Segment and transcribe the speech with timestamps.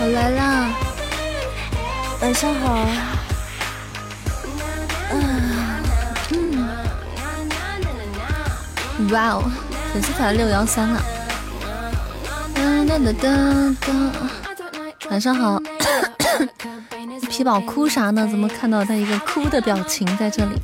[0.00, 0.70] 我来啦，
[2.20, 2.72] 晚上好。
[5.10, 5.80] 啊，
[9.10, 9.42] 哇哦，
[9.92, 11.02] 粉丝团六幺三了。
[12.54, 13.28] 哒哒哒哒
[13.80, 13.92] 哒，
[15.10, 15.60] 晚上好。
[17.28, 18.28] 皮宝哭啥呢？
[18.30, 20.62] 怎么看到他一个哭的表情在这里？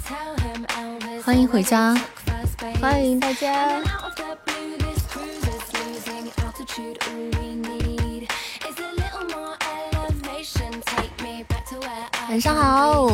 [1.24, 1.92] 欢迎回家，
[2.80, 3.80] 欢迎大家。
[12.44, 13.08] 上好，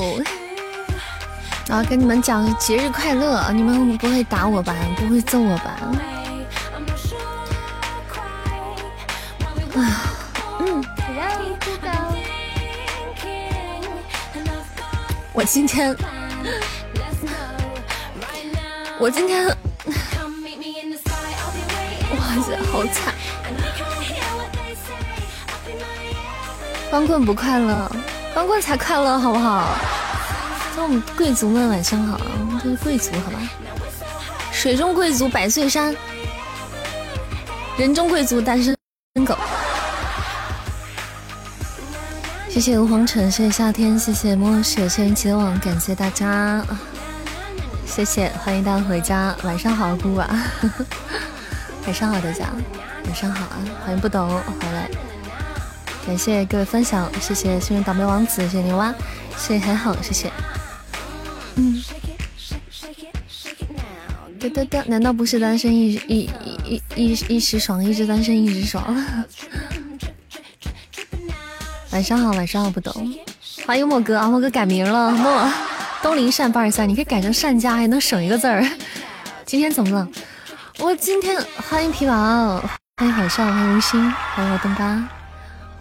[1.69, 4.75] 然后跟你们讲节日快乐，你们不会打我吧？
[4.97, 5.79] 不会揍我吧？
[9.77, 10.11] 啊，
[10.59, 10.85] 嗯，
[15.33, 15.97] 我今天，
[18.99, 19.47] 我今天，
[22.17, 23.15] 哇塞，好惨！
[26.91, 27.89] 光棍不快乐。
[28.33, 29.77] 光棍才快乐，好不好？
[30.77, 32.21] 那我们贵族们晚上好，
[32.63, 33.39] 这是贵族，好吧？
[34.53, 35.95] 水中贵族百岁山，
[37.77, 38.75] 人中贵族单身
[39.25, 39.37] 狗。
[42.49, 46.65] 谢谢黄尘，谢谢夏天，谢谢莫雪，谢谢结网，感谢大家，
[47.87, 50.29] 谢谢，欢迎大家回家，晚上好，姑啊，
[51.85, 52.47] 晚上好，大家，
[53.07, 55.10] 晚上好啊，欢迎不懂回来。
[56.11, 58.93] 感谢各位分享，谢谢幸运倒霉王子，谢谢牛蛙，
[59.37, 60.29] 谢谢还好，谢谢。
[61.55, 61.81] 嗯，
[64.41, 66.29] 哒哒哒，难道不是单身一一
[66.65, 68.83] 一一一时爽，一直单身一直爽？
[71.93, 73.15] 晚上好，晚上好，不懂。
[73.65, 75.49] 欢迎莫哥啊，莫哥改名了，莫
[76.03, 78.69] 东林善八二三，你可以改成善家，还能省一个字儿。
[79.47, 80.09] 今天怎么了？
[80.81, 82.59] 我今天欢迎皮宝，
[82.97, 85.09] 欢迎海少，欢迎无心，欢迎我东巴。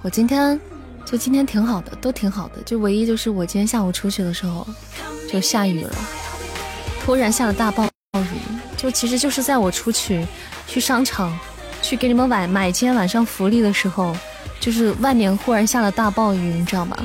[0.02, 0.60] 我今天
[1.06, 4.66] 就今天挺好的，都挺好的，就唯一就是我今天下午出去的时候
[5.30, 5.94] 就下雨了，
[7.04, 8.40] 突然下了大暴雨，
[8.78, 10.26] 就其实就是在我出去
[10.68, 11.38] 去商场
[11.82, 14.16] 去给你们买买今天晚上福利的时候，
[14.60, 16.98] 就是外面忽然下了大暴雨，你知道吗？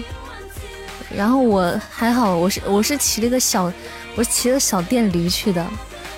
[1.15, 3.72] 然后我还好，我是我是骑了个小，
[4.15, 5.66] 我骑了小电驴去的，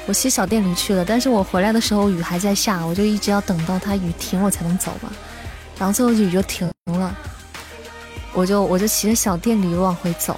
[0.06, 5.10] 我骑小电驴去了，但是我回来的时候雨还在下，我就一直要等到它雨停我才能走嘛。
[5.78, 7.14] 然后最后雨就停了，
[8.32, 10.34] 我就我就骑着小电驴往回走，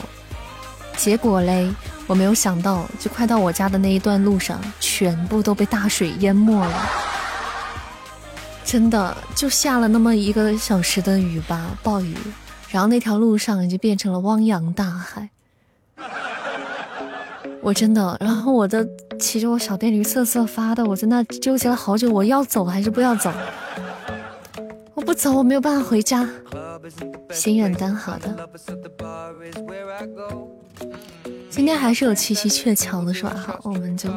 [0.97, 1.73] 结果嘞，
[2.09, 6.89] 我没有想到，就快到我家的那一段路上，全部都被大水淹没了，
[8.65, 12.17] 真的就下了那么一个小时的雨吧，暴雨，
[12.71, 15.31] 然后那条路上已经变成了汪洋大海，
[17.63, 18.85] 我真的，然后我的
[19.21, 23.33] 骑着我小电驴瑟瑟发的，我在那纠结了好久，我要走还是不要走。
[24.99, 26.29] 我不走，我没有办法回家。
[27.31, 28.49] 心愿单好的，
[31.49, 33.33] 今天还是有七夕鹊桥的是吧？
[33.37, 34.11] 好，我们就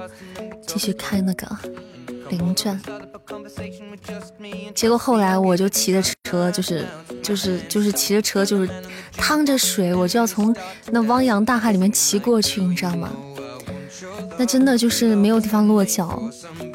[0.66, 1.48] 继续开那个
[2.32, 2.82] 灵传。
[4.74, 6.84] 结果后来我就骑着车，就是
[7.22, 8.68] 就是就是骑着车，就是
[9.16, 10.56] 趟着水，我就要从
[10.90, 13.12] 那汪洋大海里面骑过去，你知道吗？
[14.38, 16.22] 那真的就是没有地方落脚，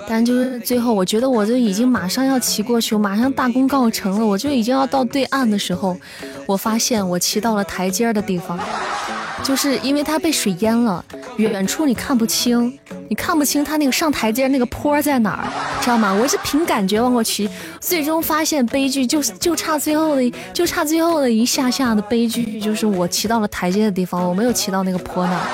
[0.08, 5.96] 但就是最后，我觉得我就已经马上要骑过去，我马上大功告成了，我就已经要到对岸的时候，
[6.46, 8.58] 我发现我骑到了台阶的地方，
[9.42, 11.04] 就是因为它被水淹了，
[11.36, 15.48] 远处你看不清，你看不清它那个上台阶那个坡在哪儿，
[15.80, 16.12] 知道吗？
[16.12, 17.48] 我是凭感觉往过骑，
[17.80, 25.46] 最终发现悲剧就就差最后的就差最后的一下下的悲剧，就是我骑到了台阶的地方，我没有骑到那个坡那儿。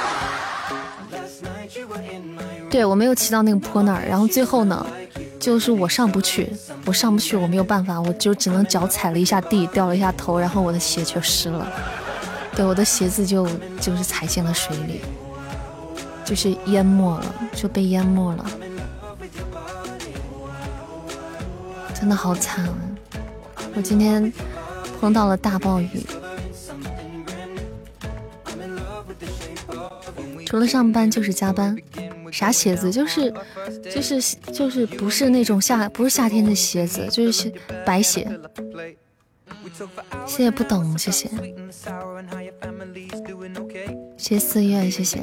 [2.71, 4.87] 对我没有骑到那个坡那儿，然后最后呢，
[5.39, 6.51] 就是我上不去，
[6.85, 11.67] 我上不去，我没有办法，我就只能脚踩了一下地，掉了一下头，然后我的鞋却湿了，
[12.57, 13.47] 对，我的鞋子就
[13.81, 15.01] 就是踩进了水里，
[16.25, 18.47] 就是淹没了，就被淹没了，
[21.95, 22.75] 真的好惨啊！
[23.75, 24.33] 我今天
[25.01, 26.07] 碰到了大暴雨，
[30.53, 31.75] 除了上班就是加班。
[32.31, 32.93] 啥鞋子？
[32.93, 33.33] 就是
[33.91, 34.21] 就是
[34.53, 37.51] 就是不是那种夏不是夏天的鞋子，就是
[37.87, 38.29] 白鞋。
[40.27, 41.31] 谢谢不懂，谢谢。
[44.19, 45.23] 谢谢四月，谢谢。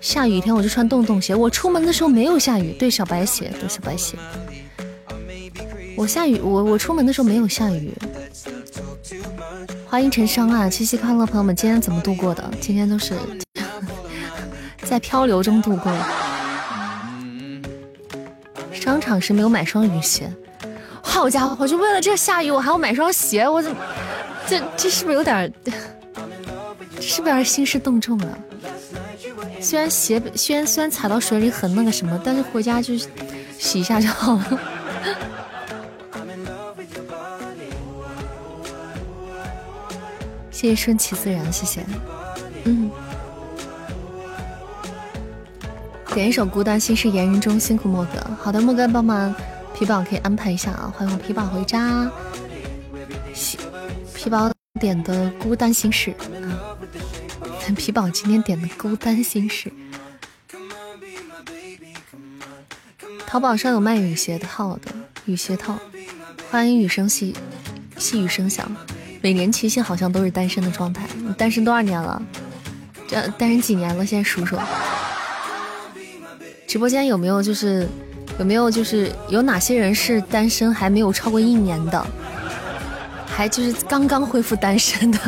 [0.00, 1.34] 下雨天我就穿洞洞鞋。
[1.34, 4.16] 我出门的时候没有下雨，对，小白鞋，对，小白鞋。
[6.00, 7.92] 我下雨，我我出门的时候没有下雨。
[9.86, 12.50] 欢迎陈商啊，七夕快乐，朋友们，今天怎么度过的？
[12.58, 13.12] 今天都是
[14.82, 15.92] 在漂流中度过。
[18.72, 20.32] 商场是没有买双雨鞋。
[21.02, 23.76] 好家伙，就为了这下雨，我还要买双鞋，我怎么
[24.46, 25.52] 这这是不是有点？
[25.62, 28.38] 这是不是有点 兴师动众了？
[29.60, 32.94] 虽然鞋虽然虽然踩到水里很那个什么，但是回家就
[33.58, 34.60] 洗一下就好了。
[40.60, 41.82] 谢谢顺其自然，谢谢。
[42.64, 42.90] 嗯，
[46.12, 48.20] 点一首《孤单心事言人中》，辛苦莫哥。
[48.38, 49.34] 好的，莫哥帮忙。
[49.74, 50.92] 皮宝可以安排一下啊！
[50.94, 52.10] 欢迎我皮宝回家。
[54.14, 56.12] 皮宝点的《孤单心事》
[56.44, 56.76] 啊，
[57.74, 59.72] 皮宝今天点的《孤单心事》。
[63.26, 64.92] 淘宝上有卖雨鞋套的，
[65.24, 65.78] 雨鞋套。
[66.50, 67.34] 欢迎雨声细
[67.96, 68.70] 细雨声响。
[69.20, 72.20] 每年七夕好像都是单身的状态，你单身多少年了？
[73.06, 74.04] 这单身几年了？
[74.06, 74.56] 现在数数。
[76.66, 77.88] 直播间有没有就是？
[78.38, 82.06] 有没有就是有哪些人是单身还没有超过一年的，
[83.26, 85.18] 还就是刚刚恢复单身的，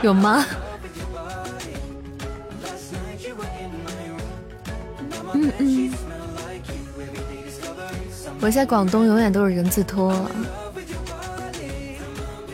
[0.00, 0.46] 有吗？
[5.32, 5.92] 嗯嗯，
[8.40, 10.14] 我在广东永远都是人字拖，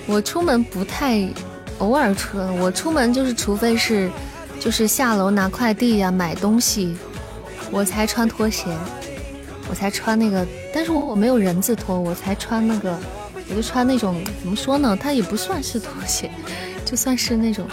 [0.06, 1.28] 我出门不太
[1.78, 4.10] 偶尔穿，我出门就是除非是
[4.60, 6.96] 就是下楼拿快递呀买东西，
[7.70, 8.66] 我才穿拖鞋。
[9.70, 12.98] 我才穿那个，但是我我没有人字拖，我才穿那个，
[13.48, 14.94] 我就穿那种怎么说呢？
[15.00, 16.30] 它也不算是拖鞋，
[16.84, 17.66] 就算是那种，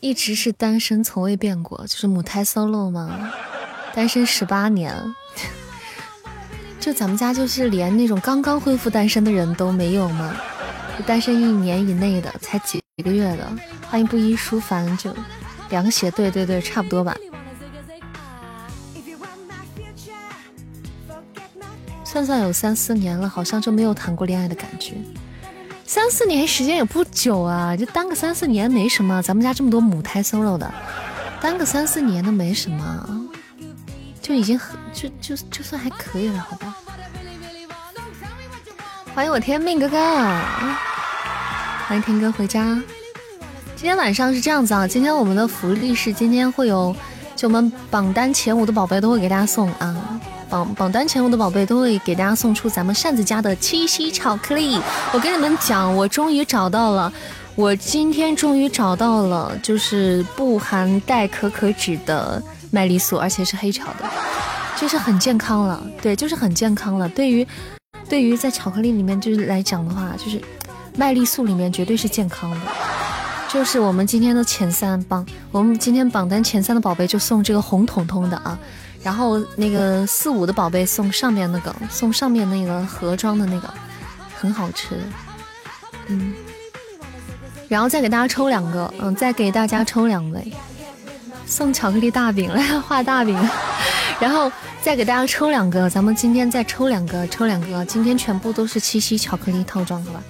[0.00, 3.30] 一直是单身，从未变过，就是母胎 solo 嘛，
[3.94, 4.94] 单身十八年，
[6.82, 10.34] 就咱们家就是连那种刚刚恢复单身的人都没有吗？
[11.06, 13.48] 单身一年以内的才几个月的，
[13.88, 15.14] 欢迎不依书凡，就
[15.70, 17.16] 凉鞋，对对对，差不多吧。
[22.02, 24.96] 算算有三四年了，好像就没有谈过恋爱的感觉。
[25.86, 29.22] 三四年时间也不久啊，就单个三四年没什么。
[29.22, 30.74] 咱们家这么多母胎 solo 的，
[31.40, 33.28] 单个三四年都没什么，
[34.22, 36.76] 就已经很就就就算还可以了，好吧。
[39.12, 39.98] 欢迎我天命哥哥，
[41.86, 42.80] 欢迎天哥回家。
[43.74, 46.94] 今天晚上是这样子啊，今天我们的福利是今天会有，
[47.34, 50.20] 就我们榜单前五的宝贝都会给大家送啊。
[50.48, 54.80] 榜榜单前五的宝贝都会给大家送出咱们扇子家的七夕巧克力。
[55.12, 57.12] 我跟你们讲，我终于找到了，
[57.56, 62.40] 我今天终于找到了，就是不含代可可脂的
[62.72, 64.10] 麦丽素，而且是黑巧的，
[64.76, 65.80] 就是很健康了。
[66.00, 67.06] 对，就是很健康了。
[67.10, 67.46] 对于
[68.08, 70.40] 对于在巧克力里面就是来讲的话，就是
[70.96, 72.60] 麦丽素里面绝对是健康的。
[73.48, 78.58] 就是我们今天的前三榜，我们今天榜单前三的宝贝就送这个红彤彤的啊。
[79.02, 83.74] 然后那个四五的宝贝送上面那个，送上面那个盒装的那个，
[84.34, 84.98] 很好吃，
[86.06, 86.32] 嗯。
[87.68, 90.52] 然后再给大家抽两个，嗯，再给大家抽两位，
[91.46, 93.38] 送巧克力大饼来 画大饼，
[94.20, 94.50] 然后
[94.80, 100.22] 再给大家抽两个，咱们今天再抽两个，抽两个，今天全部都是七夕巧克力套装，好吧？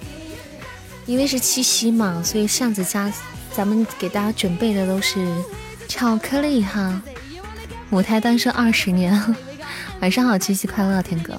[1.05, 3.11] 因为是七夕嘛，所以扇子家
[3.53, 5.25] 咱们给大家准备的都是
[5.87, 7.01] 巧克力哈。
[7.89, 9.35] 母胎单身二十年，
[10.01, 11.37] 晚上好，七夕快乐，天哥，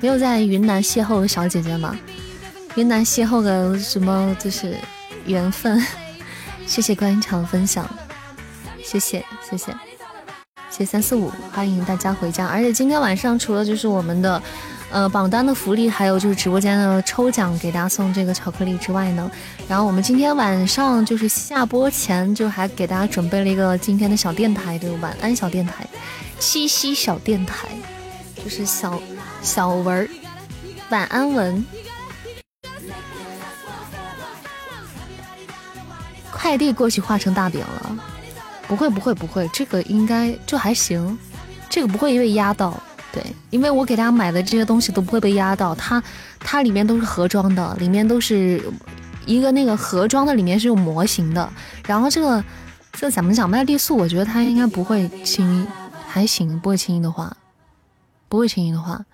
[0.00, 1.96] 没有在云南邂逅的小姐姐吗？
[2.74, 4.76] 云南邂逅个什么就是
[5.26, 5.84] 缘分？
[6.66, 7.86] 谢谢观音场的分享，
[8.84, 9.74] 谢谢谢谢
[10.70, 12.46] 谢三四五，欢迎大家回家。
[12.46, 14.40] 而且今天晚上除了就是我们的。
[14.90, 19.28] 呃，榜单的福利还有就是直播间的抽奖，给大家送这个巧克力之外呢，
[19.66, 25.84] 然后我们今天晚上就是下播前就还给大家准备了一个今天的小电台，这个晚安小电台，
[26.38, 27.66] 七夕小电台，
[28.36, 29.02] 就是小
[29.42, 30.08] 小文
[30.90, 31.66] 晚安文，
[36.30, 37.98] 快递过去化成大饼了，
[38.66, 41.18] 不会不会不会，这个应该就还行，
[41.68, 42.80] 这个不会被压到。
[43.12, 46.02] 对，因为我给大家买的这些东西都不会被压到，它
[46.40, 48.60] 它里面都是盒装的，里面都是
[49.24, 51.48] 一个那个盒装的，里面是有模型的。
[51.86, 52.44] 然后这个
[52.92, 55.66] 这怎么讲麦丽素，我觉得它应该不会轻易，
[56.08, 57.36] 还行，不会轻易的话，
[58.28, 59.04] 不会轻易的话。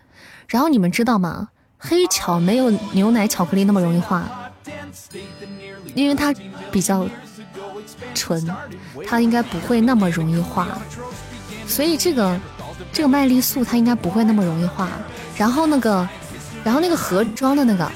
[0.49, 1.49] 然后你们知道吗？
[1.79, 4.51] 黑巧没有牛奶巧克力那么容易化，
[5.95, 6.35] 因为它
[6.71, 7.07] 比较
[8.15, 8.47] 纯，
[9.07, 10.67] 它应该不会那么容易化，
[11.67, 12.39] 所以这个。
[12.93, 14.89] 这个麦丽素它应该不会那么容易化，
[15.37, 16.09] 然后那个，
[16.65, 17.89] 然后那个盒装的那个，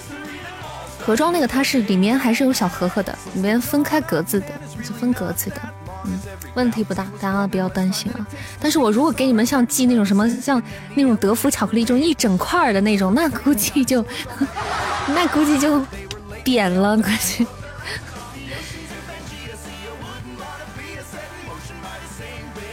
[1.05, 4.47] 盒装那个它是里面还是有小盒盒的，里面分开格子的，
[4.85, 5.57] 是分格子的，
[6.05, 6.13] 嗯。
[6.55, 8.25] 问题不大，大家不要担心啊。
[8.61, 10.63] 但是我如果给你们像寄那种什么像
[10.95, 14.05] 那种德芙巧克力这种一整块的那种，那估计就
[15.09, 15.83] 那估计就
[16.45, 17.45] 扁了，估计。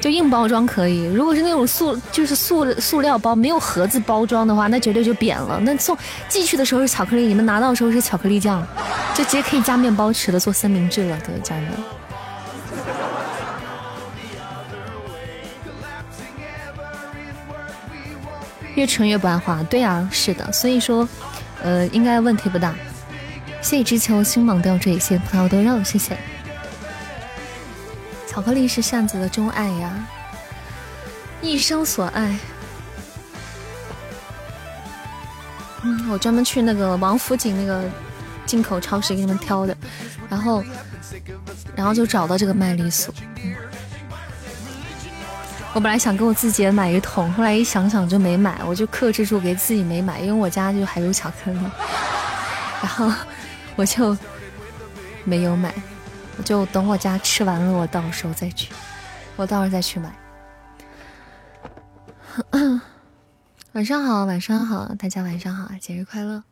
[0.01, 5.59] 就硬包装可以，如果是那种塑就是塑塑料包没有盒子包装的话，那绝对就扁了。
[5.61, 5.95] 那送
[6.27, 8.65] 寄去的时候是巧克力，你们拿到的时候是巧克力酱，
[9.13, 11.73] 就直接可以加面包吃了，做三明治了，对家人们。
[18.73, 21.07] 越纯越不爱花，对啊，是的，所以说，
[21.61, 22.73] 呃，应该问题不大。
[23.61, 26.17] 谢谢之秋星芒吊坠，谢谢葡萄豆肉，谢谢。
[28.31, 30.07] 巧克力是扇子的钟爱呀，
[31.41, 32.39] 一生所爱。
[35.81, 37.83] 嗯，我专门去那个王府井那个
[38.45, 39.75] 进口超市给你们挑的，
[40.29, 40.63] 然后，
[41.75, 43.13] 然后就找到这个麦丽素。
[45.73, 51.59] 我本来想给我自己也买一桶，后来一想想就没买，我就克制住给自己没买，因为我家就还有巧克力，
[52.81, 53.11] 然后
[53.75, 54.17] 我就
[55.25, 55.73] 没有买。
[56.43, 58.73] 就等我家吃完了，我到时候再去，
[59.35, 60.15] 我到时候再去买。
[63.73, 66.43] 晚上好，晚上好，大家晚上好，节日快乐。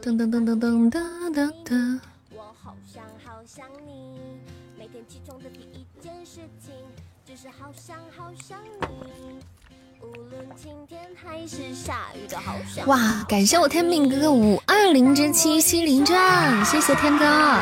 [0.00, 2.00] 噔噔噔噔噔噔噔噔。
[12.86, 13.24] 哇！
[13.28, 17.58] 感谢我天命哥哥五二零之七夕临战，谢谢天哥，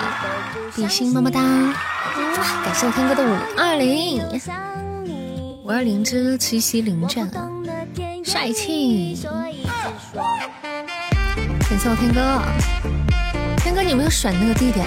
[0.74, 1.40] 比心么么哒！
[1.40, 4.22] 哇感谢我天哥的五二零，
[5.64, 7.30] 五二零之七夕临战，
[8.24, 9.18] 帅气！
[11.68, 12.42] 感谢我天哥，
[13.58, 14.86] 天哥你有没有选那个地点？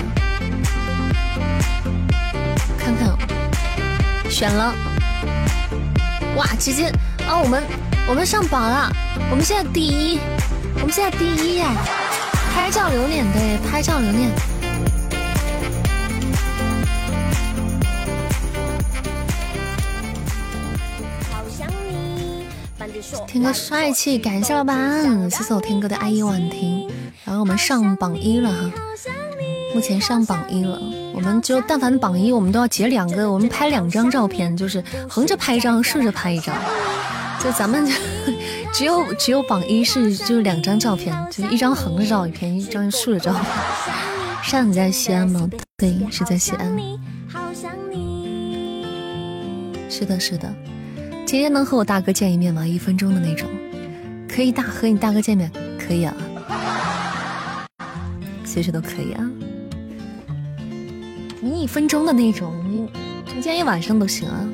[2.77, 4.73] 看看，选了，
[6.35, 6.45] 哇！
[6.59, 6.91] 直接。
[7.29, 7.63] 哦，我们
[8.07, 8.91] 我们上榜了，
[9.31, 10.19] 我们现在第一，
[10.75, 11.71] 我们现在第一呀！
[12.53, 14.29] 拍照留念，对，拍照留念。
[23.27, 26.87] 天哥帅气，感谢老板，谢谢我天哥的爱意婉听。
[27.25, 28.71] 然后我们上榜一了哈，
[29.73, 30.79] 目前上榜一了。
[31.15, 36.55] 我们就但凡榜一，我们都要截两个，我们拍两张照片，就是横着拍一张，竖着拍一张。
[37.43, 37.85] 就咱们
[38.71, 43.43] 只有只有榜一是就两张照片，就是一张横着照片，一张竖着照片。
[44.41, 45.49] 上你在西安吗？
[45.77, 46.73] 对，是在西安。
[49.89, 50.53] 是的，是的。
[51.25, 52.65] 今天能和我大哥见一面吗？
[52.65, 53.49] 一分钟的那种，
[54.33, 56.15] 可以大和你大哥见面，可以啊，
[58.45, 59.29] 随时都可以啊。
[61.41, 62.87] 你一分钟的那种，你
[63.33, 64.47] 今天一晚上都行啊。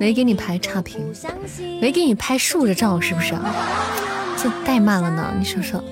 [0.00, 1.12] 没给你拍差评，
[1.78, 3.54] 没给你拍竖着照，是不是啊？
[4.34, 5.84] 这怠慢了呢，你说说。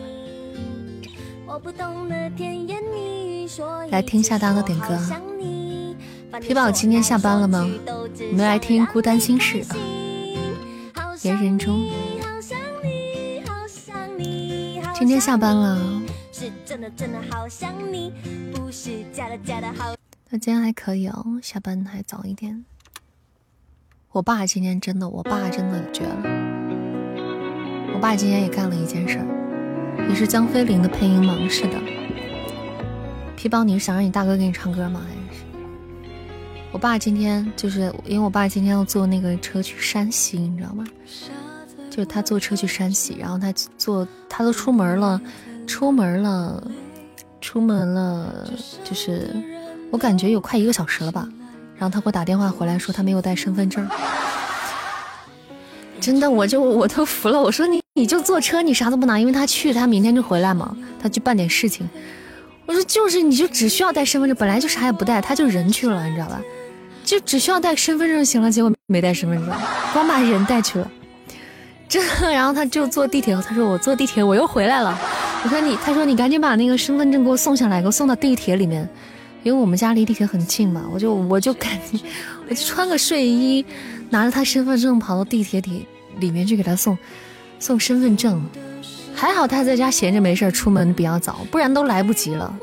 [3.90, 4.98] 来听下大哥点歌。
[6.40, 7.68] 皮宝今天下班了吗？
[8.30, 9.62] 我们来听《孤单心事》。
[11.20, 11.78] 言人中。
[14.94, 15.78] 今天下班了。
[20.30, 22.64] 那今天还可以哦，下班还早一点。
[24.10, 26.16] 我爸今天真的，我爸真的绝了。
[27.94, 31.36] 我爸今天也干了一件事儿，你是江飞林的配音吗？
[31.50, 31.78] 是的。
[33.36, 35.02] 皮包，你是想让你大哥给你唱歌吗？
[35.06, 35.42] 还是？
[36.72, 40.86] 我爸今天就是因为我爸今天要坐那个车去山西，你知道吗？
[41.90, 45.20] 就是他坐车去山西，然后他坐他都出门了，
[45.66, 46.66] 出门了，
[47.42, 48.50] 出门了，
[48.82, 49.36] 就是
[49.90, 51.28] 我感觉有快一个小时了吧。
[51.78, 53.88] 然后他给我打电话回来，说他没有带身份证。
[56.00, 57.40] 真的，我就我都服了。
[57.40, 61.88] 我说你你就坐车，你啥都不拿，因为他去，他明天就回来嘛，他去办点事情。
[62.66, 66.40] 我说就是，你就只需要带身份证，本来就啥也不带，他就人去了，你知道吧？
[67.04, 68.50] 就只需要带身份证就行了。
[68.50, 69.54] 结果没带身份证，
[69.92, 70.90] 光把人带去了。
[71.88, 74.98] 这，然后他就坐地铁，他说我坐地铁我又回来了。
[75.42, 78.88] 我说你，他说你赶紧把那个身份证给我送下来，给我送到地铁里面。
[79.42, 82.00] 因为我们家离地铁很近嘛，我就我就赶紧，
[82.48, 83.64] 我就穿个睡衣，
[84.10, 85.86] 拿着他身份证跑到地铁里
[86.18, 86.96] 里面去给他送
[87.58, 88.44] 送身份证。
[89.14, 92.54] 还好他在家闲着没事出门比较早，不然都来不及了。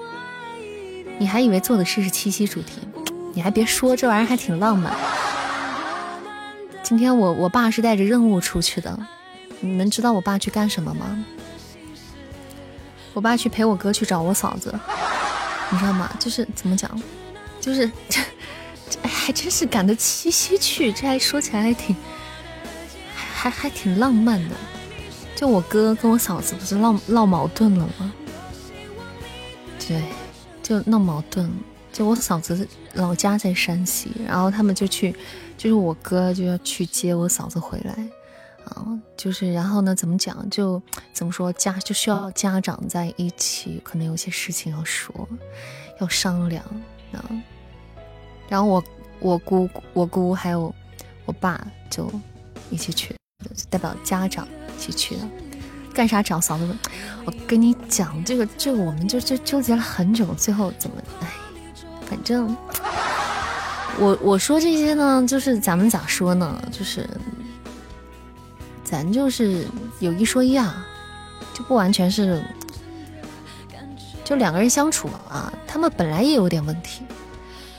[1.18, 2.80] 你还以为做的事是七夕主题，
[3.34, 4.94] 你还别说，这玩意儿还挺浪漫。
[6.84, 8.98] 今天我我爸是带着任务出去的，
[9.60, 11.26] 你们知道我爸去干什么吗？
[13.14, 14.78] 我爸去陪我哥去找我嫂子，
[15.72, 16.10] 你知道吗？
[16.20, 16.90] 就是怎么讲，
[17.60, 18.22] 就是 这
[18.90, 21.96] 这还真是赶得七夕去，这还说起来还挺
[23.16, 24.56] 还还还挺浪漫的。
[25.36, 28.14] 就我哥跟我嫂子不是闹闹矛盾了吗？
[29.86, 30.02] 对，
[30.64, 31.52] 就闹矛盾。
[31.92, 35.16] 就我嫂子老家在山西，然后他们就去，
[35.58, 37.96] 就是我哥就要去接我嫂子回来，
[38.66, 40.82] 啊，就是然后呢，怎么讲就
[41.14, 45.28] 怎么说家就需要家长在一起，可能有些事情要说，
[46.00, 46.64] 要商量
[47.12, 47.24] 啊。
[48.48, 48.84] 然后我
[49.20, 50.74] 我姑我姑还有
[51.26, 52.12] 我爸就
[52.70, 53.16] 一起去，
[53.70, 55.22] 代表家长一起去的。
[55.94, 56.76] 干啥找嫂子？
[57.24, 61.32] 我跟你讲，这个这个我们就就纠结了很久，最后怎么哎。
[62.06, 62.56] 反正
[63.98, 66.62] 我我说这些呢，就是咱们咋说呢？
[66.70, 67.10] 就是
[68.86, 69.66] 咱就是
[70.00, 70.86] 有一说一啊，
[71.54, 72.42] 就不完全是，
[74.24, 77.02] 就两个人相处啊，他们本来也有点问题，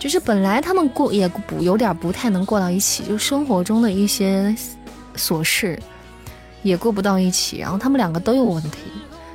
[0.01, 4.55] 就是本来他们过也不有点不太能过到一起，就生活中的一些
[5.17, 5.81] 琐事
[6.63, 8.79] 也过不到一起，然后他们两个都有问题，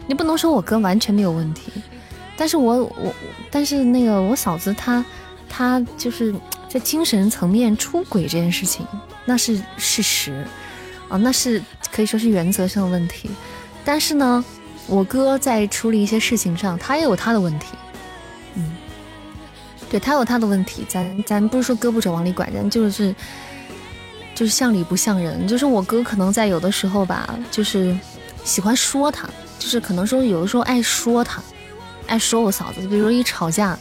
[0.07, 1.71] 你不能说我哥完全没有问题。
[2.35, 3.13] 但是我我
[3.49, 5.03] 但是那个我嫂子她
[5.47, 6.33] 她就是
[6.67, 8.85] 在精神层面出轨这件事情，
[9.25, 10.45] 那是事实
[11.11, 13.29] 啊，那是可以说是原则性的问题。
[13.83, 14.43] 但是呢，
[14.87, 17.67] 我哥在处理一些事情上，他也有他的问题。
[18.55, 18.71] 嗯，
[19.89, 23.13] 对他有他的问题，咱咱不是说胳膊肘往里拐，咱就是
[24.33, 25.45] 就是像理不像人。
[25.47, 27.97] 就是我哥可能在有的时候吧，就是
[28.43, 31.41] 喜欢说他，就是可能说有的时候爱说他。
[32.07, 33.77] 爱说我嫂子，比如说一吵架，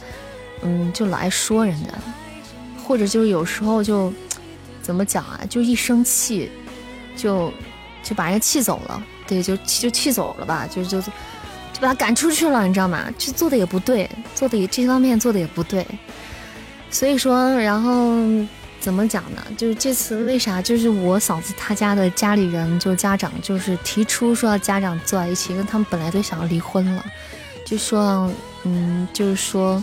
[0.61, 1.89] 嗯，就老爱说人家，
[2.85, 4.13] 或者就是有时候就
[4.81, 6.49] 怎么讲啊，就一生气，
[7.15, 7.51] 就
[8.03, 11.11] 就把人气走了，对，就就气走了吧，就就就
[11.79, 13.05] 把他赶出去了，你知道吗？
[13.17, 15.85] 就做的也不对，做的也这方面做的也不对，
[16.89, 18.15] 所以说，然后
[18.79, 19.41] 怎么讲呢？
[19.55, 20.61] 就是这次为啥？
[20.61, 27.05] 就是我嫂子她家的家里人，就家长就是提出说要家长坐在一起，因为他们本来都想要离婚了。
[27.63, 28.29] 就说，
[28.63, 29.81] 嗯，就是说，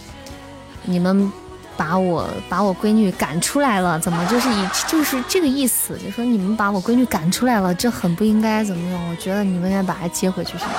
[0.82, 1.32] 你们
[1.78, 5.96] 把我把我闺女赶出来了，怎么就是以就是这个意思？
[6.04, 9.08] 就说你们把我闺女赶出来了，这很不应该，怎么样？
[9.08, 10.72] 我觉得你们应该把她接回去，什么？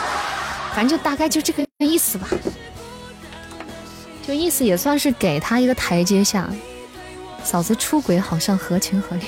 [0.75, 2.27] 反正就大概就这个意思吧。
[4.27, 6.47] 就意思也算是给她一个台阶下。
[7.41, 9.23] 嫂子出轨好像合情合理，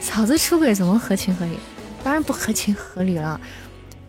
[0.00, 1.58] 嫂子出轨怎么合情合理？
[2.02, 3.38] 当然不合情合理了。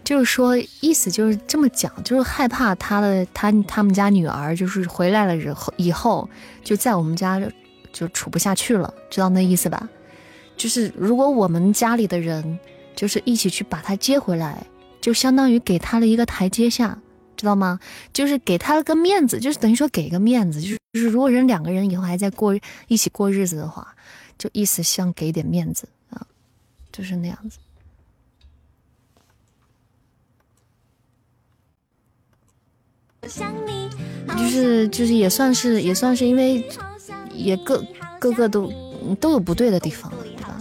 [0.03, 6.29] 就是说，意思就是这么讲，就是害怕他的他他们家女儿就是回来了以后以后
[6.63, 7.41] 就在我们家
[7.93, 9.87] 就处不下去了，知道那意思吧？
[10.57, 12.59] 就是如果我们家里的人
[12.95, 14.65] 就是一起去把他接回来，
[14.99, 16.97] 就相当于给他了一个台阶下，
[17.37, 17.79] 知道吗？
[18.11, 23.95] 就是给他了个面子，就是等于说给个面子，就是就是如果人两个人以后还在过一起过日子的话，
[24.37, 26.25] 就意思像给点面子啊，
[26.91, 27.57] 就是那样子。
[33.21, 36.65] 就是就是也算是也算是因为
[37.31, 37.83] 也各
[38.19, 38.71] 各个都
[39.19, 40.57] 都有不对的地方，对吧？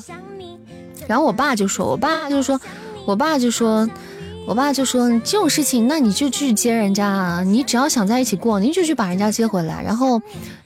[1.09, 2.61] 然后我爸就说，我爸就说，
[3.07, 3.88] 我爸就说，
[4.46, 7.42] 我爸就说这种事情，那你就去接人家啊！
[7.42, 9.83] 你只要想在一起过，你就去把人家接回来。
[9.83, 10.20] 然后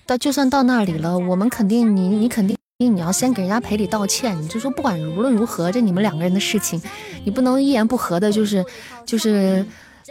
[0.04, 4.36] 到就算到那里了，我们肯定你你肯定你要先给人家赔礼道歉。
[4.42, 6.82] 你就说不管无论如何，这你们两个人的事情，
[7.24, 8.64] 你不能一言不合的，就是
[9.06, 9.64] 就是。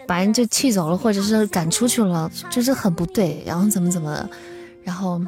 [0.08, 3.44] 把人就气走了，或者是赶出去了，就是很不对。
[3.46, 4.30] 然后怎么怎么，
[4.84, 5.22] 然后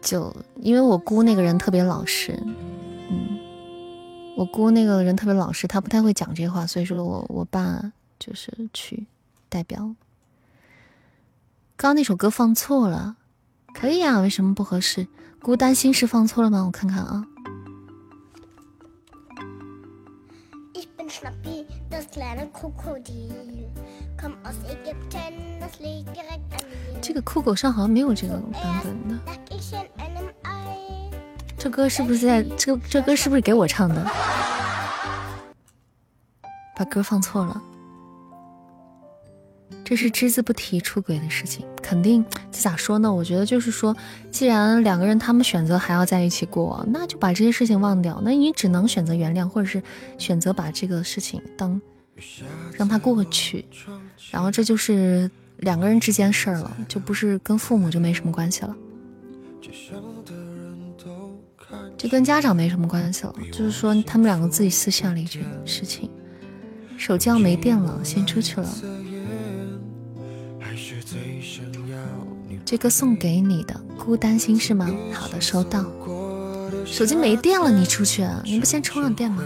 [0.00, 2.40] 就因为我姑那个人特别老实，
[3.10, 3.38] 嗯，
[4.36, 9.06] 我姑那个人特别老实，他不太会讲这话，所以说我我爸就是去
[9.48, 9.78] 代表。
[11.76, 13.16] 刚刚那首歌放错了，
[13.74, 15.06] 可以啊，为什么不合适？
[15.42, 16.64] 孤单心事放错了吗？
[16.64, 17.26] 我看看啊。
[27.00, 29.18] 这个酷狗上好像没有这个版本的。
[31.58, 32.76] 这歌是不是在这？
[32.88, 34.04] 这歌是不是给我唱的？
[36.76, 37.62] 把歌放错了。
[39.88, 43.14] 这是只字不提出轨的事情，肯定这咋说呢？
[43.14, 43.96] 我觉得就是说，
[44.32, 48.20] 既然两个人他们选择还要在一起过，那就把这些事情忘掉。
[48.24, 49.80] 那你只能选择原谅，或者是
[50.18, 51.80] 选择把这个事情当
[52.76, 53.64] 让它过去。
[54.32, 58.76] 然后这就是两个人之间事儿了，就不是跟父母就没什么关系了。
[61.96, 66.10] 就跟家长没什么关系了，就是说他们两个自己私下里这个事情。
[66.98, 68.68] 手机要没电了，先出去了。
[72.66, 74.90] 这个送给你的，孤单心是吗？
[75.14, 75.84] 好的，收到。
[76.84, 78.42] 手机没电了，你出去啊？
[78.44, 79.40] 你不先充上电吗？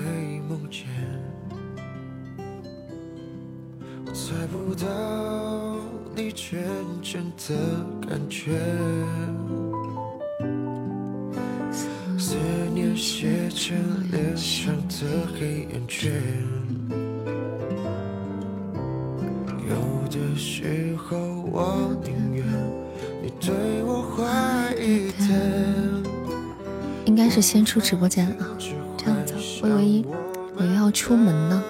[4.07, 4.87] 猜不到
[6.17, 6.65] 你真
[7.03, 7.55] 正的
[8.09, 8.59] 感觉
[12.19, 12.37] 思
[12.73, 13.77] 念写成
[14.11, 16.11] 脸上的黑眼圈。
[19.69, 21.19] 有的时候
[21.53, 22.45] 我宁愿
[23.23, 25.29] 你对我坏一点。
[27.05, 28.57] 应该是先出直播间啊，
[28.97, 29.35] 这样子。
[29.63, 30.05] 我以为
[30.57, 31.63] 我又要出门呢。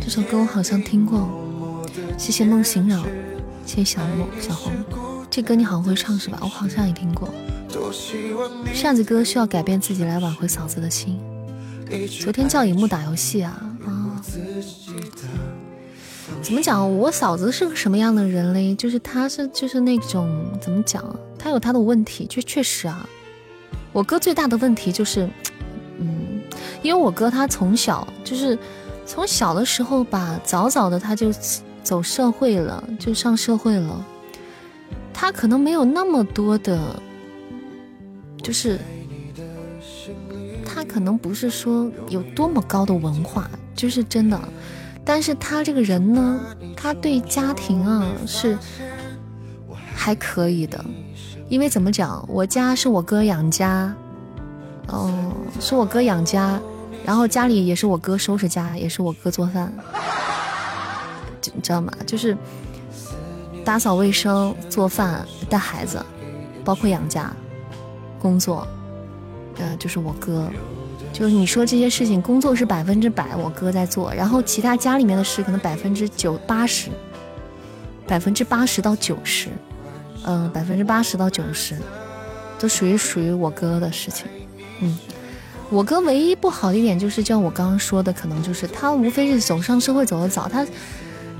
[0.00, 1.28] 这首歌我好像听过，
[2.18, 3.02] 谢谢梦醒扰，
[3.64, 4.72] 谢谢小梦小红，
[5.30, 6.38] 这歌你好像会唱是吧？
[6.40, 7.28] 我好像也听过。
[8.72, 11.20] 扇子哥需要改变自己来挽回嫂子的心。
[12.22, 14.22] 昨天叫荧幕打游戏啊啊！
[16.42, 16.98] 怎么讲？
[16.98, 18.74] 我嫂子是个什么样的人嘞？
[18.74, 20.28] 就是她是就是那种
[20.60, 21.04] 怎么讲？
[21.38, 23.06] 她有她的问题，就确实啊。
[23.92, 25.28] 我哥最大的问题就是，
[26.00, 26.40] 嗯，
[26.82, 28.58] 因为我哥他从小就是
[29.04, 31.30] 从小的时候吧，早早的他就
[31.82, 34.04] 走社会了，就上社会了。
[35.18, 37.00] 他可能没有那么多的，
[38.42, 38.78] 就是
[40.62, 44.38] 他可能不是说有多么高的文化，就是真的。
[45.06, 46.38] 但是他这个人呢，
[46.76, 48.58] 他对家庭啊是
[49.94, 50.84] 还可以的，
[51.48, 53.94] 因为怎么讲，我家是我哥养家，
[54.88, 56.60] 哦，是我哥养家，
[57.06, 59.72] 然后家里也是我哥收拾家，也是我哥做饭，
[61.54, 61.90] 你知道吗？
[62.04, 62.36] 就是
[63.66, 66.00] 打扫卫生、做饭、带孩子，
[66.64, 67.34] 包括养家、
[68.20, 68.64] 工作，
[69.58, 70.48] 呃，就是我哥。
[71.12, 76.90] 就是你说这些事情，工作是百分之百我哥在做，然后其他家里面的事可能百分之九八十，
[78.06, 79.48] 百分之八十到九十，
[80.24, 81.76] 嗯，百分之八十到九十，
[82.60, 84.28] 都属于属于我哥的事情。
[84.80, 84.96] 嗯，
[85.70, 90.64] 我哥唯一不好的一点就是，像我刚刚说的，可能就是他无非是走上社会走得早，他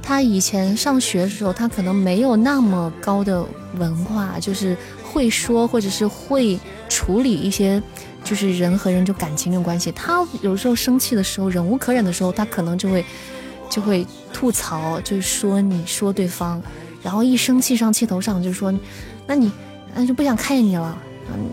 [0.07, 3.45] 他以前上学的时候，他可能没有那么高的
[3.77, 7.83] 文化，就是会说或者是会处理一些。
[8.23, 13.05] 就是人和人就感情的关系，他有时候生气的时候，忍无可忍的时候，他可能就会
[13.71, 16.61] 就会吐槽，就是说你说对方，
[17.05, 18.75] 然后一生气上气头上，就说，
[19.29, 19.53] 那你
[19.95, 20.99] 那就不想看见你了，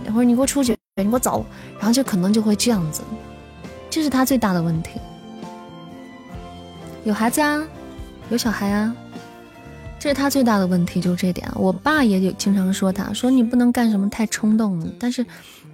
[0.08, 1.46] 或者你给我出去，你给我走，
[1.78, 3.04] 然后就可能就会这样子，
[3.88, 5.00] 这是他最大的问题。
[7.04, 7.63] 有孩子啊，
[8.30, 8.96] 有小孩啊，
[10.00, 11.48] 这是他最大的问题，就是这点。
[11.56, 15.26] 我爸也有经常说他，说你不能干什么太冲动，但是。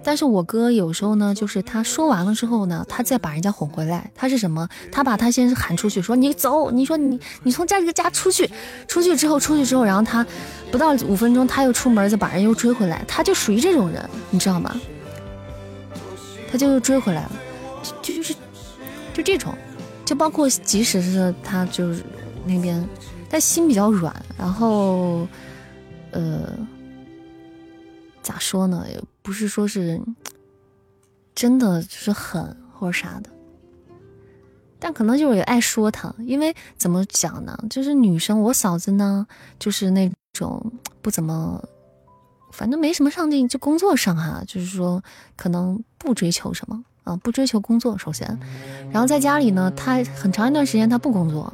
[0.02, 4.10] 但是我哥有时候呢，就是他说完了之后呢，他再把人家哄回来。
[4.14, 4.66] 他是什么？
[4.90, 8.50] 他把他先喊出去，说你走，你说你你从家这个家出去，
[8.88, 10.26] 出去之后出去之后，然后他
[10.72, 13.04] 不到五分钟他又出门，再把人又追回来。
[13.06, 14.74] 他就属于这种人，你知道吗？
[16.50, 17.32] 他就又追回来了，
[18.02, 18.34] 就就是
[19.12, 19.54] 就这种，
[20.06, 22.02] 就包括即使是他就是
[22.44, 22.86] 那边，
[23.28, 25.26] 他心比较软，然后
[26.12, 26.56] 呃。
[28.22, 28.84] 咋说呢？
[28.88, 29.98] 也不是说是
[31.34, 33.30] 真的就是狠或者啥的，
[34.78, 36.14] 但可能就是也爱说他。
[36.18, 37.58] 因为怎么讲呢？
[37.70, 39.26] 就是女生，我嫂子呢，
[39.58, 41.64] 就是那种不怎么，
[42.52, 45.02] 反正没什么上进，就工作上哈，就是说
[45.34, 47.96] 可能不追求什么啊，不追求工作。
[47.96, 48.38] 首先，
[48.92, 51.52] 然后在家里呢，她很长一段时间她不工作，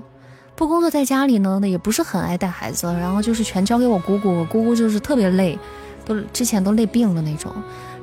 [0.57, 5.57] 不工作在家里呢，那也不是很爱带孩子，然后就是全交给我姑姑，我姑姑就是特别累。
[6.07, 7.53] 都之前都累病了那种，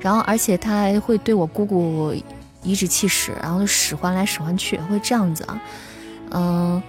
[0.01, 2.13] 然后而且她还会对我姑姑
[2.61, 5.61] 颐指气使，然后就使唤来使唤去，会这样子啊，
[6.31, 6.83] 嗯，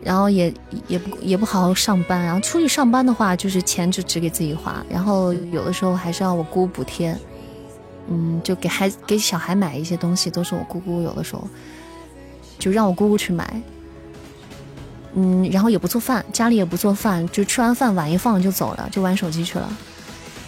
[0.00, 0.54] 然后也
[0.86, 7.18] 也不也不好好上班，然后出去上班的话，就是钱就只给自己花，然后有的时候还是让我姑补贴，
[8.06, 11.42] 嗯，就给孩子给小孩买一些东西，都是我姑姑有的时候
[12.60, 13.60] 就让我姑姑去买。
[15.14, 19.68] 嗯，然后也不做饭，家里也不做饭，就吃完饭碗一放就走了，就玩手机去了。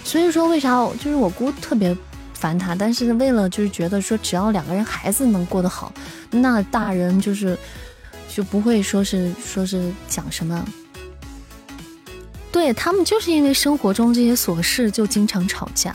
[0.05, 1.96] 所以说，为啥就是我姑特别
[2.35, 5.92] 烦他，但是为了就是觉得说，只要两个人孩子能过得好，
[6.31, 7.57] 那大人就是
[8.29, 10.64] 就不会说是说是讲什么。
[12.51, 15.94] 对他们就是因为生活中这些琐事就经常吵架。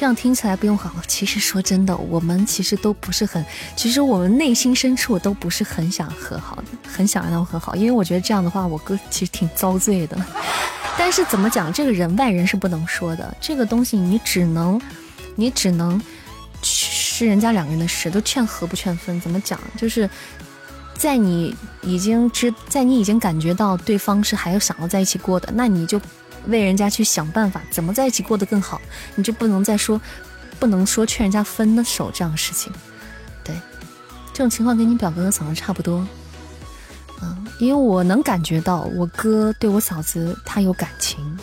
[0.00, 0.90] 这样听起来不用好。
[1.06, 3.44] 其实说真的，我们其实都不是很，
[3.76, 10.16] 其实我们内心深处都不是很想和好的，很想让他们和好，因为我觉得这样的话，我哥其实挺遭罪的。
[10.96, 14.80] 但是怎么讲，这个人外人是不能说的，这个东西你只能，
[15.34, 16.00] 你只能
[16.62, 19.20] 是人家两个人的事，都劝和不劝分。
[19.20, 19.60] 怎么讲？
[19.76, 20.08] 就是
[20.94, 26.00] 在你已经知，在你已经感觉到对方是还有想要在一起过的，那你就。
[26.46, 28.80] 为人家去想办法，怎么在一起过得更好，
[29.14, 30.00] 你就不能再说，
[30.58, 32.72] 不能说劝人家分的手这样的事情。
[33.44, 33.54] 对，
[34.32, 36.06] 这种情况跟你表哥和嫂子差不多。
[37.22, 41.38] 嗯，因为我能感觉到我哥对我嫂子他有感情，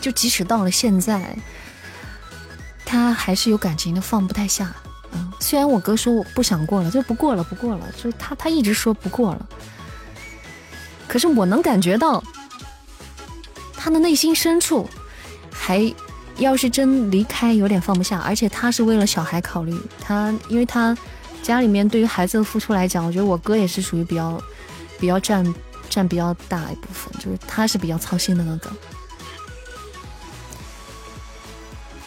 [0.00, 1.36] 就即使到了现在，
[2.84, 4.74] 他还是有感情的，放不太下。
[5.12, 9.46] 嗯，虽然我哥说我不想过了，就不过了，不过了，就是他他一直说不过了，
[11.08, 12.22] 可是我能感觉到。
[13.84, 14.88] 他的内心深处，
[15.52, 15.94] 还
[16.38, 18.18] 要是真离开，有点放不下。
[18.20, 20.96] 而且他是为了小孩考虑，他因为他
[21.42, 24.42] 家里面对于孩子的付出来讲，我觉得我哥也是属于比较
[24.98, 25.54] 比较占
[25.90, 28.70] 占比较大一部分，就是他是比较操心的那个。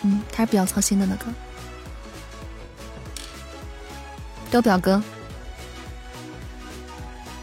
[0.02, 1.26] 嗯，他是比较操心的那个。
[4.50, 5.00] 都表哥。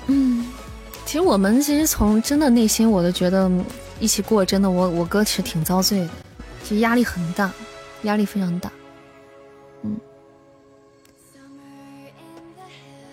[0.08, 0.44] 嗯，
[1.06, 3.48] 其实我们其实从真的内心，我都觉得。
[4.00, 6.08] 一起过真的，我我哥其实挺遭罪的，
[6.62, 7.50] 其实压力很大，
[8.02, 8.70] 压力非常大，
[9.82, 9.96] 嗯，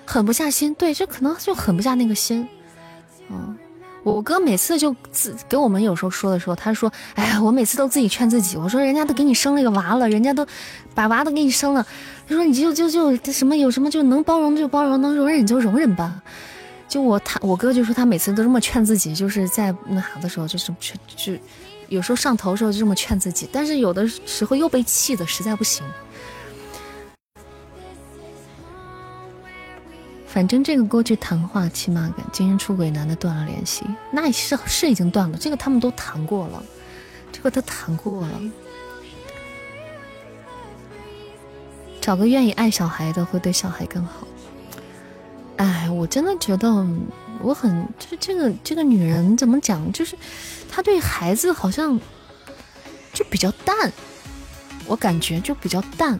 [0.05, 2.47] 狠不下心，对，这可能就狠不下那个心，
[3.29, 3.57] 嗯，
[4.03, 10.45] 我哥每次就自给我们有时候说的时候，他说，哎呀，我每次都自己劝自己，我说人家都给你生了一个娃了，人家都
[10.93, 11.85] 把娃都给你生了，
[12.27, 16.21] 他说你就就就什么有什么就能包容就包容，能容忍就容忍吧。
[16.91, 21.31] 就我他我哥就说他每次都这么劝自己，就是在那啥的时候就是劝，就
[21.87, 25.85] 有时候上头的时候就这么劝自己，但是有的时候又被气的实在不行。
[30.27, 36.61] 反正这个过去谈话，起码跟精神出轨男的断了联系，那是是已经断了，这个他们都谈过了，
[37.31, 38.41] 这个都谈过了。
[42.01, 44.27] 找个愿意爱小孩的，会对小孩更好。
[46.01, 46.67] 我真的觉得
[47.43, 49.91] 我很这这个这个女人怎么讲？
[49.91, 50.17] 就是
[50.67, 51.99] 她对孩子好像
[53.13, 53.93] 就比较淡，
[54.87, 56.17] 我感觉就比较淡。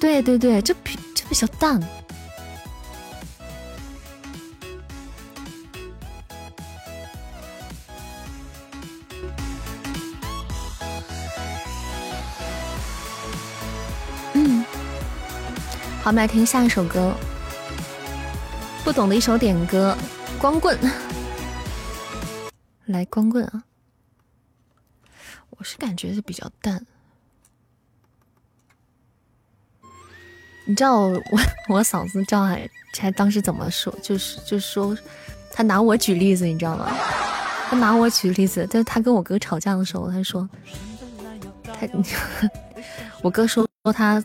[0.00, 1.78] 对对对，就比就比较淡。
[16.06, 17.12] 好，我们来听下一首歌。
[18.84, 19.92] 不懂的一首点歌，
[20.38, 20.78] 光棍。
[22.86, 23.64] 来，光棍啊！
[25.50, 26.86] 我是感觉是比较淡。
[30.66, 31.20] 你知道我
[31.74, 33.92] 我嫂子赵海才当时怎么说？
[34.00, 34.96] 就是就是说，
[35.50, 36.88] 他拿我举例子，你知道吗？
[37.68, 40.48] 他拿我举例子，就是他跟我哥吵架的时候，他说，
[41.64, 41.88] 他
[43.22, 44.22] 我哥说说他。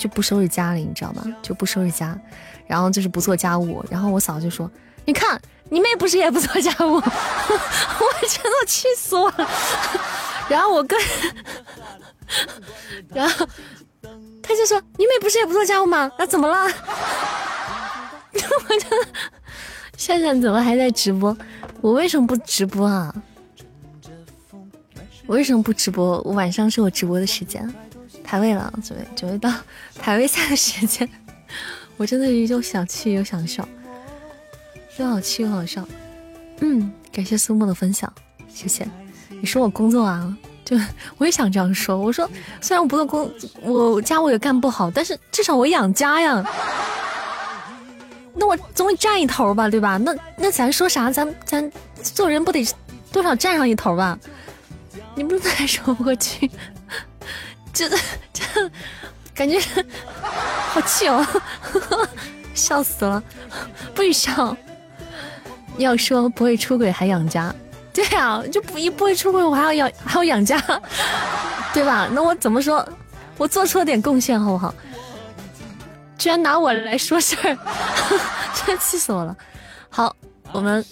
[0.00, 1.22] 就不收拾家里，你知道吗？
[1.42, 2.18] 就不收拾家，
[2.66, 3.84] 然后就是不做家务。
[3.90, 4.68] 然后我嫂子就说
[5.04, 7.02] ：“你看你妹不是也不做家务？” 我
[8.26, 9.50] 真的气死我了。
[10.48, 10.96] 然后我哥，
[13.12, 13.46] 然后
[14.42, 16.10] 他就说：“你妹不是也不做家务吗？
[16.18, 16.64] 那怎么了？”
[18.32, 19.08] 我真的，
[19.98, 21.36] 炫炫怎么还在直播？
[21.82, 23.14] 我为什么不直播啊？
[25.26, 26.20] 我为什么不直播？
[26.22, 27.62] 我晚上是我直播的时间。
[28.30, 29.52] 排位了，准备准备到
[29.98, 31.08] 排位赛的时间，
[31.98, 33.68] 我真的是又想气又想笑，
[34.98, 35.84] 又好气又好笑。
[36.60, 38.12] 嗯，感谢苏沫的分享，
[38.48, 38.86] 谢谢。
[39.30, 40.32] 你说我工作啊，
[40.64, 40.76] 就
[41.18, 41.98] 我也想这样说。
[41.98, 43.28] 我说虽然我不做工，
[43.62, 46.44] 我家务也干不好，但是至少我养家呀。
[48.32, 49.96] 那我总得占一头吧，对吧？
[49.96, 51.10] 那那咱说啥？
[51.10, 51.68] 咱咱
[52.00, 52.64] 做人不得
[53.10, 54.16] 多少占上一头吧？
[55.16, 56.48] 你不是在说不过去？
[57.74, 57.88] 这
[58.32, 58.70] 这
[59.34, 59.58] 感觉
[60.70, 61.26] 好气哦，
[62.54, 63.22] 笑死了！
[63.94, 64.56] 不许笑！
[65.78, 67.54] 要说不会出轨还养家，
[67.92, 70.60] 对呀，就不一不会出轨我还要养还要养家，
[71.72, 72.08] 对吧？
[72.12, 72.86] 那我怎么说？
[73.38, 74.74] 我做出了点贡献，好不好？
[76.18, 77.56] 居然拿我来说事儿，
[78.66, 79.34] 真气死我了！
[79.88, 80.14] 好，
[80.52, 80.84] 我们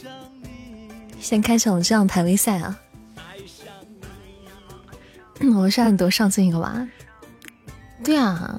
[1.21, 2.75] 先开场这样排位赛啊。
[5.55, 6.75] 我是安德上进一个娃，
[8.03, 8.59] 对啊，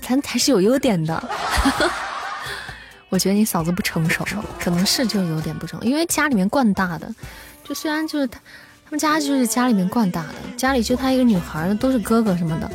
[0.00, 1.22] 咱还是有优点的。
[3.10, 4.24] 我觉得你嫂子不成熟，
[4.58, 7.14] 可能是就有点不成熟，因为家里面惯大的，
[7.62, 8.40] 就虽然就是他
[8.86, 12.70] 他们家就是家里面惯大的，家里就他一个女孩，都是哥哥什么的。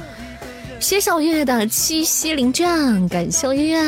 [0.80, 3.82] 谢小月月的七夕灵券，感谢我月月，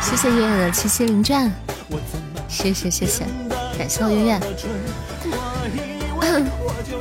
[0.00, 1.52] 谢谢月月的七夕灵券，
[2.48, 3.24] 谢谢谢谢，
[3.78, 4.40] 感谢我月月。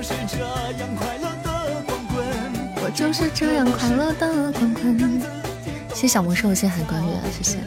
[0.05, 2.23] 是这样快乐的滚滚
[2.83, 5.19] 我就是这样快乐的滚滚。
[5.89, 7.57] 谢谢小魔兽，谢谢海关月，谢谢。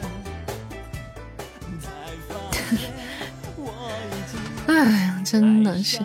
[4.68, 5.98] 哎呀，真的是，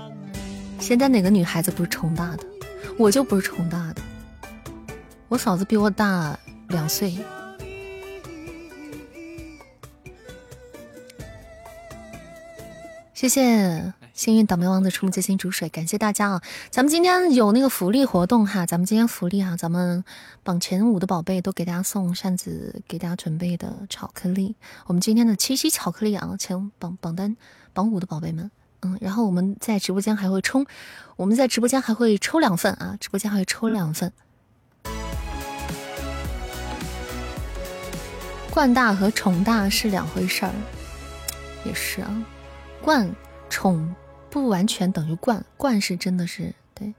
[0.79, 2.43] 现在哪个女孩子不是宠大的？
[2.97, 4.01] 我就不是宠大的，
[5.27, 6.35] 我嫂子比我大
[6.69, 7.15] 两岁。
[13.13, 16.41] 谢谢幸运倒霉王子出木接心煮水，感谢大家啊！
[16.69, 20.03] 咱们今天有那个福利活动哈，咱们今天福利哈，咱们
[20.43, 24.55] 榜前五的宝贝都给大家送扇子给大家准备的巧克力。
[24.85, 27.35] 我们今天的七夕巧克力啊，前榜榜单
[27.73, 28.51] 榜五的宝贝们。
[28.83, 30.63] 嗯，然后我们在直播间还会抽，
[31.15, 34.13] 我们在直播间还会抽两份啊，直播间还会抽两份。
[38.51, 40.51] 冠大和宠大是两回事儿，
[41.65, 42.23] 也是啊，
[42.81, 43.09] 冠
[43.49, 43.95] 宠
[44.33, 46.95] 不完全等于惯，惯是真的是对。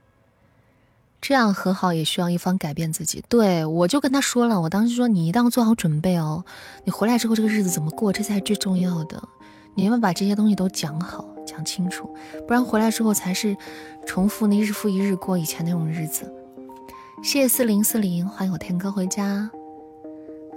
[1.19, 6.45] 这样和好也需要一方改变自己，对我就跟他说了，我当时说你一定要做好准备哦，
[6.85, 9.21] 你回来之后这个日子怎么过，这才是最重要的，
[9.73, 11.25] 你要把这些东西都讲好。
[11.45, 12.09] 讲清楚，
[12.47, 13.55] 不然回来之后才是
[14.05, 16.33] 重复那日复一日过以前那种日子。
[17.21, 19.49] 谢谢四零四零，欢迎我天哥回家。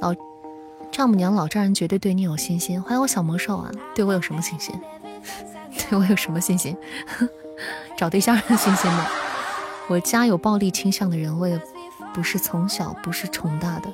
[0.00, 0.14] 老
[0.92, 2.80] 丈母娘老丈人绝对对你有信心。
[2.80, 4.74] 欢迎我小魔兽啊，对我有什么信心？
[5.76, 6.76] 对我有什么信心？
[7.96, 9.06] 找对象的信心吗？
[9.88, 11.60] 我家有暴力倾向的人，我也
[12.12, 13.88] 不是从小不是宠大的。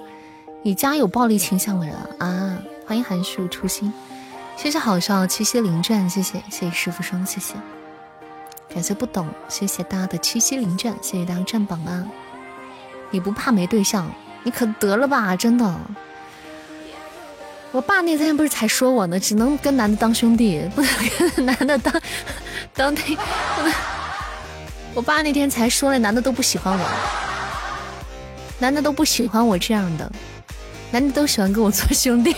[0.62, 2.58] 你家有暴力倾向的人啊？
[2.86, 3.92] 欢迎寒暑初心。
[4.56, 7.54] 谢谢好笑七夕零钻，谢谢谢谢师傅生，谢谢，
[8.68, 12.06] 感谢不懂，谢谢大家的七夕零钻，谢谢大家占榜啊！
[13.10, 14.06] 你不怕没对象？
[14.42, 15.74] 你可得了吧，真的！
[17.74, 20.90] 我爸那天不是才说我呢，只能跟男的当兄弟，不能
[21.34, 21.92] 跟 男的当
[22.72, 23.00] 当那。
[24.94, 26.88] 我爸那天才说了，男的都不喜欢我，
[28.60, 30.08] 男的都不喜欢我这样的，
[30.92, 32.32] 男的都喜欢跟我做兄弟。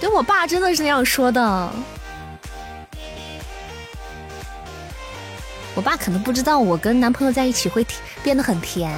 [0.00, 1.70] 对我爸真的是那样说的，
[5.74, 7.86] 我爸可能不知道我跟男朋友在一起会
[8.22, 8.90] 变得很甜，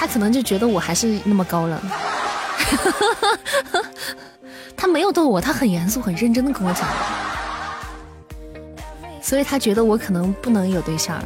[0.00, 1.80] 他可能就觉得我还是那么高冷，
[4.76, 6.88] 他没有逗我，他很严肃、很认真的跟我讲，
[9.20, 11.20] 所以他觉得我可能不能有对象，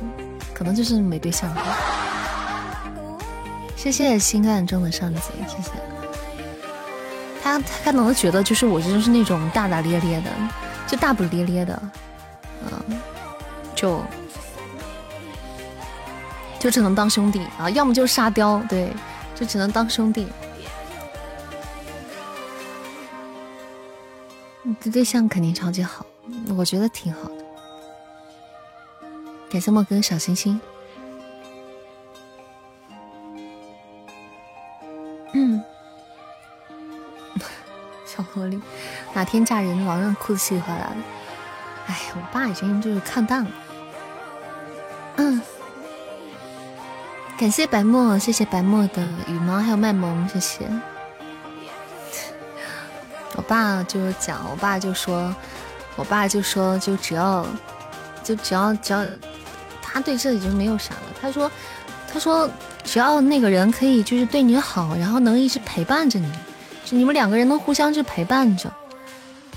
[0.54, 1.54] 可能就是没对象。
[3.76, 5.70] 谢谢心暗中的扇子，谢谢。
[7.42, 10.30] 他他可能觉得就是我就是那种大大咧咧的，
[10.87, 11.82] 就大不咧咧的，
[12.70, 12.80] 嗯，
[13.74, 14.00] 就
[16.62, 18.88] 就只能当兄弟啊，要么就是沙雕，对，
[19.35, 20.29] 就只能当兄弟。
[24.62, 26.07] 你的对象肯定超级好，
[26.57, 27.44] 我觉得挺好的。
[29.51, 30.61] 感谢莫哥小星星。
[35.33, 35.61] 嗯。
[38.07, 38.62] 小萝莉，
[39.12, 40.96] 哪天嫁人老让裤子洗回来了。
[41.88, 43.51] 哎，我爸已经就是看淡了。
[45.16, 45.42] 嗯，
[47.42, 50.61] 感谢白墨，谢谢白墨的羽毛还有卖萌，谢谢。
[53.35, 55.35] 我爸就讲，我爸就说，
[55.96, 57.44] 我爸就说，就只要，
[58.22, 59.05] 就只要只要，
[59.83, 61.00] 他对这已经没有啥了。
[61.20, 61.50] 他说，
[62.12, 62.48] 他说
[62.85, 66.33] 只要那个人可以就是对你好，然后能一直陪伴着你。
[66.85, 68.72] 就你们两个人能互相去陪伴着，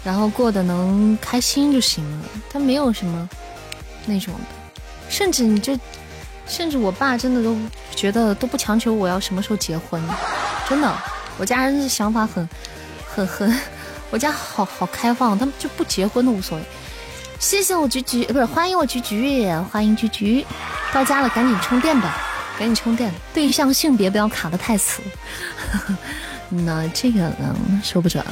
[0.03, 2.25] 然后过得能开心就行了。
[2.49, 3.29] 他没有什么
[4.07, 5.77] 那种的，甚至你就，
[6.47, 7.57] 甚至我爸真的都
[7.95, 10.01] 觉得都不强求我要什么时候结婚，
[10.69, 10.97] 真的，
[11.37, 12.47] 我家人的想法很
[13.07, 13.59] 很很，
[14.11, 16.63] 我家好好开放，他们就不结婚都无所谓。
[17.39, 20.45] 谢谢我菊菊，不是欢迎我菊菊，欢迎菊菊，
[20.93, 22.15] 到家了赶紧充电吧，
[22.57, 23.11] 赶紧充电。
[23.33, 25.01] 对象性别不要卡的太死。
[26.47, 28.31] 那这个呢，说不准了。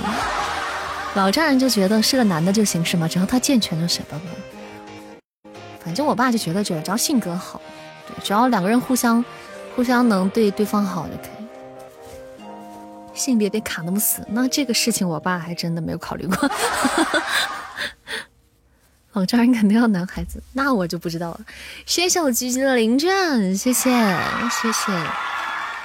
[1.15, 3.07] 老丈人就觉得是个男的就行是吗？
[3.07, 4.21] 只要他健全就行了。
[5.83, 7.59] 反正我爸就觉得，只要性格好，
[8.21, 9.23] 只要两个人互相
[9.75, 11.43] 互相能对对方好就可以。
[13.13, 16.51] 性别别卡那么死，那这个事情我爸还真的没有考虑过。
[19.13, 21.41] 老丈人肯定要男孩子，那我就不知道了。
[21.85, 23.91] 谢谢我橘橘的零钻，谢谢
[24.49, 24.91] 谢谢。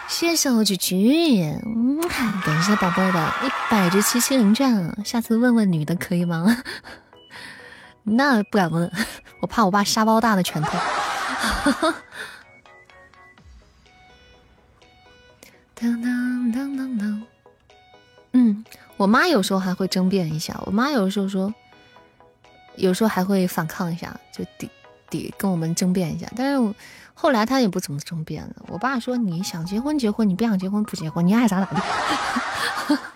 [0.09, 2.01] 谢谢我菊菊，嗯，
[2.43, 6.63] 感谢宝贝的一百只七七零钻，下次问问女的可以吗？
[8.05, 8.91] 那不敢问，
[9.43, 10.79] 我怕我爸沙包大的拳头。
[15.75, 17.23] 当当当当当，
[18.33, 18.65] 嗯，
[18.97, 21.55] 我妈有时候还会争辩一下，我妈有时候说，
[22.77, 24.69] 有时候还会反抗一下，就抵
[25.09, 26.75] 抵跟我们争辩一下，但是我
[27.15, 28.57] 后来她也不怎么争辩了。
[28.67, 31.81] 我爸说你想结婚结婚，你不想结婚不结婚，你爱咋咋地。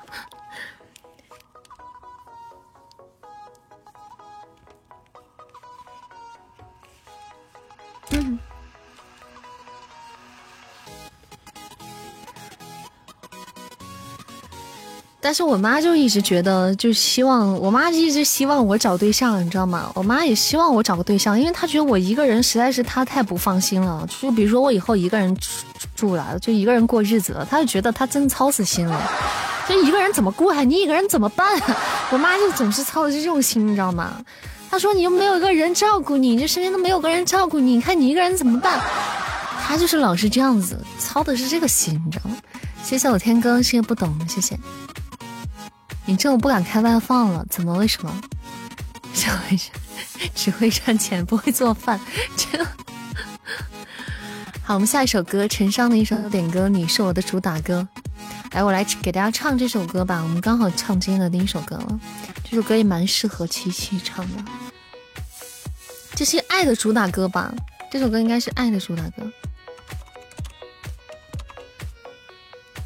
[15.25, 19.93] 但是我妈就一直觉得，就希望我妈一直希望我找对象，你知道吗？
[19.95, 24.05] 我妈也希望我找个对象，因为她觉得我一个人实在是她太不放心了。
[24.21, 25.47] 就比如说我以后一个人住
[25.95, 29.01] 住了，就一个人过日子了，她就觉得她真操死心了。
[29.69, 30.65] 就一个人怎么过呀？
[30.65, 31.57] 你一个人怎么办？
[32.11, 34.17] 我妈就总是操的是这种心，你知道吗？
[34.69, 38.81] 她说你又没有一个人照顾你，这身边都没有个人照顾你，你看你一个人怎么办？
[39.65, 42.37] 她就是老是这样子操的是这个心，你知道吗？
[42.83, 44.59] 谢谢我天哥，谢谢不懂，谢谢。
[46.05, 47.75] 你这我不敢开外放了，怎么？
[47.75, 48.21] 为什么？
[49.15, 49.61] 只会
[50.35, 52.01] 只会赚钱，不会做饭。
[52.37, 52.65] 这
[54.63, 57.87] 好，我们下一首歌，陈商的一首点歌，你是我的主打歌。
[58.53, 60.21] 来，我来给大家唱这首歌吧。
[60.23, 62.01] 我们刚好唱今天的第一首歌了。
[62.45, 64.45] 这首歌也蛮适合七七唱的，
[66.15, 67.53] 这是爱的主打歌吧？
[67.91, 69.31] 这首歌应该是爱的主打歌。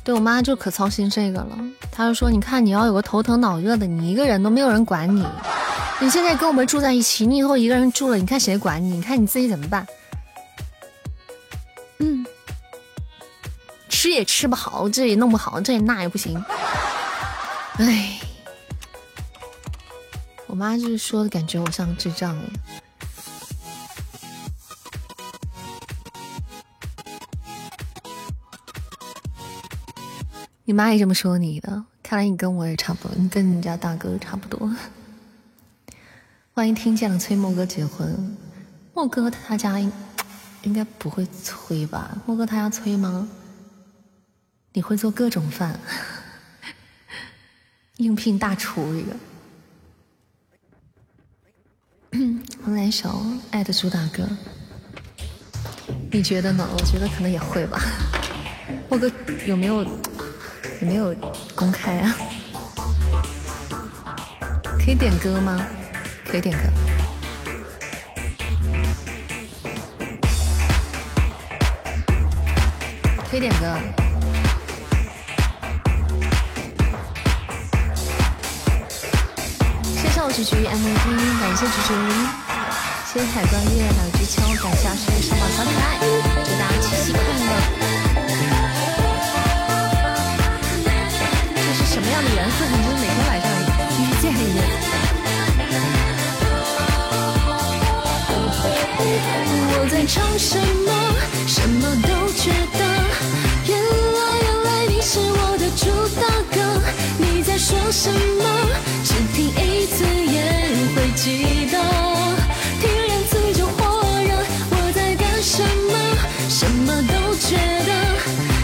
[0.06, 1.58] 对我妈就可操心这个了，
[1.90, 5.26] 她就说：“你看，你要有个头疼脑热的，你一个人都没有人管你。
[6.00, 8.92] 你现在跟我们住在一起，你以后一个人住了，你看谁管你？
[8.92, 9.84] 你看你自己怎么办？
[11.98, 12.24] 嗯，
[13.88, 16.40] 吃也吃不好，这也弄不好，这也那也不行。
[17.78, 18.20] 哎，
[20.46, 22.50] 我妈就是说的感觉我像智障一样。”
[30.68, 34.68] 你妈也这么说你的，看来你跟我也差不多，你跟你家大哥差不多。
[36.54, 38.36] 万一听见了催莫哥结婚，
[38.92, 39.92] 莫哥他家应
[40.62, 42.18] 应该不会催吧？
[42.26, 43.28] 莫哥他家催吗？
[44.72, 45.78] 你会做各种饭，
[47.98, 49.16] 应聘大厨一个。
[52.64, 53.08] 我来一首
[53.52, 54.24] 《爱的主打歌》，
[56.10, 56.68] 你觉得呢？
[56.72, 57.80] 我觉得可能也会吧。
[58.90, 59.08] 莫哥
[59.46, 59.86] 有没有？
[60.80, 61.14] 有没有
[61.54, 62.14] 公开啊？
[64.78, 65.66] 可以点歌吗？
[66.28, 66.62] 可以点歌。
[73.30, 73.76] 可以点歌。
[79.94, 81.04] 谢谢我菊菊 MVP，
[81.40, 81.90] 感谢菊菊，
[83.12, 84.88] 谢谢海关月还有菊秋，感谢
[99.18, 100.90] 我在唱什么？
[101.46, 102.80] 什么都觉得。
[103.66, 105.82] 原来原来你是我的主
[106.20, 106.22] 打
[106.54, 106.56] 歌。
[107.18, 108.44] 你在说什么？
[109.04, 110.36] 只听一次也
[110.94, 111.74] 会记得。
[112.80, 113.76] 听两次就火
[114.26, 114.30] 热。
[114.70, 115.94] 我在干什么？
[116.48, 117.56] 什么都觉
[117.86, 117.90] 得。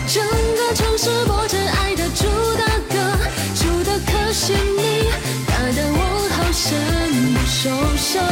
[0.07, 0.22] 整
[0.57, 2.24] 个城市播着爱的主
[2.59, 2.72] 打。
[4.34, 5.11] 是你
[5.46, 6.66] 打得我好生
[7.34, 7.61] 不受
[7.96, 8.24] 伤，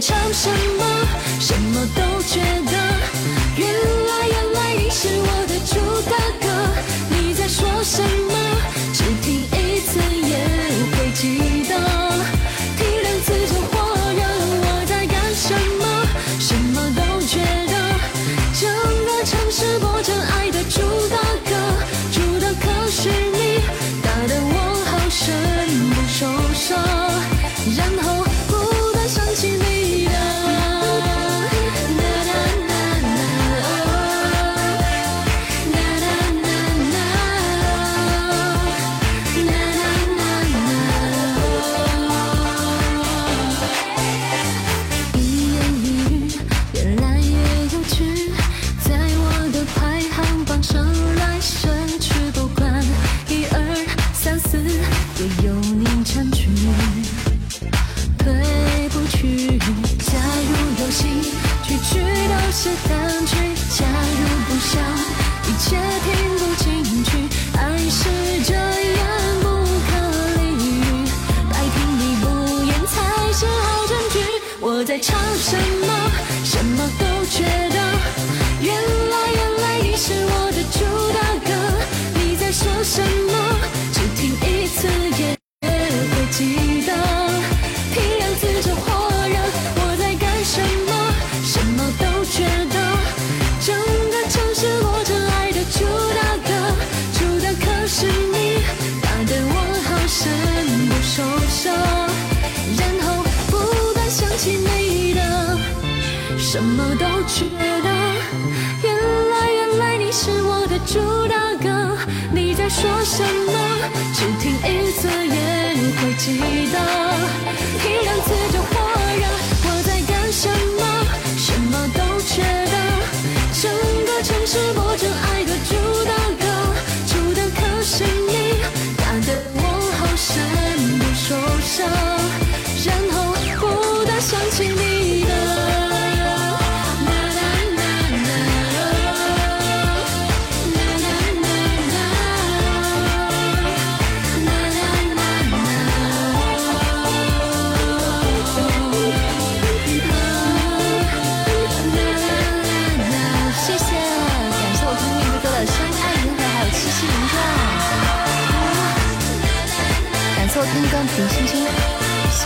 [0.00, 0.48] 唱什
[0.78, 0.84] 么，
[1.38, 2.40] 什么都觉
[2.72, 2.79] 得，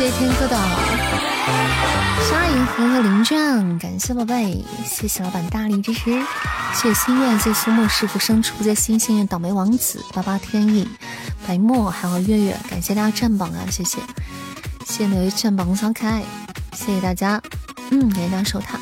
[0.04, 0.54] 谢天哥的
[2.28, 6.10] 沙影和灵卷，感谢宝贝，谢谢老板大力支持，
[6.74, 10.86] 谢谢心愿，谢谢苏沫师傅生出，谢新幸运倒霉王子八八天意
[11.46, 13.96] 白墨，还有月月，感谢大家占榜啊，谢谢，
[14.84, 16.22] 谢谢每位占榜的小可爱，
[16.74, 17.40] 谢谢大家，
[17.90, 18.78] 嗯，感谢大家守塔。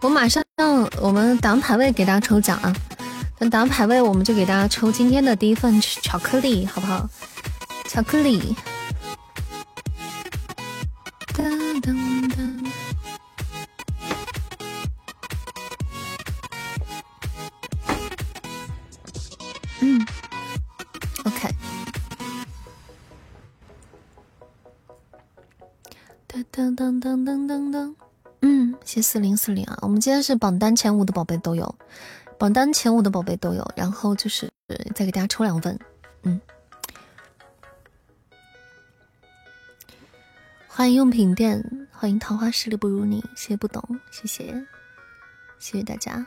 [0.00, 2.74] 我马上让我们打完排位给大家抽奖啊，
[3.38, 7.06] 等打完排位我们就给大家抽今天的第一份巧克力，好不好？
[7.88, 8.54] 巧克力。
[11.34, 12.56] 噔噔噔。
[26.56, 27.94] 噔噔，
[28.40, 31.74] 嗯，谢四零四零啊，我们今天是榜单前五的宝贝都有，
[32.38, 34.50] 榜单前五的宝贝都有，然后就是
[34.94, 35.78] 再给大家抽两份，
[36.22, 36.40] 嗯，
[40.76, 44.66] 欢迎用品店，欢迎桃花十里不如你，谢谢不懂，谢谢，
[45.58, 46.26] 谢谢大家，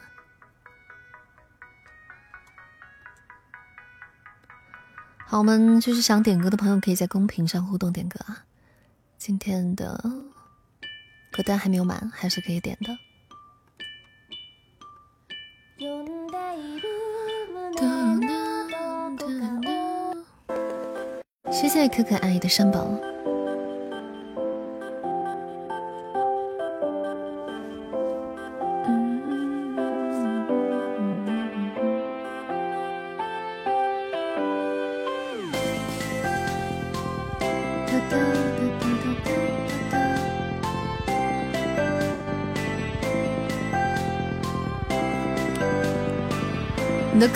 [5.28, 8.46] 好，我们就是想点歌的朋友可以在公屏上互动点歌啊，
[9.20, 10.04] 今天的。
[11.32, 12.98] 歌单还没有满，还是可以点的。
[21.52, 23.09] 谢谢可可爱的山宝。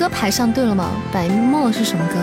[0.03, 0.91] 歌排上对了吗？
[1.13, 2.15] 白墨是什么歌？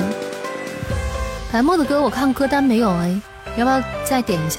[1.50, 3.18] 白墨的歌我看歌单没有哎，
[3.56, 4.58] 要不要再点一下？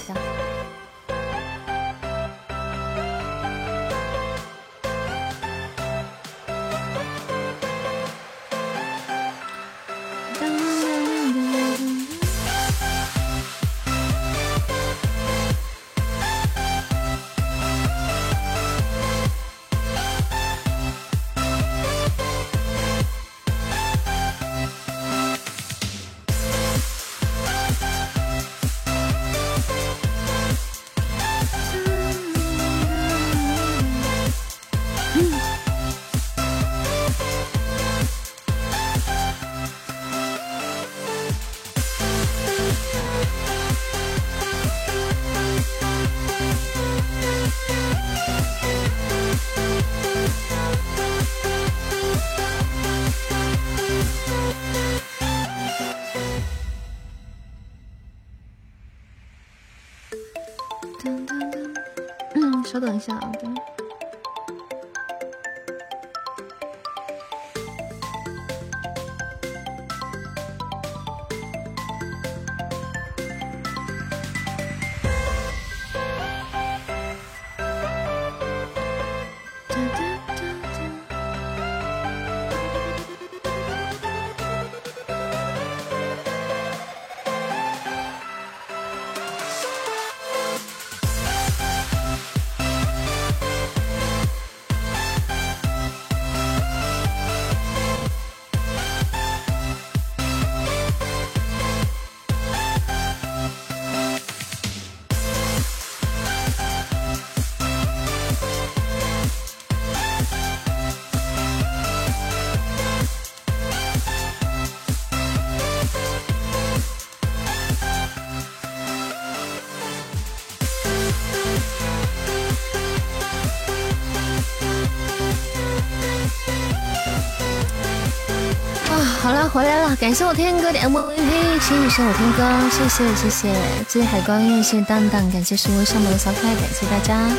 [130.01, 133.53] 感谢我天哥的 MVP，谢谢我天哥，谢谢谢谢，
[133.87, 137.29] 谢谢海光月，谢谢蛋蛋，感谢十位上榜的小可爱，感谢大家，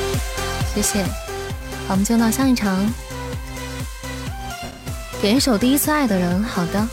[0.72, 1.02] 谢谢。
[1.88, 2.88] 好，我们进入到下一场，
[5.20, 6.40] 点一首《第一次爱的人》。
[6.46, 6.86] 好的。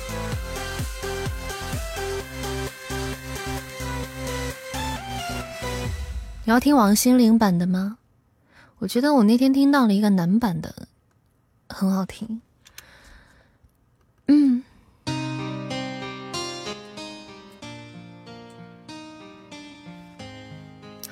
[6.45, 7.99] 你要听王心凌版的吗？
[8.79, 10.87] 我觉得我那天听到了一个男版的，
[11.67, 12.41] 很好听。
[14.25, 14.63] 嗯。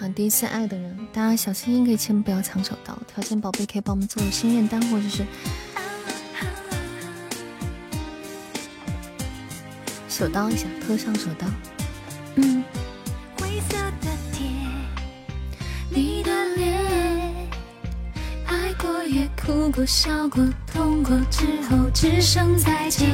[0.08, 2.98] 好，第一次爱的人，大家小心心可以千万不要抢手刀。
[3.14, 5.26] 条件宝贝可以帮我们做个心愿单，或者是
[10.08, 11.46] 手刀一下，特上手刀。
[12.36, 12.64] 嗯。
[19.10, 23.10] 也哭过、笑过、痛过，之后只剩再见。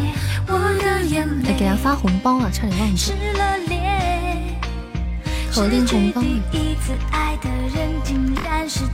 [0.47, 1.51] 我的眼泪。
[1.51, 3.13] 来给他发红包啊，差点忘记。
[5.53, 6.21] 口令红包。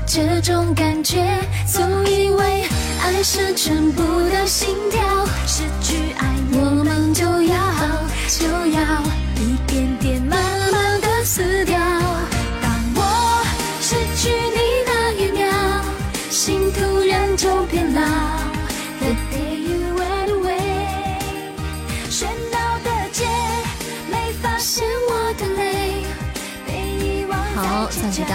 [0.06, 1.26] 这种感觉，
[1.66, 2.66] 总以为
[3.02, 5.02] 爱是全部的心跳，
[5.48, 7.56] 失去爱，我们就要
[8.28, 9.02] 就要
[9.40, 10.19] 一点点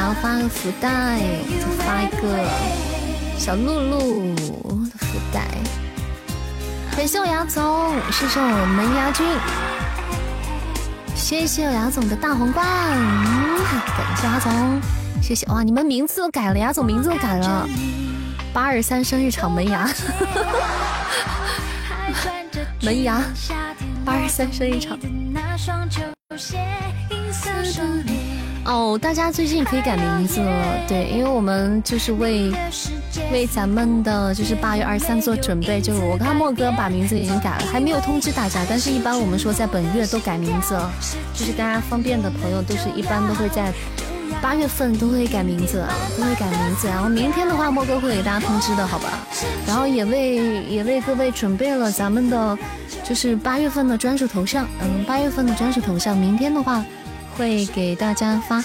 [0.04, 1.18] 再给大家发个福袋，
[1.60, 2.22] 再发一个
[3.38, 4.34] 小露露
[4.84, 5.48] 的福袋。
[6.94, 9.26] 感谢我牙总，谢谢我门牙君，
[11.14, 12.66] 谢谢我牙总的大皇冠，
[13.96, 14.80] 感谢牙总。
[15.22, 15.62] 谢谢哇！
[15.62, 17.66] 你们名字都改了，牙总名字都改了。
[18.52, 19.88] 八二三生日场门牙，
[22.82, 23.22] 门牙，
[24.04, 24.98] 八二三生日场。
[28.64, 32.50] 哦，大家最近可以改名字了，对，因为我们就是为
[33.30, 35.80] 为咱们的就是八月二十三做准备。
[35.80, 40.78] 就是我看莫哥把名字已经改了，还没有通知大家，但是一般我们说在本月都改名字，
[41.34, 43.72] 就是大家方便的朋友都是一般都会在。
[44.42, 45.86] 八月份都会改名字，
[46.18, 46.88] 都会改名字。
[46.88, 49.08] 然后明天的话，莫哥会给大家通知的，好吧？
[49.66, 52.58] 然后也为也为各位准备了咱们的，
[53.04, 54.66] 就是八月份的专属头像。
[54.82, 56.84] 嗯，八月份的专属头像，明天的话
[57.36, 58.62] 会给大家发，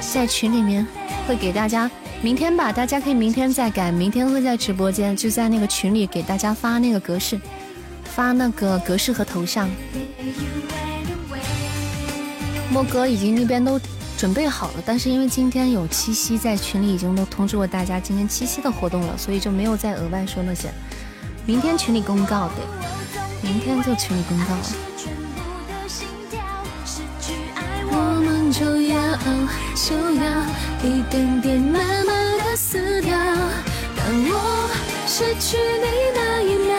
[0.00, 0.86] 在群里面
[1.26, 1.90] 会给大家。
[2.22, 3.92] 明天吧，大家可以明天再改。
[3.92, 7.40] 明天会在直播间，就在那个群里给大家发那个格式，
[8.04, 9.68] 发那个格式和头像。
[12.70, 13.80] 莫哥已经那边都。
[14.18, 20.70] 准备好了，但是因为今天有七夕，在群里已经都通知过大家今天七夕的活动了，所以就没有再额外说那些。
[21.44, 24.62] 明天群里公告，对，明天就群里公告了。
[28.50, 28.94] 就要
[29.74, 30.24] 就要
[30.82, 33.16] 一点点慢慢的死掉。
[33.96, 34.70] 当我
[35.06, 36.74] 失去你那一秒，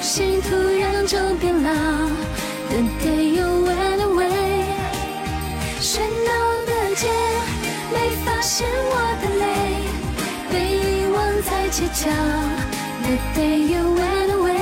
[0.00, 0.48] 心突
[0.80, 1.70] 然就变老。
[2.68, 4.64] The day you went away，
[5.80, 6.46] 喧闹。
[6.66, 7.06] 的街
[7.92, 9.44] 没发现我的泪，
[10.50, 12.10] 被遗忘在街角。
[13.02, 14.56] The day you went away，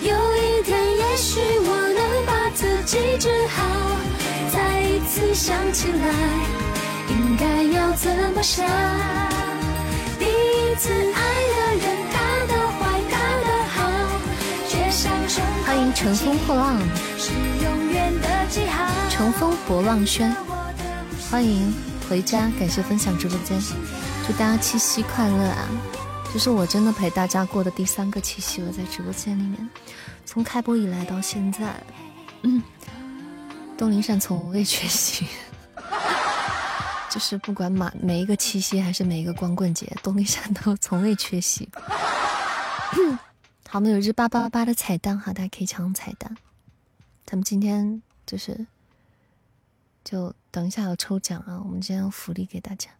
[0.00, 3.58] 有一天也许我能把自己治好，
[5.16, 6.12] 次想起来，
[7.08, 8.66] 应该要怎么想？
[10.18, 11.20] 第一次爱
[11.54, 13.80] 的人，他的坏，他的好，
[14.68, 15.10] 却像
[15.64, 16.78] 欢迎乘风破浪，
[17.16, 18.84] 是永远的记号。
[19.08, 20.30] 乘风破浪轩。
[21.30, 21.72] 欢迎
[22.10, 23.58] 回家，感谢分享直播间，
[24.26, 25.66] 祝大家七夕快乐啊！
[26.30, 29.66] 这是我真的陪大家过的第三个七夕了，在直播间里面，
[30.26, 31.82] 从开播以来到现在，
[32.42, 32.62] 嗯，
[33.76, 35.26] 东林善从未缺席，
[37.10, 41.68] 就是不管每每一个七夕还是每一个光棍节，东林善都从未缺席。
[43.68, 46.36] 好，我们有只八八八的彩蛋哈，大家可以抢彩蛋。
[47.24, 48.66] 咱们今天就是。
[50.06, 51.60] 就等一下要抽奖啊！
[51.64, 52.90] 我们今天有福利给大家，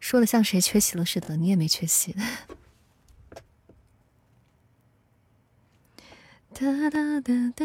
[0.00, 2.16] 说的像谁缺席了似的，你也没缺席。
[6.52, 7.64] 哒哒哒哒，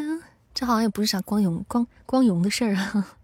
[0.60, 3.16] 这好像也不是啥光荣光光荣的事儿啊。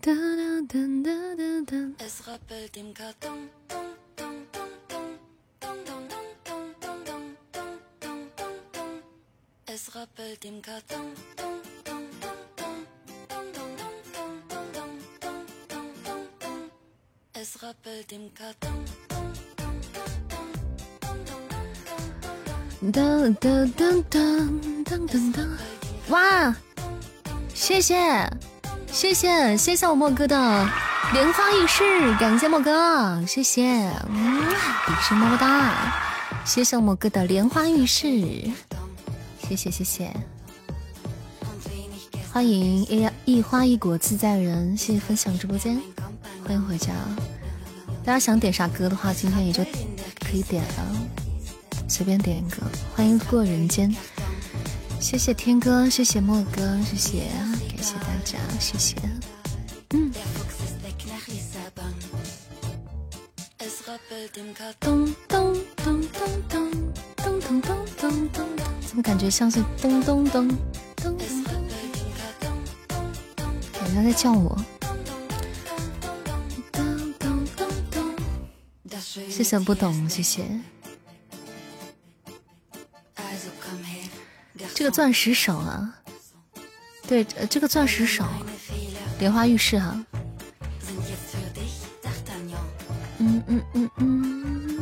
[0.00, 1.76] 哒哒哒哒哒哒。
[1.98, 2.94] Es rappelt im
[18.32, 18.99] Karton.
[22.82, 24.48] 噔噔噔噔
[24.84, 25.46] 噔噔噔！
[26.08, 26.56] 哇，
[27.52, 28.26] 谢谢
[28.90, 30.66] 谢谢谢谢我莫哥的
[31.12, 34.40] 莲花浴室，感谢莫哥，谢谢，嗯，
[34.86, 35.92] 比心么么哒，
[36.46, 38.08] 谢谢我莫哥的莲花浴室，
[39.46, 40.10] 谢谢谢谢，
[42.32, 45.78] 欢迎一一花一果自在人，谢谢分享直播间，
[46.46, 46.94] 欢迎回家，
[48.02, 49.62] 大家想点啥歌的话，今天也就
[50.18, 51.19] 可以点了。
[51.90, 52.62] 随便点一个，
[52.94, 53.92] 欢迎过人间，
[55.00, 57.28] 谢谢天哥，谢谢莫哥，谢谢，
[57.68, 58.94] 感谢大家，谢谢。
[59.90, 60.12] 嗯。
[64.78, 66.70] 咚咚咚咚咚
[67.16, 68.46] 咚咚咚咚咚，
[68.86, 70.56] 怎么感觉像是咚咚咚咚
[70.96, 71.18] 咚
[73.34, 73.52] 咚？
[73.84, 74.56] 人家在叫我。
[76.70, 78.14] 咚咚咚咚，
[79.28, 80.44] 谢谢不懂，谢谢。
[84.80, 85.94] 这个钻石手啊，
[87.06, 88.24] 对，这个钻石手，
[89.18, 89.94] 莲花浴室哈，
[93.18, 94.80] 嗯嗯嗯嗯，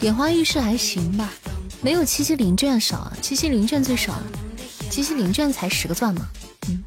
[0.00, 1.32] 莲花浴室还行吧，
[1.80, 4.20] 没有七七零卷少啊，七七零卷最少，
[4.90, 6.26] 七七零卷才十个钻嘛，
[6.66, 6.82] 嗯，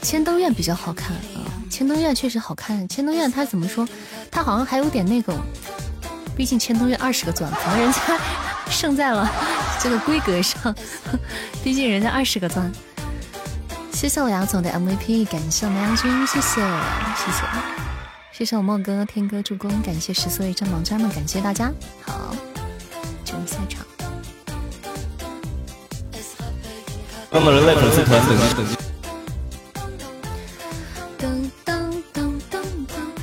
[0.00, 3.88] 千灯院比较好看啊，千灯院确实好看，千灯院它怎么说，
[4.30, 5.36] 它好像还有点那种。
[6.38, 8.00] 毕竟千灯月二十个钻，可能人家
[8.70, 9.28] 胜在了
[9.82, 10.72] 这个规格上。
[11.64, 12.70] 毕竟人家二十个钻。
[13.92, 17.42] 谢谢我杨总的 MVP，感谢我们杨军，谢谢谢谢，
[18.30, 21.72] 谢谢我莫哥天哥助攻，感谢十四位战榜渣们，感谢大家。
[22.02, 22.32] 好，
[23.24, 23.84] 进入赛场。
[27.32, 28.76] 刚到人类粉丝团等级等级。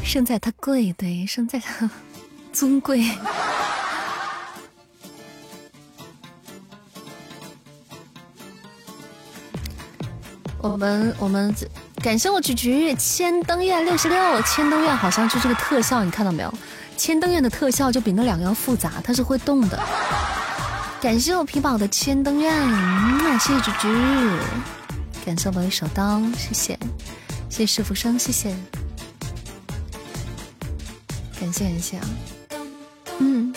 [0.04, 1.90] 胜在它贵，对，胜在它。
[2.56, 3.04] 尊贵，
[10.60, 11.54] 我们我们
[12.02, 16.54] 感谢我菊菊千灯宴六十六，千灯宴好像就这个特效，你看到没有？
[16.96, 19.78] 千灯宴的特效就比那两个要复杂，它是会动的。
[21.02, 22.52] 感谢我皮宝的千灯宴，
[23.38, 23.88] 谢谢菊菊，
[25.26, 26.80] 感谢我的手刀，谢谢，
[27.50, 28.56] 谢谢师傅生，谢谢，
[31.38, 32.08] 感谢感谢啊。
[33.20, 33.54] 嗯，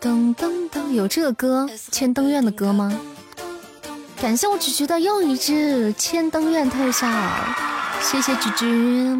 [0.00, 2.92] 噔噔噔，有这个歌《千灯院》的歌吗？
[4.20, 7.08] 感谢我菊菊的又一只千灯院特效，
[8.02, 9.18] 谢谢菊菊，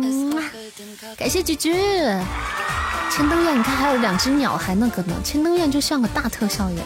[1.17, 1.75] 感谢菊菊。
[3.11, 5.15] 千灯院，你看还有两只鸟，还那个呢。
[5.25, 6.85] 千灯院就像个大特效一样，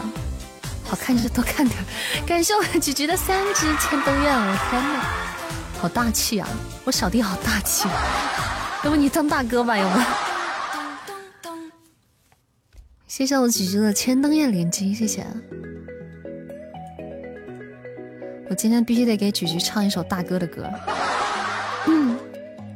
[0.83, 1.77] 好看就多看点。
[2.25, 5.01] 感谢我菊菊的三只千灯院，我天呐，
[5.81, 6.47] 好大气啊！
[6.83, 7.87] 我小弟好大气。
[8.85, 9.99] 要不你当大哥吧，要不？
[13.07, 15.25] 谢谢我橘橘的千灯宴连击，谢谢。
[18.47, 20.69] 我今天必须得给橘橘唱一首大哥的歌。
[21.87, 22.15] 嗯，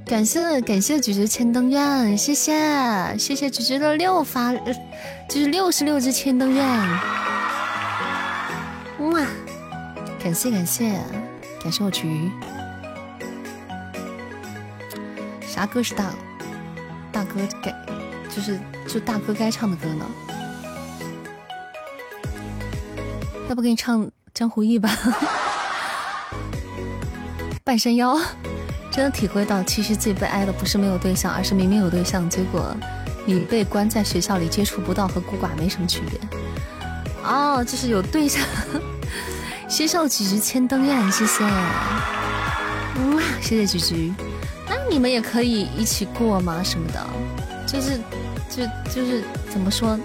[0.03, 4.51] 感谢感谢橘橘千灯宴，谢谢谢谢橘橘的六发，
[5.27, 6.67] 就是六十六只千灯宴。
[9.11, 9.23] 哇，
[10.23, 10.89] 感谢感谢
[11.61, 12.31] 感谢我橘。
[15.59, 16.05] 啥歌是大
[17.11, 17.69] 大哥该
[18.33, 18.57] 就是
[18.87, 20.05] 就大哥该唱的歌呢？
[23.49, 24.89] 要不给你唱《江湖义》吧？
[27.65, 28.17] 半山腰，
[28.89, 32.73] 真的体会到，其实自己被爱的不是没有对象，而是明明有对象，结果
[33.25, 36.17] 你被关在学校里，接触不到，和孤寡没什么区别。
[37.25, 38.41] 哦，就是有对象。
[39.67, 41.43] 谢谢我橘橘千灯宴，谢谢。
[41.43, 41.51] 哇，
[43.41, 44.13] 谢谢橘橘。
[44.89, 46.61] 你们也可以一起过吗？
[46.63, 47.05] 什么的，
[47.67, 47.97] 就是，
[48.49, 49.97] 就就是怎么说，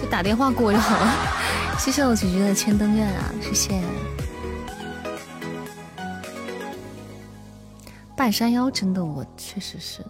[0.00, 1.12] 就打电话过就好了。
[1.78, 3.82] 谢谢我姐姐的千灯愿啊，谢谢。
[8.16, 10.04] 半山腰真的，我确实是。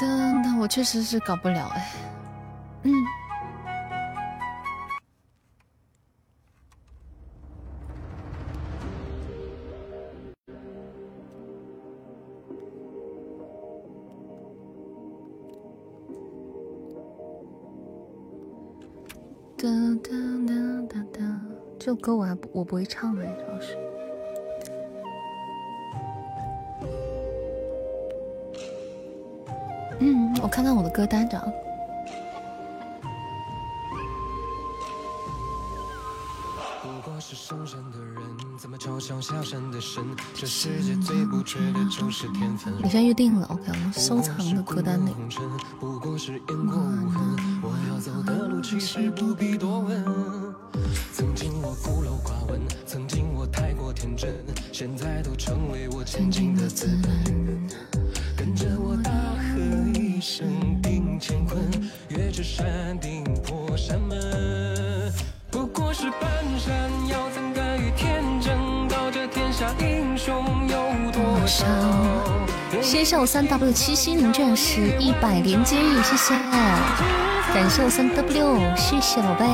[0.00, 1.92] 那那我确实是搞不了哎，
[2.82, 2.92] 嗯。
[19.68, 20.10] 哒哒
[20.46, 20.54] 哒
[20.88, 21.40] 哒哒，
[21.78, 23.76] 这首歌我还不我不会唱哎，主要是。
[30.00, 31.38] 嗯，我看看我的歌单着。
[42.82, 45.14] 你先预定了，OK，我收藏的歌单里。
[51.12, 57.10] 曾经我孤陋寡闻，曾经我太过天真，现在都成为我前进的资本。
[58.36, 59.58] 跟着我大喝
[59.98, 60.46] 一声
[60.82, 61.58] 定乾坤，
[62.10, 65.10] 越至山顶破山门。
[65.50, 68.77] 不过是半山腰，怎敢与天争？
[69.32, 70.76] 天下英雄有
[71.12, 71.64] 多少？
[72.82, 76.34] 谢谢我三 W 七夕零钻石一百连接，谢谢，
[77.54, 79.44] 感谢我三 W，谢谢宝贝，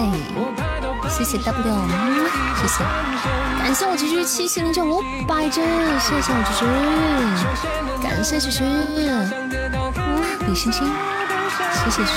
[1.08, 1.88] 谢谢 W，
[2.56, 2.84] 谢谢，
[3.58, 5.60] 感谢我橘橘七夕零钻五百只，
[6.00, 6.66] 谢谢我橘橘，
[8.02, 8.64] 感谢橘橘，
[10.46, 10.86] 李星星，
[11.72, 12.10] 谢谢橘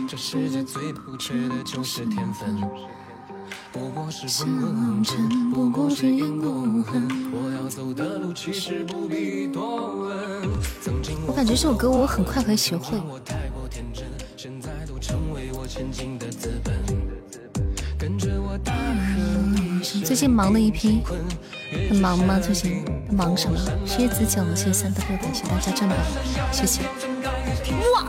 [0.09, 2.57] 这世界最不缺的就是天分。
[3.71, 4.45] 不过是
[5.53, 7.07] 不过是因果无痕。
[7.33, 10.49] 我要走的路，其实不必多问。
[11.27, 12.99] 我感觉这首歌我很快可以学会。
[20.05, 21.03] 最近忙的一批，
[21.91, 22.39] 很忙吗？
[22.39, 23.59] 最近忙什么？
[23.87, 25.95] 蝎子九，谢谢三德感谢大家正宝，
[26.51, 26.83] 谢谢。
[27.93, 28.09] 哇，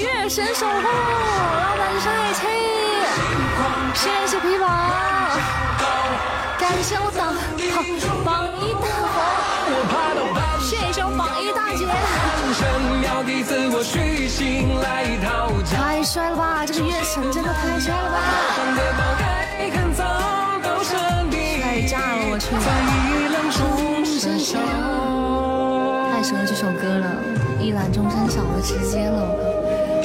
[0.00, 2.40] 月神守护，老板帅气，
[3.94, 4.66] 谢谢皮宝，
[6.58, 7.34] 感谢我榜
[8.24, 9.14] 榜一大红，
[10.60, 11.84] 谢谢我榜一大姐，
[15.76, 18.16] 太帅了吧，这个月神真的太帅了吧，
[21.62, 22.46] 太炸了，我去。
[26.10, 27.06] 太适合这首歌了，
[27.60, 29.59] 一览众山小的直接了，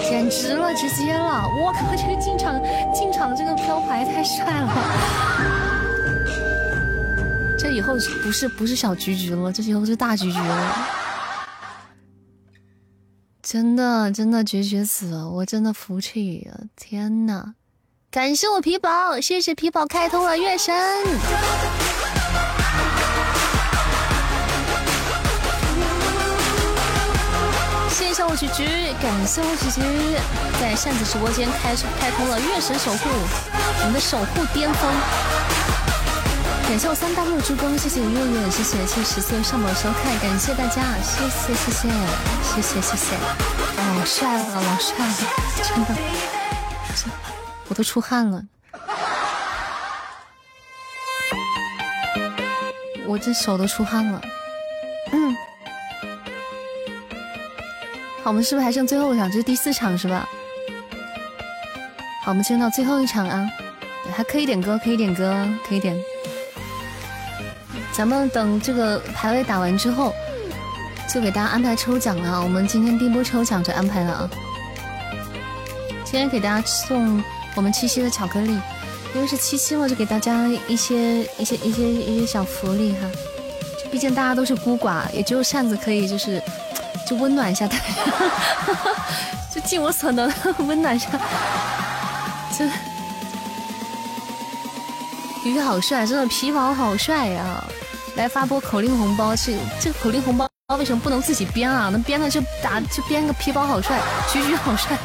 [0.07, 1.47] 简直了，直接了！
[1.59, 2.61] 我靠，这个进场
[2.93, 4.71] 进场这个飘牌太帅了，
[7.57, 10.87] 这以后不是不是小菊菊了，这以后是大菊菊了，
[13.41, 17.55] 真的真的绝绝子，我真的服气了，天呐！
[18.11, 20.73] 感谢我皮宝，谢谢皮宝开通了月神。
[28.15, 28.63] 谢我菊菊，
[29.01, 29.81] 感谢我菊菊
[30.57, 34.89] 在扇子直播间开开通了月神守护，我们的守护巅峰。
[36.65, 41.89] 感谢我三大木助攻，谢谢月月，谢谢谢十岁上榜收看，感谢大家，谢谢谢谢
[42.55, 43.17] 谢谢谢谢，
[43.99, 45.13] 老帅了老帅了，
[45.61, 45.93] 真的，
[47.67, 48.41] 我都出汗了，
[53.05, 54.21] 我这手都出汗了，
[55.11, 55.35] 嗯。
[58.25, 59.29] 好，我们是不是还剩最后一场？
[59.29, 60.27] 这是第四场是吧？
[62.23, 63.47] 好，我们进入到最后一场啊！
[64.11, 65.95] 还可以点歌，可以点歌，可以点。
[67.93, 70.11] 咱们等这个排位打完之后，
[71.07, 72.41] 就给大家安排抽奖了。
[72.41, 74.29] 我们今天第一波抽奖就安排了啊！
[76.03, 77.23] 今天给大家送
[77.53, 78.59] 我们七夕的巧克力，
[79.13, 83.07] 因为是七夕嘛，就给大家一些一些一些一些小福利哈。
[83.91, 86.41] 毕竟大家都是孤寡，也只有扇子可以就是。
[87.07, 87.85] 就温暖一下大家，
[89.53, 90.31] 就尽我所能
[90.67, 91.09] 温暖一下。
[92.57, 92.65] 这
[95.43, 97.63] 鱼鱼好帅，真的皮毛好帅呀！
[98.15, 101.89] 来发波口令红包，这这个口令红包为什么不能自己编啊？
[101.89, 103.99] 能编的就打就编个皮包好帅，
[104.31, 104.97] 菊菊好帅。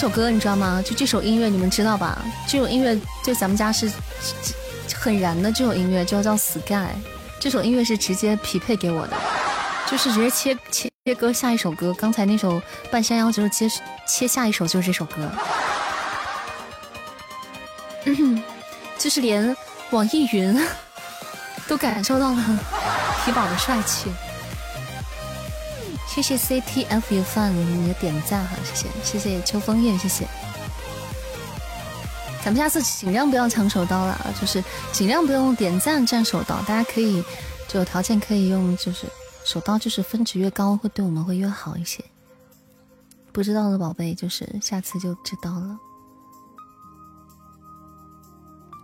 [0.00, 0.80] 这首歌你知道吗？
[0.86, 2.24] 就这首音乐你们知道吧？
[2.46, 3.90] 这首音乐就咱们家是
[4.94, 6.94] 很燃的，这首音乐就叫 Sky。
[7.40, 9.16] 这首音乐是直接匹配给我的，
[9.90, 11.92] 就是直接切切切歌下一首歌。
[11.94, 13.68] 刚才那首半山腰就是接
[14.06, 15.28] 切下一首就是这首歌。
[18.96, 19.56] 就是连
[19.90, 20.64] 网易云
[21.66, 22.58] 都感受到了
[23.24, 24.12] 皮宝的帅气。
[26.20, 30.26] 谢谢 C T F U Fun 你的点赞哈，谢谢谢谢秋风叶，谢谢。
[32.44, 37.22] 咱们下次尽量不要抢手刀了，就是尽量不用点赞占手刀，大家可以
[37.68, 39.06] 就有条件可以用，就是
[39.44, 42.04] 手刀就是分值越高会对我们会越好一些。
[43.30, 45.78] 不知道的宝贝就是下次就知道了。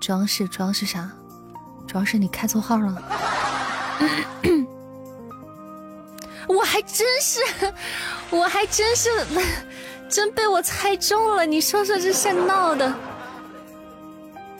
[0.01, 1.11] 主要是主要是啥？
[1.89, 3.03] 主要是你开错号了。
[6.47, 7.40] 我还真是，
[8.30, 9.09] 我还真是，
[10.09, 11.47] 真被我猜中了。
[11.47, 12.92] 你说说这是闹的？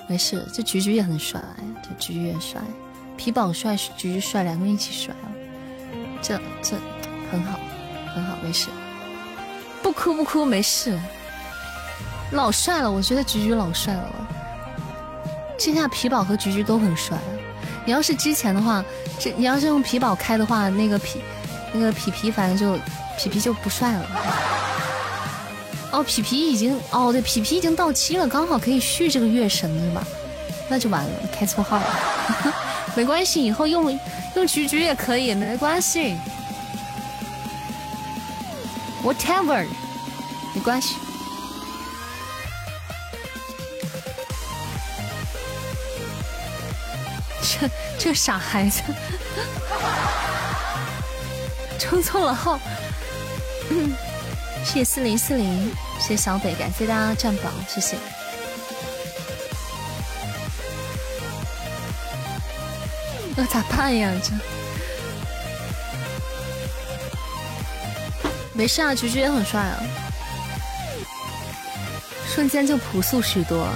[0.09, 1.41] 没事，这菊菊也很帅，
[1.83, 2.61] 这菊菊也帅，
[3.17, 5.27] 皮宝帅，菊菊帅，两个人一起帅啊！
[6.21, 6.77] 这这
[7.31, 7.59] 很好，
[8.15, 8.69] 很好，没事，
[9.83, 10.99] 不哭不哭，没事。
[12.33, 14.29] 老帅了，我觉得菊菊老帅了。
[15.59, 17.17] 现在皮宝和菊菊都很帅。
[17.87, 18.85] 你要是之前的话，
[19.19, 21.21] 这你要是用皮宝开的话，那个皮。
[21.75, 22.81] 那个皮皮反正就
[23.19, 24.07] 皮皮就不帅了。
[25.91, 30.07] 哦，皮皮已经哦，对，皮皮已经到期了，刚好可以续这个月神了吧？
[30.69, 31.85] 那就完了，开错号了。
[32.97, 33.99] 没关系，以后用
[34.37, 36.17] 用菊菊也可以，没关系。
[39.03, 39.67] Whatever，
[40.55, 40.95] 没关系。
[47.43, 48.81] 这这傻孩子。
[51.79, 52.59] 充错了号，
[54.65, 55.71] 谢谢四零四零，
[56.01, 57.97] 谢谢小北，感谢大家占榜，谢谢。
[63.37, 64.11] 那咋办呀？
[64.23, 64.31] 这
[68.53, 69.83] 没事啊，菊菊也很帅啊，
[72.33, 73.69] 瞬间就朴素许多，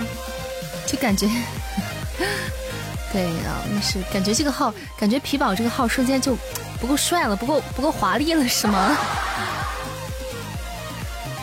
[0.86, 1.26] 就感觉，
[3.12, 6.36] 对啊，那是感觉这个号，感觉皮宝这个号瞬间就。
[6.80, 8.96] 不够帅了，不够不够华丽了，是吗？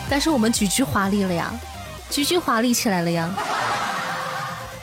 [0.08, 1.52] 但是我们菊菊华丽了呀，
[2.10, 3.28] 菊菊华丽起来了呀。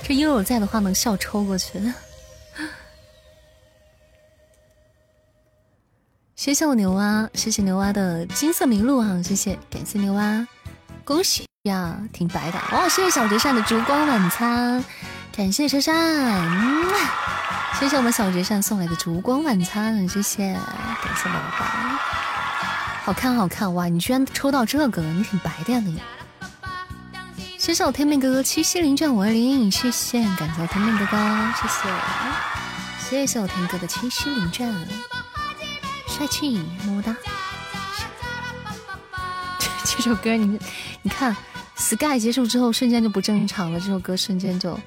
[0.06, 1.82] 这悠悠在的话，能笑抽过去。
[6.36, 10.46] 谢谢我牛蛙，谢谢牛蛙的金色麋鹿啊，谢谢，感谢牛蛙，
[11.06, 12.90] 恭喜呀，挺白的哦。
[12.90, 14.84] 谢谢小折扇的烛光晚餐，
[15.32, 15.96] 感谢折扇。
[17.84, 20.64] 谢谢我们小绝扇送来的烛光晚餐，谢谢，感
[21.18, 21.66] 谢宝宝，
[23.04, 23.90] 好看好看哇！
[23.90, 26.02] 你居然抽到这个，你挺白的呀你。
[27.58, 31.18] 谢谢我天命哥哥七夕零卷五二零，谢谢，感谢我天命哥哥，
[31.62, 31.90] 谢谢，
[33.10, 34.74] 谢谢我天哥的七夕零卷，
[36.08, 37.14] 帅气，么么哒。
[39.84, 40.58] 这首歌你
[41.02, 41.36] 你看
[41.76, 44.80] ，Sky 结束之后瞬间就不正常了，这首歌瞬间就。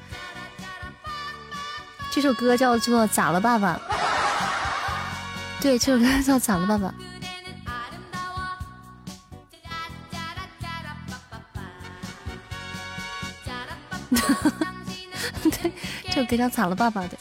[2.16, 3.74] 这首歌叫做《咋了爸爸》，
[5.60, 6.88] 对，这首歌叫《咋了爸爸》。
[15.42, 15.70] 对，
[16.06, 17.18] 这首歌叫《咋了爸爸》的。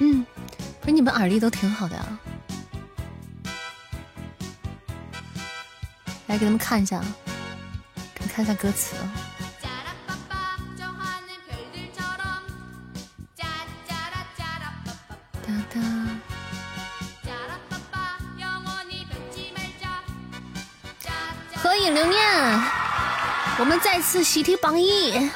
[0.00, 0.26] 嗯，
[0.82, 2.06] 不是你们耳力都挺好的啊。
[6.26, 7.02] 来给他们看一下，
[8.34, 8.94] 看一下歌词。
[21.80, 22.22] 合影留念，
[23.58, 25.30] 我们再次喜提榜一。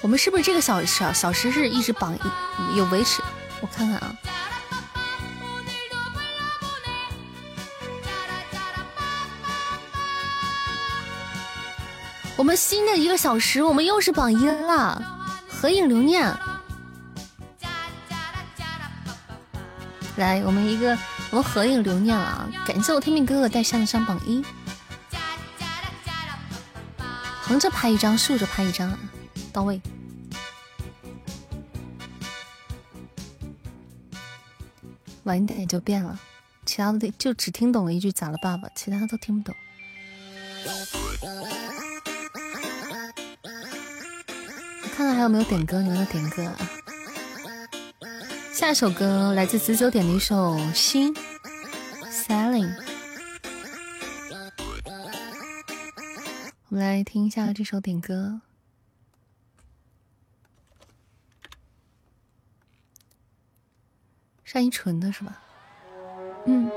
[0.00, 3.22] 我们是不是这个小小小时是一直榜一有维持？
[3.60, 4.12] 我看看啊。
[12.36, 15.00] 我们新的一个小时，我们又是榜一了。
[15.48, 16.36] 合影留念。
[20.16, 20.98] 来，我们一个。
[21.30, 22.48] 我合影留念了啊！
[22.66, 24.42] 感谢我天命哥哥带上上榜一，
[27.42, 28.98] 横着拍一张，竖着拍一张，
[29.52, 29.80] 到位。
[35.24, 36.18] 晚一点就变了，
[36.64, 39.54] 其他的就只听懂了一句“咋了，爸爸”，其他都听不懂。
[44.96, 46.56] 看看还有没有点歌，有没有点歌啊？
[48.58, 51.14] 下一首歌来自子久点的一首心
[52.10, 52.68] sailing
[56.68, 58.40] 我们来听一下这首点歌。
[64.52, 65.40] 单依纯的是吧？
[66.46, 66.68] 嗯。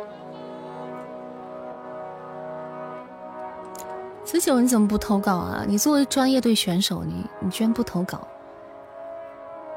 [4.24, 5.66] 子久你怎么不投稿啊？
[5.68, 8.28] 你作为专业队选手你你居然不投稿。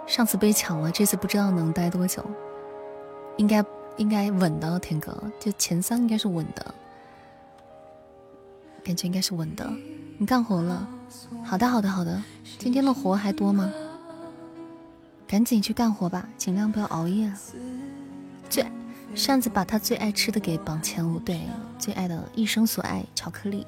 [0.06, 2.24] 上次被抢了，这次不知道能待多久。
[3.36, 3.64] 应该
[3.96, 6.74] 应该稳的，天哥，就前三应该是稳的，
[8.84, 9.68] 感觉应该是稳的。
[10.18, 10.88] 你干活了？
[11.44, 12.22] 好的好的好的。
[12.58, 13.72] 今天的活还多吗？
[15.26, 17.32] 赶紧去干活吧，尽量不要熬夜。
[18.48, 18.64] 最
[19.16, 21.40] 扇子把他最爱吃的给榜前五，对，
[21.78, 23.66] 最爱的一生所爱巧克力。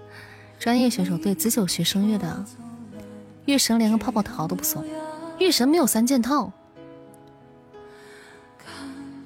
[0.58, 2.44] 专业选手对子酒学声乐的，
[3.46, 4.84] 月神连个泡泡桃都不送，
[5.38, 6.52] 月神没有三件套。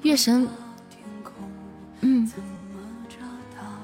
[0.03, 0.49] 月神，
[2.01, 2.31] 嗯，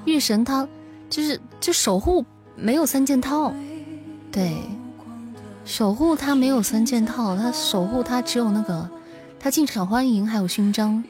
[0.05, 0.67] 月神他
[1.09, 2.25] 就是就守护
[2.55, 3.53] 没有三件套，
[4.31, 4.63] 对，
[5.63, 8.89] 守护他没有三件套，他守护他只有那个
[9.39, 11.03] 他进场欢迎还有勋章，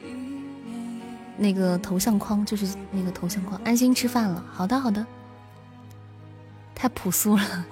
[1.38, 5.06] 那个头像框就是那个头像框，安心吃饭了，好的好的，
[6.74, 7.64] 太朴素了，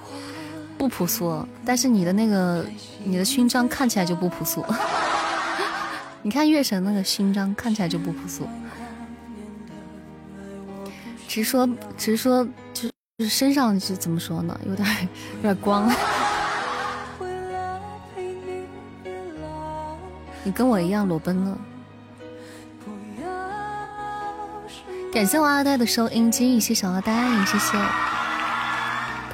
[0.79, 2.65] 不朴素，但是你的那个
[3.05, 4.65] 你的勋章看起来就不朴素。
[6.23, 8.49] 你看月神那个勋章看起来就不朴素，
[11.29, 14.59] 直说直说就就是身上是怎么说呢？
[14.67, 15.91] 有点有点光。
[20.43, 21.59] 你跟我一样裸奔了。
[25.13, 27.13] 感谢我阿呆的收音机，谢谢小阿呆，
[27.47, 27.79] 谢谢。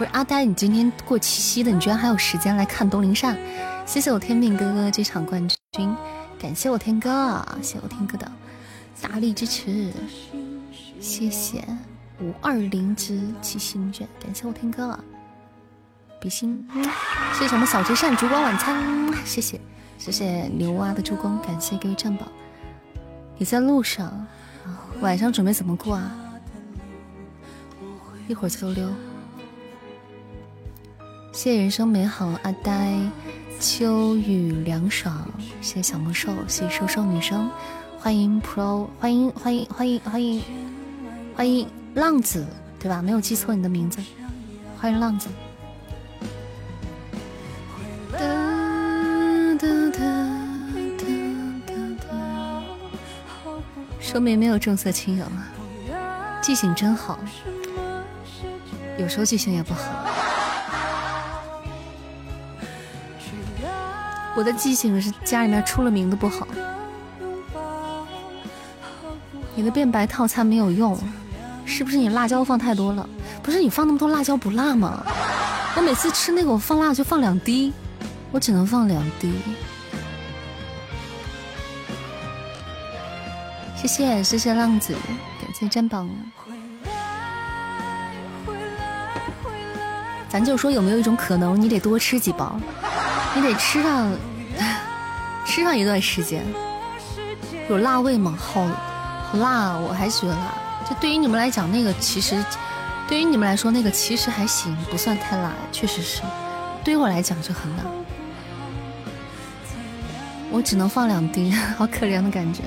[0.02, 3.38] 不是阿呆，你今天过七夕的，你居然还有时间来看东林善？
[3.86, 5.40] 谢谢我天命哥哥这场冠
[5.76, 5.96] 军。
[6.40, 8.28] 感谢我天哥，谢谢我天哥的
[9.00, 9.92] 大力支持，
[10.98, 11.62] 谢谢
[12.20, 14.98] 五二零之七星卷，感谢我天哥，
[16.20, 16.66] 比心，
[17.38, 18.84] 谢谢我们小折扇烛光晚餐，
[19.24, 19.60] 谢谢
[19.98, 22.26] 谢谢牛蛙的助攻，感谢各位战宝，
[23.38, 24.26] 你在路上，
[25.00, 26.10] 晚上准备怎么过啊？
[28.26, 28.88] 一会儿就溜，
[31.32, 32.94] 谢谢人生美好阿呆。
[33.58, 35.26] 秋雨凉爽，
[35.62, 37.48] 谢小魔兽，谢谢瘦瘦女生，
[37.98, 40.42] 欢迎 Pro，欢迎欢迎欢迎欢迎
[41.34, 42.46] 欢迎浪子，
[42.78, 43.00] 对吧？
[43.00, 43.98] 没有记错你的名字，
[44.78, 45.28] 欢迎浪子。
[48.12, 48.18] 哒
[49.58, 49.98] 哒哒
[50.98, 51.06] 哒
[51.66, 52.62] 哒哒
[54.00, 55.48] 说明没有重色轻友啊，
[56.42, 57.18] 记性真好，
[58.98, 59.80] 有时候记性也不好。
[64.34, 66.46] 我的记性是家里面出了名的不好。
[69.54, 70.98] 你的变白套餐没有用，
[71.64, 73.06] 是不是你辣椒放太多了？
[73.42, 75.04] 不是你放那么多辣椒不辣吗？
[75.76, 77.72] 我每次吃那个我放辣就放两滴，
[78.30, 79.32] 我只能放两滴。
[83.76, 84.94] 谢谢谢谢浪子，
[85.40, 86.08] 感谢占榜。
[90.28, 92.58] 咱就说有没有一种可能，你得多吃几包。
[93.34, 94.12] 你得吃上
[95.46, 96.44] 吃上一段时间，
[97.68, 98.36] 有辣味吗？
[98.38, 100.54] 好好辣，我还是觉得辣。
[100.88, 102.44] 就对于你们来讲，那个其实
[103.08, 106.22] 对于你们来说，那个其实还行，不算太辣，确实是。
[106.84, 107.84] 对于我来讲就很辣，
[110.50, 112.62] 我只能放两滴， 好可怜的感觉。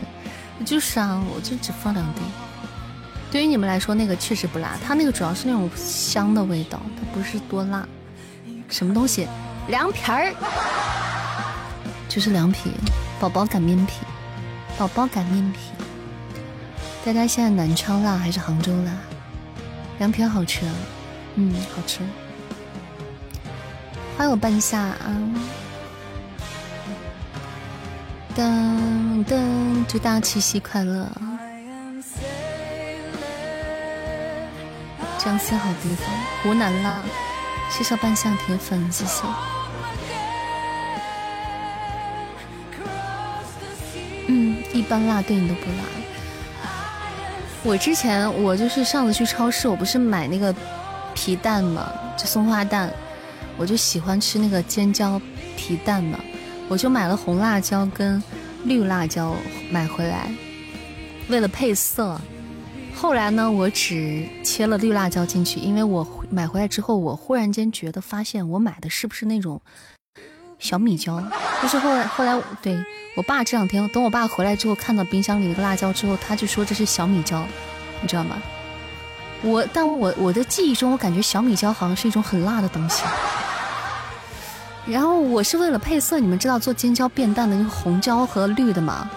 [0.65, 2.21] 就是啊，我就只放两滴。
[3.31, 7.87] 对于你们来说，那个确实不辣，它那个主要是那种香的味道，它不是多辣。
[8.69, 9.27] 什么东西？
[9.67, 10.31] 凉皮儿，
[12.07, 12.71] 就是凉皮，
[13.19, 13.93] 宝宝擀面皮，
[14.77, 15.59] 宝宝擀面皮。
[17.03, 18.91] 大家现在南昌辣还是杭州辣？
[19.97, 20.69] 凉皮好吃，
[21.33, 21.99] 嗯，好吃。
[24.15, 25.17] 欢迎我半夏啊！
[28.37, 31.09] 噔噔，祝大家七夕快乐！
[35.17, 36.07] 江西好地方，
[36.43, 37.01] 湖南辣。
[37.69, 39.23] 谢谢半夏铁粉，谢谢。
[44.75, 45.77] 一般辣对你都不辣。
[47.63, 50.53] 我之前我就是上次去超市，我不是买那个
[51.15, 52.93] 皮蛋嘛，就松花蛋，
[53.57, 55.19] 我就喜欢吃那个尖椒
[55.55, 56.19] 皮蛋嘛，
[56.67, 58.21] 我就买了红辣椒跟
[58.65, 59.33] 绿辣椒
[59.71, 60.29] 买回来，
[61.29, 62.19] 为了配色。
[62.93, 69.59] 后来呢，我只切了绿辣椒进去，因为我买回来之后，我忽然间觉得发现我买的是不是那种
[70.59, 71.21] 小米椒？
[71.61, 72.77] 就是后来后来，对
[73.15, 77.43] 我爸这两天等我爸回来之后，看到冰箱里那个辣椒之后，他就说这是小米椒，
[78.01, 78.35] 你知道吗？
[79.41, 83.03] 我但我我的记忆中，我感觉小米椒好像是一种很辣的东西。
[84.85, 89.09] 然后我是为了配色，你们知道做尖椒变淡的那个红椒和绿的吗？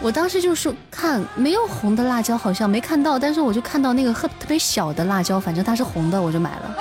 [0.00, 6.76] 我当时就是看没有红的辣椒，好像没看到，但是我就看到那个特特别小的辣椒，反正它是红的，我就买了。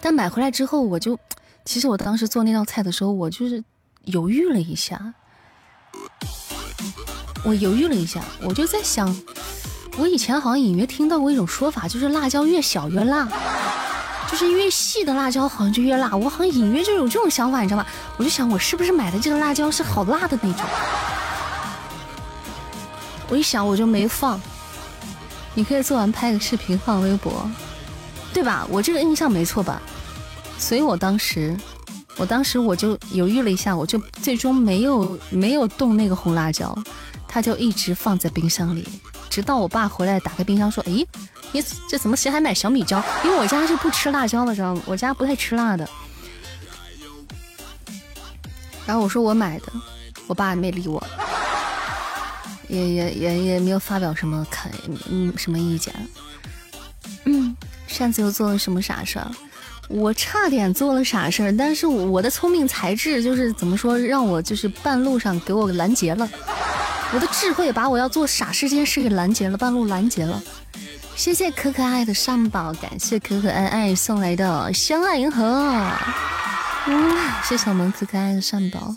[0.00, 1.18] 但买回来之后，我就
[1.64, 3.62] 其实我当时做那道菜的时候，我就是
[4.04, 5.14] 犹豫了一下，
[7.44, 9.14] 我犹豫了一下，我就在想，
[9.96, 13.28] 我以前好像隐约听到过一种说法，就是辣椒越小越辣。
[14.26, 17.86] 就是越细的辣椒好像就越辣，我好像隐约就有这种想法，你知道吗？
[18.16, 20.64] 我就想我是不是买的这个辣椒是好辣的那种？
[23.28, 24.40] 我一想我就没放。
[25.54, 27.48] 你可以做完拍个视频放微博，
[28.32, 28.66] 对吧？
[28.68, 29.80] 我这个印象没错吧？
[30.58, 31.56] 所以我当时，
[32.16, 36.76] 我当时我就犹豫了一下，我就最终没有没有动那个红辣椒，
[37.28, 38.86] 它就一直放在冰箱里，
[39.28, 41.06] 直到我爸回来打开冰箱说：“诶。”
[41.52, 43.00] 你这怎么谁还买小米椒？
[43.22, 44.82] 因为我家是不吃辣椒的，知道吗？
[44.86, 45.88] 我家不太吃辣的。
[48.84, 49.66] 然后我说我买的，
[50.26, 51.00] 我爸没理我，
[52.66, 54.72] 也也也也没有发表什么看
[55.08, 55.94] 嗯什么意见。
[57.26, 57.56] 嗯，
[57.86, 59.30] 上次又做了什么傻事儿？
[59.88, 66.28] 我差点做了傻事儿，但是我的聪明才智就是怎么说，让我就是半路上给我拦截了。
[67.12, 70.42] 我的智慧把我要做傻事这件事给拦截了，半路拦截了。
[71.14, 75.44] 谢谢可可爱的上宝，感谢可可爱爱送来的相爱银河，
[76.86, 78.96] 嗯，谢谢我们可可爱的上宝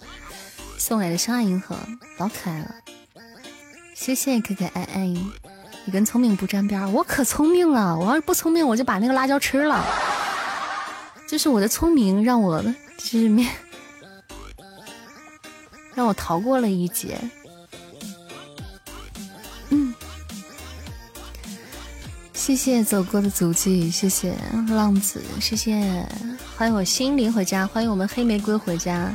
[0.80, 1.76] 送来的相爱银河，
[2.18, 2.74] 老可爱了。
[3.94, 5.06] 谢谢可可爱爱，
[5.86, 9.86] 你跟聪明不沾边，我可聪明了，我要是不聪明，我就把那个辣椒吃了。
[11.28, 12.64] 就是我的聪明让我
[12.98, 13.52] 就是面，
[15.94, 17.20] 让我逃过了一劫。
[19.70, 19.94] 嗯
[22.34, 24.34] 谢谢走过的足迹，谢谢
[24.70, 26.08] 浪子，谢谢
[26.56, 29.14] 欢迎我心灵回家，欢迎我们黑玫瑰回家。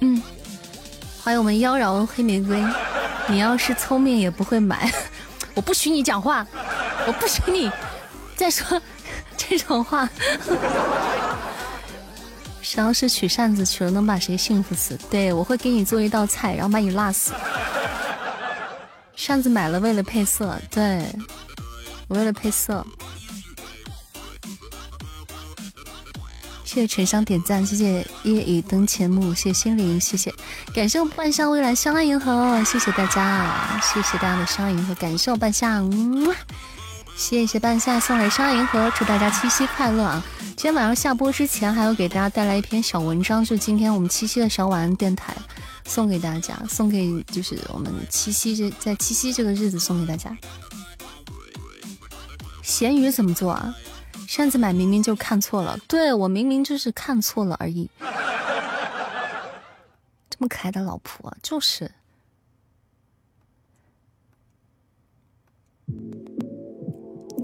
[0.00, 0.22] 嗯，
[1.22, 2.64] 欢迎我们妖娆黑玫瑰。
[3.28, 4.90] 你要是聪明也不会买，
[5.56, 6.46] 我不许你讲话，
[7.06, 7.72] 我不许你
[8.36, 8.80] 再说
[9.38, 10.06] 这种话。
[12.60, 14.98] 谁要是取扇子取了，能把谁幸福死？
[15.08, 17.32] 对我会给你做一道菜，然后把你辣死。
[19.14, 20.54] 扇子买了，为了配色。
[20.70, 21.06] 对
[22.06, 22.86] 我为了配色。
[26.66, 30.34] 谢谢沉香点赞，谢谢夜已灯前幕，谢谢心灵，谢谢
[30.74, 34.40] 感谢我半夏未来相爱银河，谢谢大家，谢谢大家。
[34.40, 35.80] 的相爱银河，感谢我半夏，
[37.16, 39.30] 谢谢半夏送来相爱银河，祝大家。
[39.30, 40.22] 七夕快乐啊！
[40.56, 42.28] 今天晚上下播之前，还要给大家。
[42.28, 45.34] 带来一篇小文章，就今天我们七夕的小晚安电台，
[45.86, 50.36] 送给大家，送给就是我们七夕这在七夕这个日子送给大家。
[52.62, 53.72] 咸鱼怎么做啊？
[54.26, 57.88] 扇子买明明就看错了，对我明明就是看错了而已。
[60.28, 61.90] 这么可爱的老婆，就是。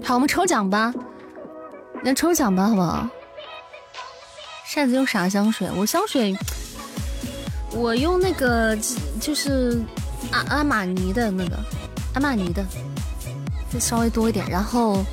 [0.03, 0.93] 好，我们抽奖吧。
[2.03, 3.07] 那抽奖吧，好不好？
[4.65, 5.69] 扇子用啥香水？
[5.71, 6.35] 我香水，
[7.71, 8.77] 我用那个
[9.21, 9.81] 就是
[10.31, 11.57] 阿阿玛尼的那个
[12.15, 12.65] 阿玛尼的，
[13.71, 14.45] 就稍微多一点。
[14.49, 15.05] 然后，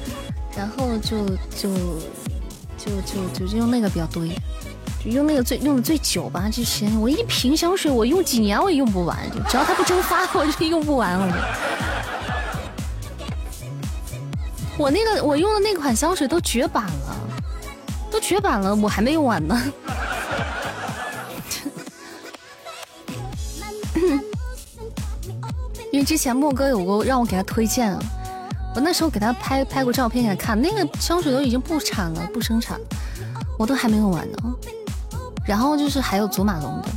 [0.57, 1.71] 然后就就
[2.77, 4.43] 就就就用那个比较多一点，
[5.05, 6.49] 就用那个最用的最久吧。
[6.51, 11.35] 就时间，我一瓶香水我用几年我也用不完，就只要它不蒸发，我就用不完了。
[14.77, 17.17] 我那个我用的那款香水都绝版了，
[18.11, 19.63] 都绝版了，我还没用完呢。
[25.93, 27.95] 因为之前莫哥有过让我给他推荐，
[28.75, 32.79] 我那时候给他拍拍过照片给他看，那个香水都已经不产了，不生产，
[33.59, 34.39] 我都还没用完呢。
[35.45, 36.89] 然后就是还有祖马龙的。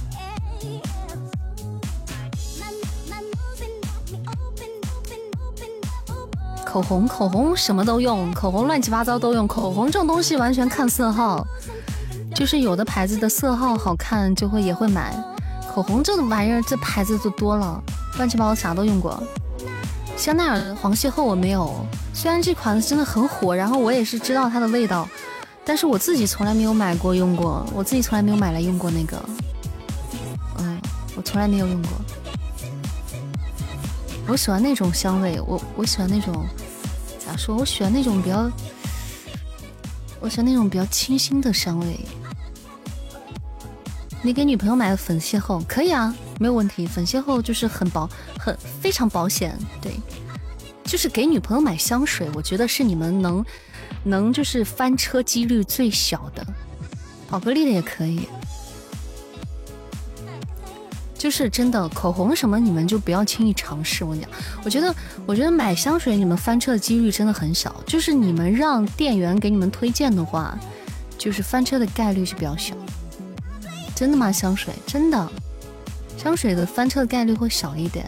[6.63, 9.47] 口红，口红什么都用，口红乱七八糟都用。
[9.47, 11.45] 口红这种东西完全看色号，
[12.35, 15.15] 就是有的牌子的色号好看就会也会买。
[15.73, 17.81] 口红这种玩意儿，这牌子就多了，
[18.17, 19.21] 乱七八糟啥都用过。
[20.15, 25.07] 香奈儿的黄邂逅我没有，虽然这款真的很火，然后我也是知道它的味道，
[25.65, 29.21] 但是我自己从来没有买过用过，我自己从来没有买来用过那个，
[30.59, 30.79] 嗯，
[31.15, 31.91] 我从来没有用过。
[34.27, 36.45] 我喜欢那种香味，我我喜欢那种。
[37.25, 37.57] 咋说？
[37.57, 38.49] 我喜欢那种比较，
[40.19, 41.99] 我喜欢那种比较清新的香味。
[44.21, 46.85] 你给女朋友买的粉邂逅可以啊，没有问题。
[46.85, 48.09] 粉邂逅就是很薄，
[48.43, 49.57] 很非常保险。
[49.81, 49.93] 对，
[50.83, 53.45] 就是给女朋友买香水，我觉得是你们能
[54.03, 56.45] 能就是翻车几率最小的，
[57.29, 58.27] 宝格丽的也可以。
[61.17, 64.03] 就是真的，口红什么你们就不要轻易尝试。
[64.03, 64.29] 我跟你讲，
[64.65, 64.93] 我觉得，
[65.25, 67.73] 我觉得买香水你们翻车的几率真的很小。
[67.87, 70.59] 就是你们让店员给你们推荐的话，
[71.17, 72.75] 就是翻车的概率是比较小。
[73.95, 74.29] 真的吗？
[74.33, 75.31] 香水真的，
[76.17, 78.05] 香水的翻车的概率会小一点，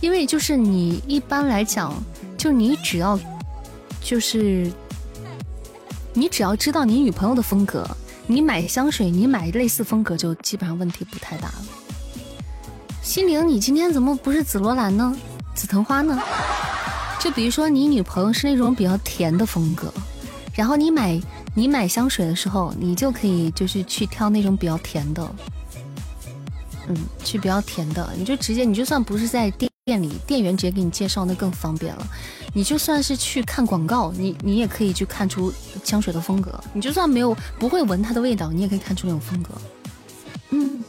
[0.00, 1.92] 因为就是你一般来讲，
[2.36, 3.18] 就你只要
[4.00, 4.70] 就是
[6.12, 7.84] 你只要知道你女朋友的风格，
[8.26, 11.64] 你买香水你买类似风格就基本上问题不太大了。
[13.02, 15.16] 心灵，你今天怎么不是紫罗兰呢？
[15.54, 16.20] 紫藤花呢？
[17.18, 19.92] 就比如说你女朋友是那种比较甜的风格，
[20.54, 21.20] 然后你买
[21.54, 25.28] 你买香水的时候，你就可以就是去挑那种比较甜的，
[26.88, 32.06] 嗯，去比较甜的，你就直接你就算不是在店店里，店员直接给你介绍，那更方便了。
[32.54, 35.52] 你就算是去看广告，你你也可以去看出
[35.84, 36.58] 香水的风格。
[36.72, 39.54] 你就算没有不会闻它的味道，你也可以看出那种风格。
[40.50, 40.82] 嗯。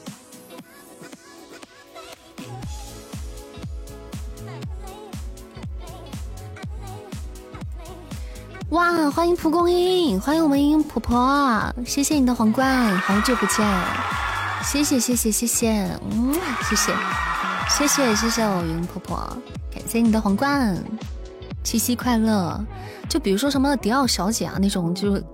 [8.69, 13.65] 哇，欢迎蒲公英，欢迎我们英婆婆，谢谢你的皇冠，好久不见，
[14.71, 16.31] 谢谢谢谢谢谢，嗯，
[16.69, 16.93] 谢谢
[17.67, 19.17] 谢谢谢谢我云婆婆，
[19.73, 20.77] 感谢你的皇冠，
[21.63, 22.63] 七夕快乐。
[23.09, 25.25] 就比如说什么迪奥小姐啊那种，就是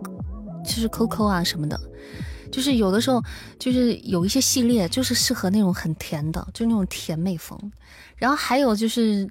[0.63, 1.77] 就是 Coco 啊什么的，
[2.49, 3.21] 就是有的时候
[3.59, 7.59] 就是有一些系列就是适合那种很甜的，就那种甜美风。
[8.15, 9.29] 然后还有就是，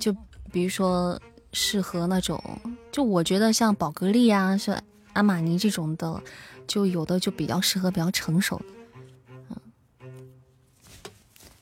[0.00, 0.10] 就
[0.50, 1.20] 比如说。
[1.56, 2.42] 适合那种，
[2.90, 4.76] 就我觉得像宝格丽啊，是
[5.12, 6.20] 阿玛尼这种的，
[6.66, 8.64] 就有的就比较适合比较成熟的，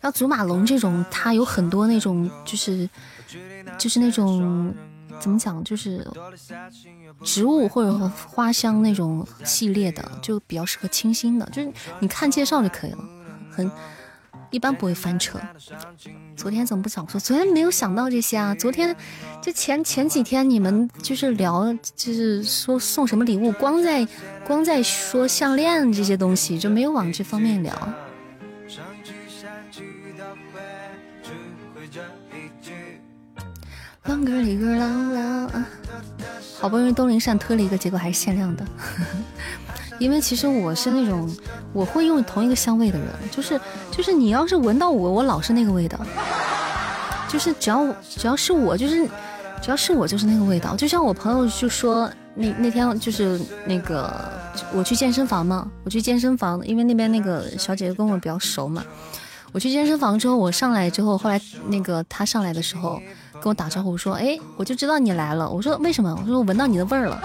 [0.03, 2.87] 然后祖马龙这种，它有很多那种，就是
[3.79, 4.75] 就是那种
[5.19, 6.07] 怎么讲，就是
[7.25, 7.97] 植物或者
[8.29, 12.99] 花香那种系列的，就比较适合清新的，就是你看介绍就可以了，
[13.51, 13.71] 很。
[14.51, 15.41] 一般不会翻车。
[16.37, 17.19] 昨天怎么不想说？
[17.19, 18.55] 昨天没有想到这些啊。
[18.57, 18.95] 昨天
[19.41, 24.07] 就前前几天你们就是聊，就是说送什么礼物，光在
[24.47, 27.73] 光在说项链这些东西，就没有往这方面聊。
[34.05, 34.81] 啷个里个啷
[35.13, 35.17] 啷
[35.49, 35.67] 啊！
[36.61, 38.65] 好不容易东林善推了一个，结果还是限量的。
[39.99, 41.33] 因为其实我是那种
[41.73, 43.61] 我会用同一个香味的人，就是
[43.91, 46.01] 就是你要是闻到我，我老是那个味道，
[47.29, 49.07] 就是只要只要是我，就是
[49.61, 50.75] 只要是我就是那个味道。
[50.75, 54.13] 就像我朋友就说那那天就是那个
[54.75, 58.85] 我去健身房嘛，我去健身房，因为那边那个小姐姐跟我比较熟嘛。
[59.53, 63.01] 我去健身房之后，我上来之后，后来那个她上来的时候
[63.43, 67.21] 跟我打招呼说：“哎，我就知道你来了。”我说：“为什么？”我说：“我闻到你的味儿了。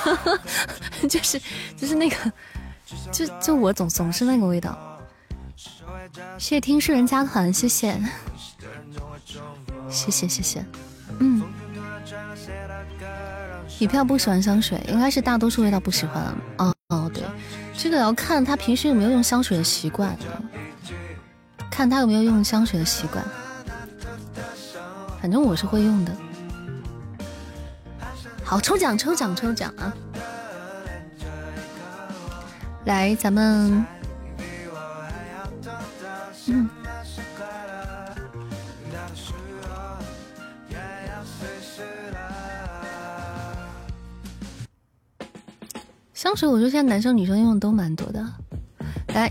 [1.08, 1.38] ”就是
[1.76, 2.16] 就是那个，
[3.12, 4.76] 就就我总总是那个味道。
[6.38, 8.00] 谢谢听诗人加团，谢谢，
[9.90, 10.64] 谢谢谢谢，
[11.18, 11.42] 嗯。
[13.78, 16.22] 一票不喜欢香水，应该是大多数味道不喜欢。
[16.58, 17.22] 哦哦，对，
[17.76, 20.16] 这个要看他平时有没有用香水的习惯，
[21.70, 23.24] 看他有没有用香水的习惯。
[25.20, 26.16] 反正我是会用的。
[28.42, 29.92] 好，抽奖抽奖抽奖啊！
[32.86, 33.84] 来，咱们，
[36.46, 36.68] 嗯，
[46.14, 48.26] 香水，我觉得现在男生女生用的都蛮多的。
[49.08, 49.30] 来，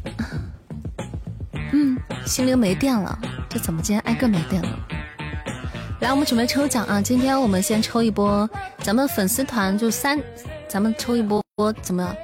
[1.74, 4.70] 嗯，心灵没电了，这怎么今天挨个没电了？
[6.00, 7.02] 来，我们准备抽奖啊！
[7.02, 8.50] 今天我们先抽一波，
[8.82, 10.18] 咱们粉丝团就三，
[10.66, 11.44] 咱们抽一波，
[11.82, 12.16] 怎么？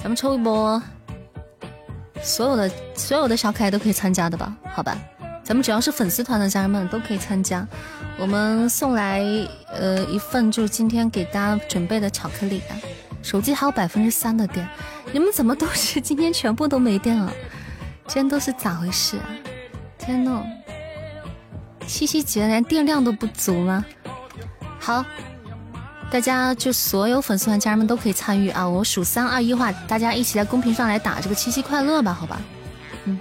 [0.00, 0.80] 咱们抽一波，
[2.22, 4.56] 所有的所有的小可爱都可以参加的吧？
[4.72, 4.96] 好吧，
[5.42, 7.66] 咱们只要是粉丝团的家人们都可以参加。
[8.16, 9.20] 我们送来
[9.72, 12.78] 呃一份，就是今天给大家准备的巧克力啊。
[13.24, 14.66] 手机还有百分之三的电，
[15.12, 17.32] 你们怎么都是今天全部都没电了？
[18.06, 19.26] 今天都是咋回事啊？
[19.98, 20.42] 天呐！
[21.90, 23.84] 七夕节连电量都不足吗？
[24.78, 25.04] 好，
[26.08, 28.66] 大家就所有粉丝团家人们都可以参与啊！
[28.66, 32.40] 我数三二一话，大家一起在公屏上来打这个七夕快乐吧，好吧？
[33.06, 33.18] 嗯。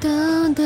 [0.00, 0.08] 哒
[0.54, 0.62] 哒，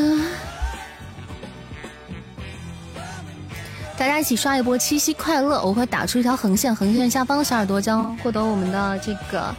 [3.97, 5.63] 大家一起刷一波七夕快乐！
[5.63, 9.55] 我会打出一条横线，横线下方的小耳朵将获得我们的这个，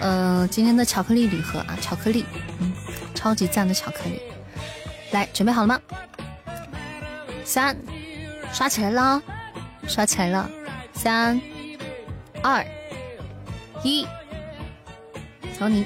[0.00, 2.24] 呃，今天的巧克力礼盒啊，巧克力，
[2.58, 2.72] 嗯，
[3.14, 4.20] 超级赞的巧克力。
[5.12, 5.80] 来，准备好了吗？
[7.44, 7.76] 三，
[8.52, 9.22] 刷起来了，
[9.88, 10.48] 刷起来了。
[10.92, 11.40] 三
[12.42, 12.64] 二
[13.82, 14.06] 一，
[15.58, 15.84] 走你。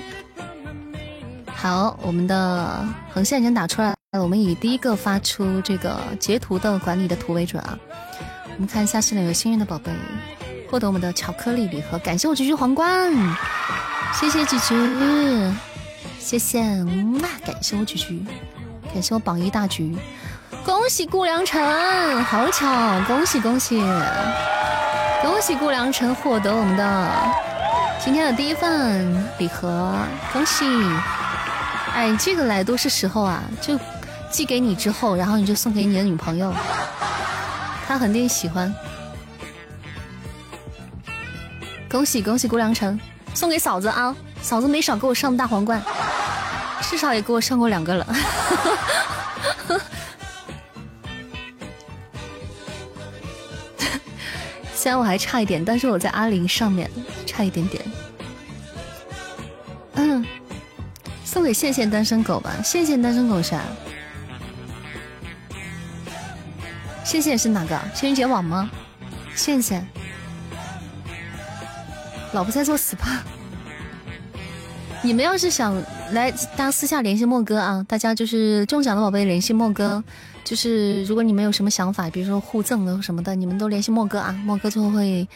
[1.55, 7.79] 好，我们的横线已经打出来了，我们以第一个发出这个截图的管理的图为准啊。
[8.55, 9.91] 我们看一下是哪位幸运的宝贝
[10.71, 13.11] 获得我们的巧克力礼盒，感谢我菊菊皇冠，
[14.13, 14.75] 谢谢菊菊，
[16.19, 16.61] 谢谢，
[17.45, 18.23] 感谢我菊菊，
[18.95, 19.93] 感谢我榜一大局，
[20.65, 23.83] 恭喜顾良辰，好巧，恭喜恭喜。
[25.21, 27.11] 恭喜顾良辰获得我们的
[27.99, 29.93] 今天的第一份礼盒，
[30.33, 30.65] 恭喜！
[31.93, 33.77] 哎，这个来都是时候啊，就
[34.31, 36.55] 寄给你之后，然后你就送给你的女朋友，
[37.89, 38.73] 她肯定喜欢。
[41.91, 43.01] 恭喜恭喜顾良辰，
[43.35, 44.15] 送给嫂子啊！
[44.41, 45.83] 嫂子没少给我上大皇冠，
[46.91, 48.07] 至少也给我上过两个了。
[54.75, 56.91] 虽然我还差一点，但是我在阿玲上面
[57.27, 57.83] 差一点点。
[59.95, 60.25] 嗯，
[61.25, 63.63] 送给谢谢单身狗吧，谢谢单身狗啥？
[67.03, 67.81] 谢谢是哪个？
[67.95, 68.71] 情人节网吗？
[69.35, 69.83] 谢谢。
[72.33, 73.21] 老婆在做 SPA。
[75.03, 75.75] 你们要是想
[76.13, 77.85] 来，大家私下联系莫哥啊！
[77.89, 80.03] 大家就是中奖的宝贝联系莫哥。
[80.45, 85.27] 就是如果你们有什么想法，比如说互赠的什么的，你们都联系莫哥啊，莫哥最后会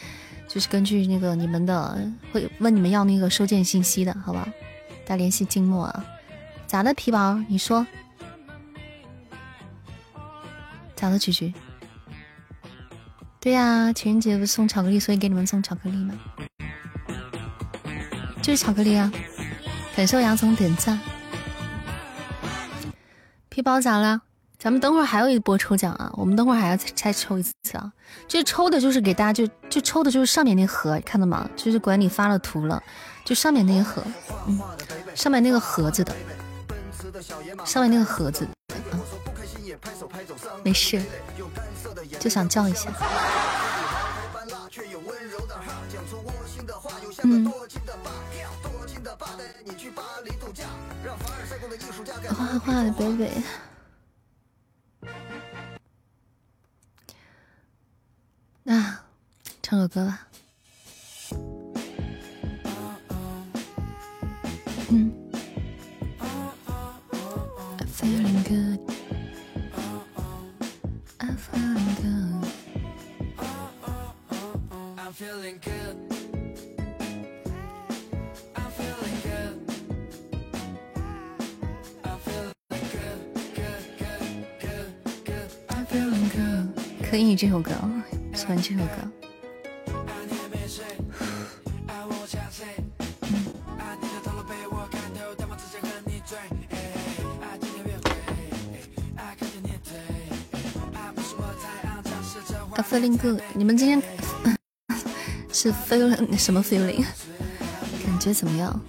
[0.47, 1.99] 就是根据那个你们的
[2.31, 4.47] 会问你们要那个收件信息的，好吧？
[5.05, 6.05] 大家联系金墨啊，
[6.67, 7.43] 咋的皮宝？
[7.49, 7.87] 你说
[10.95, 11.19] 咋的？
[11.19, 11.53] 菊菊？
[13.41, 16.15] 对呀，情人节不送巧克力，所以给你们送巧克力吗？
[18.43, 19.11] 就是巧克力啊！
[19.99, 20.97] 感谢杨总点赞，
[23.49, 24.23] 皮包咋了？
[24.57, 26.09] 咱们等会儿还有一波抽奖啊！
[26.15, 27.93] 我们等会儿还要再抽一次啊！
[28.29, 31.51] 这抽的就是给大家，就就抽的就是上面那盒，看到吗？
[31.57, 32.81] 就是管理发了图了，
[33.25, 34.01] 就上面那一盒，
[35.17, 36.15] 上面那个盒子的，
[37.67, 38.47] 上面那个盒子，
[38.93, 39.01] 嗯，
[40.63, 41.03] 没事，
[42.21, 42.89] 就想叫一下，
[47.25, 47.53] 嗯，
[52.35, 53.31] 画画的北北。
[58.65, 58.99] 那
[59.63, 60.29] 唱首歌吧。
[64.91, 65.13] 嗯。
[67.99, 68.81] Feeling good.
[71.21, 72.53] I'm feeling good.
[74.99, 76.28] I'm feeling good.
[87.11, 87.73] 可以这首歌。
[88.35, 89.11] 喜欢这首歌。
[102.77, 104.03] 啊，feeling good，你们今天
[105.51, 107.05] 是 feeling 什么 feeling？
[108.05, 108.81] 感觉怎么样？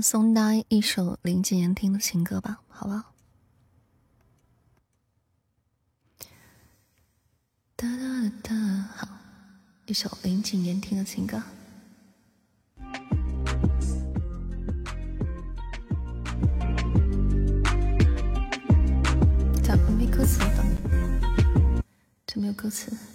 [0.00, 3.12] 送大家一首林俊言听的情歌吧，好不好？
[7.74, 8.54] 哒哒哒哒，
[8.96, 9.08] 好，
[9.86, 11.42] 一首林俊言听的情歌。
[19.62, 21.84] 咋没歌词的？
[22.24, 23.11] 这没有歌词。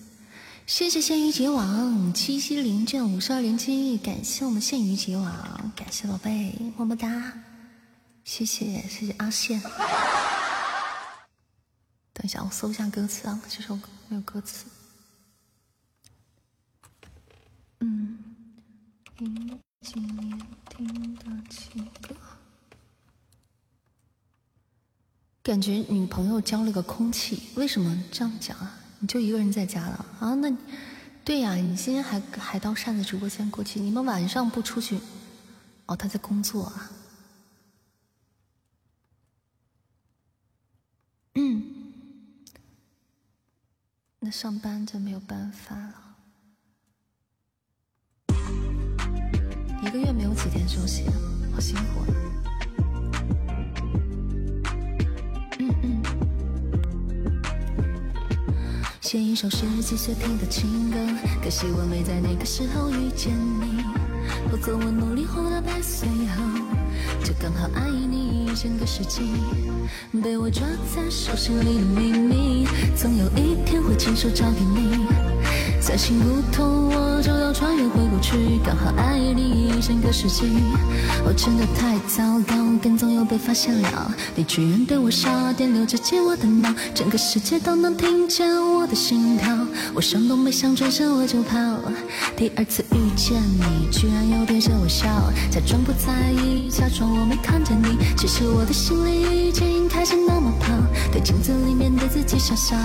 [0.67, 7.41] 谢谢咸鱼结网七七零卷五十二连击，感谢我们咸鱼结网，感谢宝贝么么哒，
[8.25, 9.61] 谢谢谢谢阿宪。
[12.11, 14.65] 等一下，我搜一下歌词啊，这首歌没有歌词。
[17.79, 18.19] 嗯，
[19.17, 22.13] 听今年听的情歌，
[25.41, 28.83] 感觉女朋友交了个空气，为什么这样讲啊？
[28.99, 30.33] 你就一个人在家了啊？
[30.35, 30.51] 那，
[31.23, 33.79] 对呀，你今天还还到扇子直播间过去？
[33.79, 34.99] 你们晚上不出去？
[35.85, 36.91] 哦，他在工作啊。
[41.35, 41.93] 嗯，
[44.19, 46.15] 那上班就没有办法了，
[49.83, 51.03] 一个月没有几天休息，
[51.53, 52.26] 好辛苦啊。
[59.07, 60.97] 写一首十几岁听的情歌，
[61.41, 63.81] 可惜我没在那个时候遇见你。
[64.51, 66.43] 否则我努力活到百岁后，
[67.23, 69.21] 就刚好爱你一整个世纪，
[70.21, 72.67] 被我抓在手心里的秘密，
[72.97, 75.07] 总有一天会亲手交给你。
[75.79, 80.47] 再心不痛，我就要穿越回过去，刚好爱你一整个世纪。
[81.23, 89.55] 我真的太糟糕跟踪又被发现了，你居然对我笑，电流直击我的脑，整个世界都能听见我的心跳。
[89.93, 91.57] 我想都没想，转身我就跑。
[92.35, 95.07] 第二次遇见你，居然又对着我笑，
[95.51, 99.36] 假装不在意，假装我没看见你，其实我的心里，
[101.11, 102.75] 对镜子里面的自己傻笑。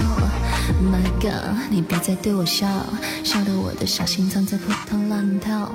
[0.83, 2.67] My God，你别再对我笑，
[3.25, 5.71] 笑得我的小心脏在扑通乱跳。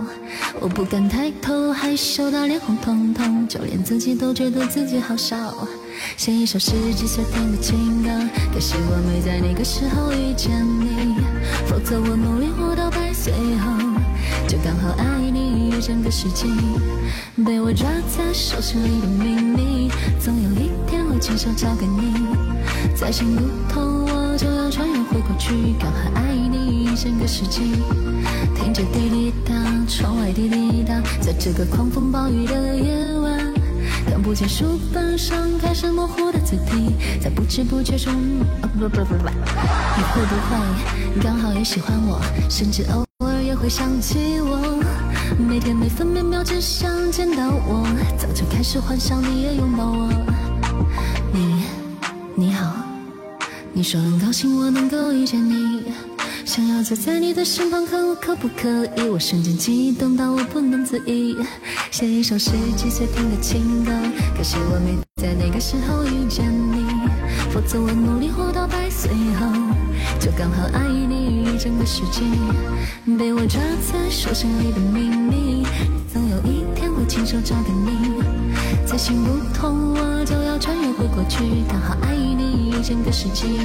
[0.59, 5.67] 我不敢抬头，害羞到脸红彤彤，就连自己都觉得自己好笑。
[6.15, 8.09] 写一首十几岁听的情歌，
[8.53, 11.15] 可惜我没在那个时候遇见你，
[11.65, 13.71] 否则我努力活到百岁后，
[14.47, 16.47] 就刚好爱你一整个世纪。
[17.45, 19.66] 被我抓在手心里的秘密，
[20.19, 22.13] 总有一天会亲手交给你。
[22.95, 23.41] 再行不
[23.71, 27.81] 通，我就要穿越回过去，刚好爱你一整个世纪。
[28.55, 29.53] 听着滴滴答，
[29.87, 33.53] 窗外滴滴答，在这个狂风暴雨的夜晚。
[34.09, 38.13] 看不见书本上开始模糊的字体，在不知不觉中，
[38.61, 42.19] 啊不不不不不，你会不会刚好也喜欢我，
[42.49, 44.39] 甚至偶尔也会想起，
[45.39, 47.85] 每天每分每秒只想见到我，
[48.17, 50.09] 早就开始幻想你也拥抱我。
[51.31, 51.63] 你
[52.33, 52.75] 你好，
[53.71, 55.83] 你说很高兴我能够遇见你。
[56.43, 59.07] 想要坐在你的身旁，可我可不可以？
[59.09, 61.35] 我瞬间激动到我不能自已，
[61.91, 63.91] 写一首十几岁听的情歌。
[64.35, 66.83] 可惜我没在那个时候遇见你，
[67.51, 69.45] 否则我努力活到百岁后，
[70.19, 72.21] 就刚好爱你整个世纪。
[73.17, 73.59] 被我抓
[73.91, 75.65] 在手心里的秘密，
[76.11, 78.21] 总有一天会亲手交给你。
[78.85, 83.59] 在心不痛，我就要穿越回过去，刚好爱你一整个世纪。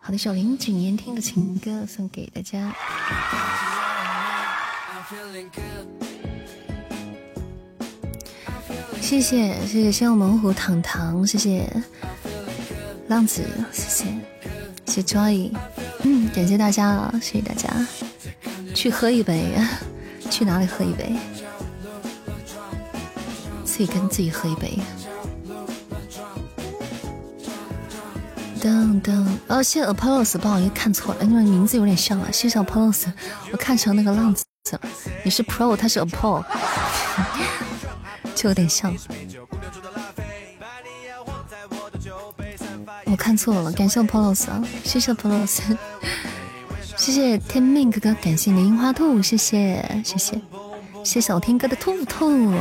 [0.00, 2.72] 好的，小林景言听的情歌送给大家。
[9.00, 11.68] 谢谢谢谢仙雾猛虎糖糖，谢谢
[13.08, 13.42] 浪子，
[13.72, 14.04] 谢谢
[14.86, 15.50] 谢 Joy，
[16.02, 17.68] 嗯，感谢大家啊，谢谢大家。
[18.74, 19.52] 去喝一杯，
[20.30, 21.12] 去哪里喝一杯？
[23.64, 24.78] 自己跟自己喝一杯。
[28.60, 32.28] 噔噔，哦，谢谢 Apollos，不好意思看错了，因为名字有点像啊。
[32.32, 33.04] 谢谢 Apollos，
[33.52, 34.80] 我看成那个浪子了。
[35.24, 36.44] 你是 Pro，他是 Apollo，
[38.34, 38.94] 就有点像。
[43.16, 45.60] 看错了，感谢我 polos 啊，谢谢 polos，
[46.96, 50.40] 谢谢天命哥哥，感谢你的樱花兔，谢谢谢谢
[51.04, 52.52] 谢谢我天哥的兔兔。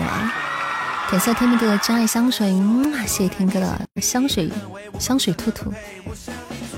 [1.11, 2.51] 感谢天命哥的真爱香水，
[3.05, 4.51] 谢谢天哥的香水
[4.99, 5.71] 香水兔兔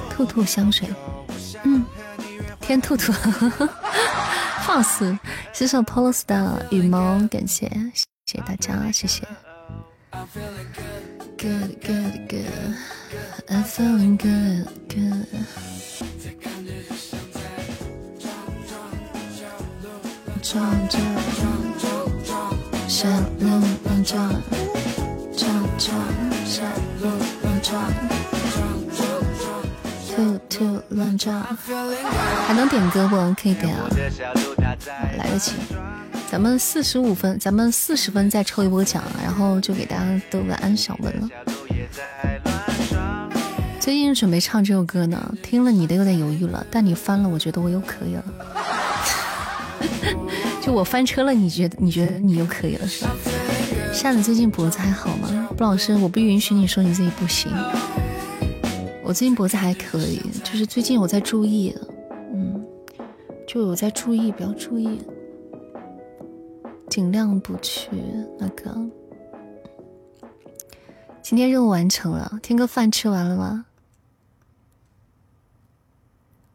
[0.09, 0.89] 兔兔香水，
[1.63, 1.85] 嗯，
[2.59, 3.13] 天兔兔，
[4.67, 5.17] 放肆！
[5.53, 7.69] 谢谢 Polos 的羽毛，感谢
[8.25, 9.23] 谢谢大家，谢谢。
[11.37, 12.29] Good good
[13.49, 15.25] I'm feeling good good。
[20.41, 21.01] 撞撞
[21.39, 22.57] 撞撞。
[22.87, 23.07] 小
[23.39, 23.47] 鹿
[23.83, 24.41] 乱撞，
[25.35, 25.95] 撞撞，
[26.45, 26.63] 小
[27.01, 27.09] 鹿
[27.43, 27.93] 乱撞，
[30.15, 31.41] 兔兔乱撞，
[32.47, 33.15] 还能点歌不？
[33.41, 33.89] 可以点啊，
[35.17, 35.53] 来得及。
[36.29, 41.29] 咱们四十五分，咱们四十分再抽一波奖，然后就给大家都个安小文了。
[43.87, 48.25] 最近准备唱这首歌呢，听了你的有点犹豫了，但你翻了，我觉得我又可以了。
[50.61, 53.11] 就我翻车了，你觉得你觉得你又可以了是吧？
[53.93, 55.47] 夏子最近脖子还好吗？
[55.55, 57.49] 布老师，我不允许你说你自己不行。
[59.05, 61.73] 我最近脖子还可以，就是最近我在注意，
[62.33, 62.61] 嗯，
[63.47, 64.99] 就有在注意，比较注意，
[66.89, 67.87] 尽量不去
[68.37, 68.77] 那个。
[71.23, 73.63] 今天任务完成了，天哥饭吃完了吗？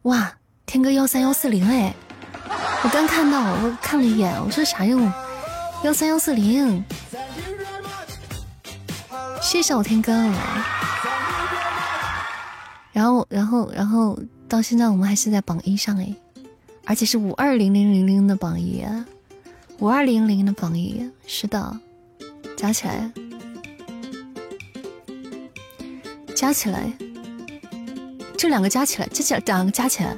[0.03, 0.33] 哇，
[0.65, 1.93] 天哥幺三幺四零哎。
[2.83, 5.09] 我刚看到，我看了一眼，我说啥任务？
[5.83, 6.83] 幺三幺四零，
[9.41, 10.11] 谢谢我天哥。
[12.91, 14.19] 然后，然后，然后
[14.49, 16.13] 到现在我们还是在榜一上哎，
[16.85, 18.85] 而且是五二零零零零的榜一，
[19.79, 21.79] 五二零零的榜一，是的，
[22.57, 23.11] 加起来，
[26.35, 26.91] 加起来，
[28.43, 30.13] 这两个加起来，这两两个加起来。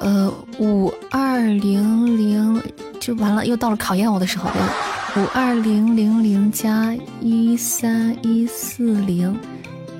[0.00, 0.28] 呃，
[0.58, 2.60] 五二零零
[2.98, 4.74] 就完了，又到了考验我的时候了。
[5.14, 9.38] 五二零零零加一三一四零，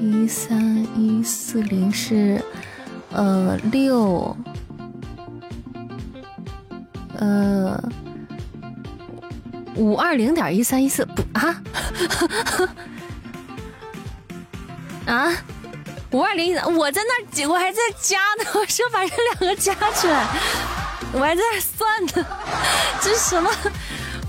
[0.00, 2.42] 一三一四零是
[3.12, 4.36] 呃六，
[7.18, 7.80] 呃
[9.76, 11.62] 五二零点一三一四不啊
[15.06, 15.32] 啊
[16.12, 20.26] 五二零我在那我还在加呢，我说把这两个加起来，
[21.12, 22.26] 我还在算呢，
[23.00, 23.50] 这什么？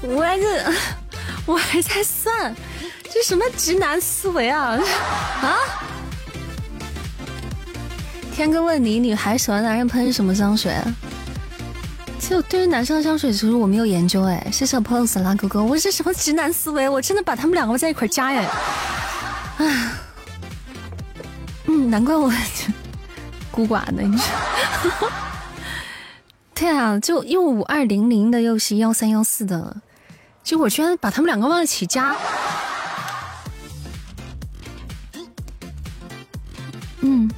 [0.02, 0.74] 我还在，
[1.46, 2.56] 我还在算，
[3.12, 4.80] 这什么直男思维啊
[5.44, 5.58] 啊！
[8.34, 10.74] 天哥问你，女孩喜欢男人喷什么香水？
[12.18, 14.48] 就对于男生的香水，其实我没有研究哎。
[14.52, 16.88] 谢谢 pose 啦哥哥，我是什么直男思维？
[16.88, 18.46] 我真的把他们两个在一块加哎！
[19.58, 20.00] 啊，
[21.90, 22.32] 难怪我
[23.52, 25.12] 孤寡呢，你说？
[26.56, 29.78] 对啊，就又五二零零的，又是幺三幺四的。
[30.44, 32.16] 就我居然把他们两个往一起加，
[37.00, 37.30] 嗯，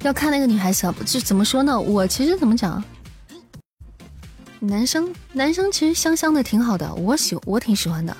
[0.00, 1.78] 要看那个女孩子，就怎么说呢？
[1.80, 2.82] 我其实怎么讲？
[4.60, 8.16] 男生男生其实香香的挺好的，我喜我挺喜欢的。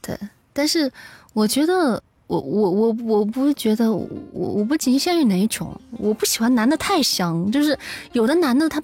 [0.00, 0.16] 对，
[0.52, 0.92] 但是
[1.32, 7.78] 我觉得我我我我不觉得我我不仅限于哪一种，我不喜欢男的太香，就是
[8.12, 8.82] 有的男的他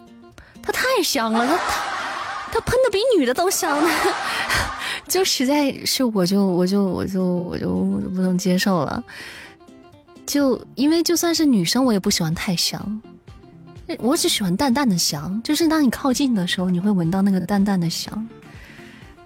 [0.62, 2.60] 他太香了，他他。
[2.60, 3.82] 喷的比女的都香，
[5.08, 7.68] 就实在是我就我就我就我就
[8.14, 9.02] 不能接受了。
[10.26, 13.00] 就因为就算是女生，我也不喜欢太香，
[13.98, 18.28] 我只喜欢淡淡的香，就是当你靠近的时候，你会闻到那个淡淡的香。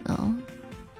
[0.05, 0.41] 嗯，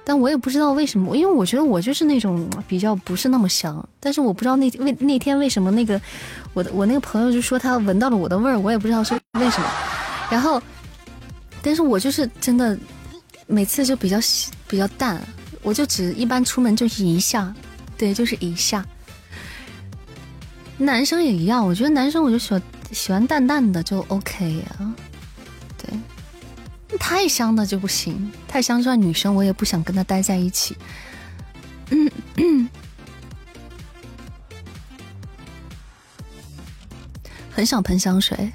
[0.07, 5.99] 但我也不知道为什么，因为我觉得我就是那种比较不是那么香，但是我不知道那为那天为什么那个
[6.53, 9.67] 我的我那个朋友就说他闻到了我的味儿，我也不知道是为什么，
[10.31, 10.61] 然后。
[11.61, 12.77] 但是我就是真的，
[13.45, 14.17] 每次就比较
[14.69, 15.21] 比较淡，
[15.63, 17.53] 我就只一般出门就是一下，
[17.97, 18.85] 对，就是一下。
[20.77, 22.61] 男生也一样，我觉得男生我就喜欢
[22.93, 24.93] 喜欢淡淡的就 OK 呀，
[26.97, 30.75] 太香的就不行，太香就算女生我也不想跟他待在一起。
[31.91, 32.69] 嗯嗯，
[37.51, 38.51] 很想喷香水。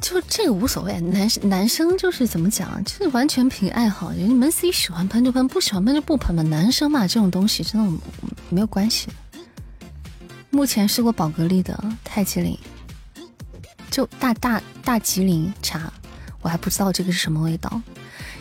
[0.00, 6.42] 就这个无所谓，男男生就是怎么讲，就是完全凭爱好，你们自己喜欢喷就喷，不喜欢喷就不喷嘛。
[6.42, 7.98] 男生嘛，这种东西真的
[8.48, 9.08] 没有关系。
[10.50, 12.58] 目前试过宝格丽的泰极灵，
[13.90, 15.90] 就大大大吉林茶，
[16.42, 17.80] 我还不知道这个是什么味道。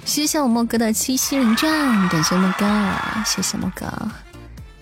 [0.04, 2.68] 谢谢我莫哥的七夕零钻，感谢莫哥，
[3.26, 3.86] 谢谢莫哥，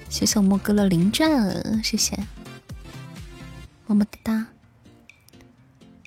[0.09, 2.17] 谢谢我莫哥的零钻，谢谢，
[3.85, 4.47] 么么哒。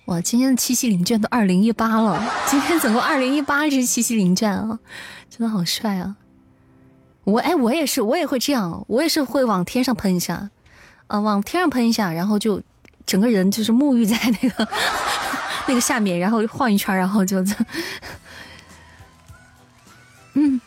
[0.06, 4.78] 哇，今天的七夕领券都二零一八了，今天总共二零一八只七夕领券啊，
[5.30, 6.16] 真的好帅啊！
[7.24, 10.50] 我哎，我也是，我也会这样，我也是会往天上喷一下，
[11.06, 12.60] 啊，往天上喷一下，然后就
[13.06, 14.68] 整个人就是沐浴在那个
[15.66, 17.44] 那个下面，然后晃一圈，然后就，
[20.34, 20.60] 嗯，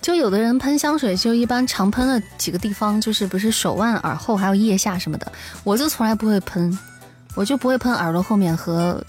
[0.00, 5.32] 就有的人喷香水，就一般常喷的几个地方，就是不是手腕、耳后还有腋下什么的，
[5.64, 6.78] 我就从来不会喷。
[7.36, 9.00] 我就不会喷耳朵后面和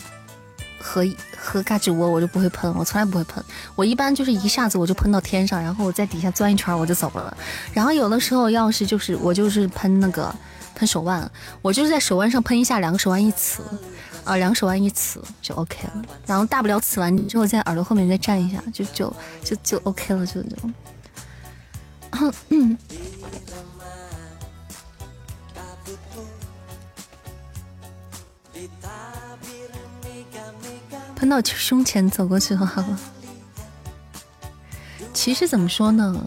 [0.80, 1.04] 和
[1.36, 3.44] 和嘎吱窝，我就不会喷，我从来不会喷。
[3.76, 7.36] 我一般就是一下子我就喷到天上，然后我在底下钻一圈我就走了。
[7.74, 10.34] 然后有的时候要是就是我就是喷那个
[10.82, 11.30] 喷手腕，
[11.62, 13.62] 我就是在手腕上喷一下，两个手腕一呲，
[14.24, 16.02] 啊，两个手腕一呲就 OK 了。
[16.26, 19.14] 然后大不了呲完之后在耳朵后面再蘸一下，就就
[19.44, 20.58] 就就 OK 了，就就。
[22.50, 22.76] 嗯。
[31.16, 33.00] 喷到胸前走过去就好了。
[35.14, 36.20] 其实怎么说呢？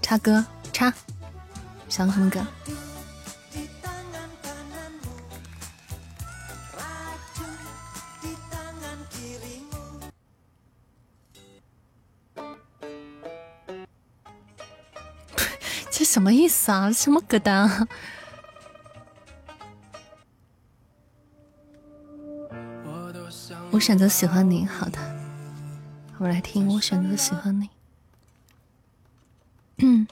[0.00, 0.92] 插歌唱，
[1.88, 2.44] 想什么歌？
[15.90, 16.90] 这什么意思啊？
[16.90, 17.86] 什么歌单啊？
[23.70, 24.98] 我选择喜欢你，好的，
[26.18, 26.66] 我来听。
[26.68, 27.68] 我选择喜欢你。
[29.78, 30.06] 嗯，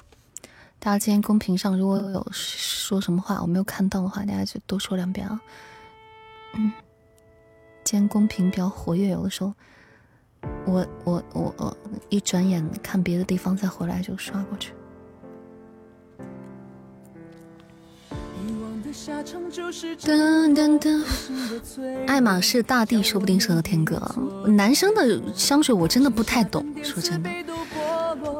[0.83, 5.39] 大家今天公屏上如果有说什么话我没有看到的话，大家就多说两遍啊。
[6.55, 6.73] 嗯，
[7.85, 9.53] 今天公屏比较活跃，有的时候
[10.65, 11.77] 我我我我
[12.09, 14.73] 一转眼看别的地方再回来就刷过去。
[20.01, 21.05] 噔噔噔，
[22.07, 24.01] 爱马仕大地说不定适合天哥。
[24.49, 27.31] 男生的香水我真的不太懂，说真的，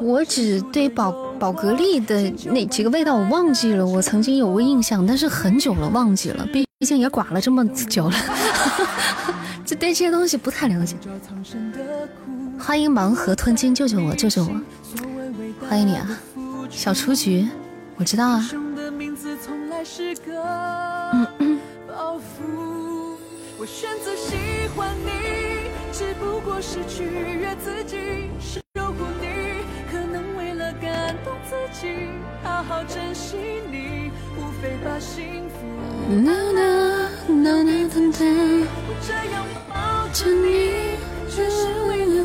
[0.01, 8.17] 我只对宝宝格丽的那几个味道我忘记了，我曾经有过印象，但是很久了忘记了，毕毕竟也寡了这么久了，
[9.65, 10.97] 就对这些东西不太了解。
[12.59, 14.51] 欢迎盲盒吞金，救救我，救救我！
[15.69, 16.19] 欢迎你啊，
[16.71, 17.49] 小雏菊，
[17.97, 18.51] 我知道啊。
[21.13, 21.61] 嗯嗯。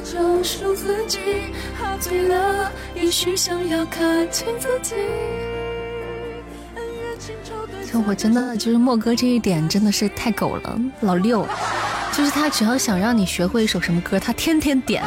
[0.04, 1.20] 救赎自己，
[1.78, 4.96] 喝醉了，也许想要看清自己。
[7.92, 11.48] 就我真的就是莫哥这一点真的是太狗了，老六，
[12.14, 15.04] 就是他只要想让你学会一首什么歌，他天天点。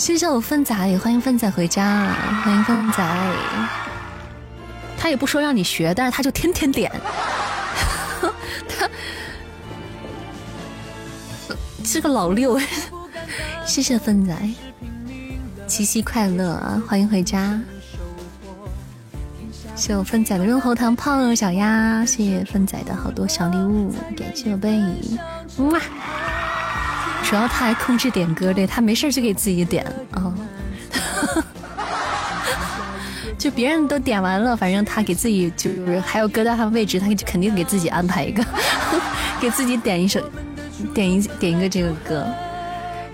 [0.00, 2.06] 谢谢我粪仔，欢迎粪仔回家，
[2.42, 3.36] 欢迎粪仔。
[4.96, 6.90] 他也不说让你学，但是他就天天点。
[8.66, 8.88] 他
[11.84, 12.58] 是个老六。
[13.66, 14.34] 谢谢粪仔，
[15.66, 16.82] 七夕快乐！
[16.88, 17.60] 欢迎回家。
[19.76, 24.80] 谢我粪仔的润喉糖泡小鸭，谢谢粪仔的好多小礼物，感谢我贝。
[25.58, 25.78] 哇！
[27.30, 30.34] 主要他还控制点歌，对他没事就给自己点啊。
[33.38, 38.44] 就别人都点完了，反正他给自己就是还有歌单上位置，他就肯定给自己安排一个，
[39.40, 40.20] 给自己点一首，
[40.92, 42.26] 点一点一个这个歌。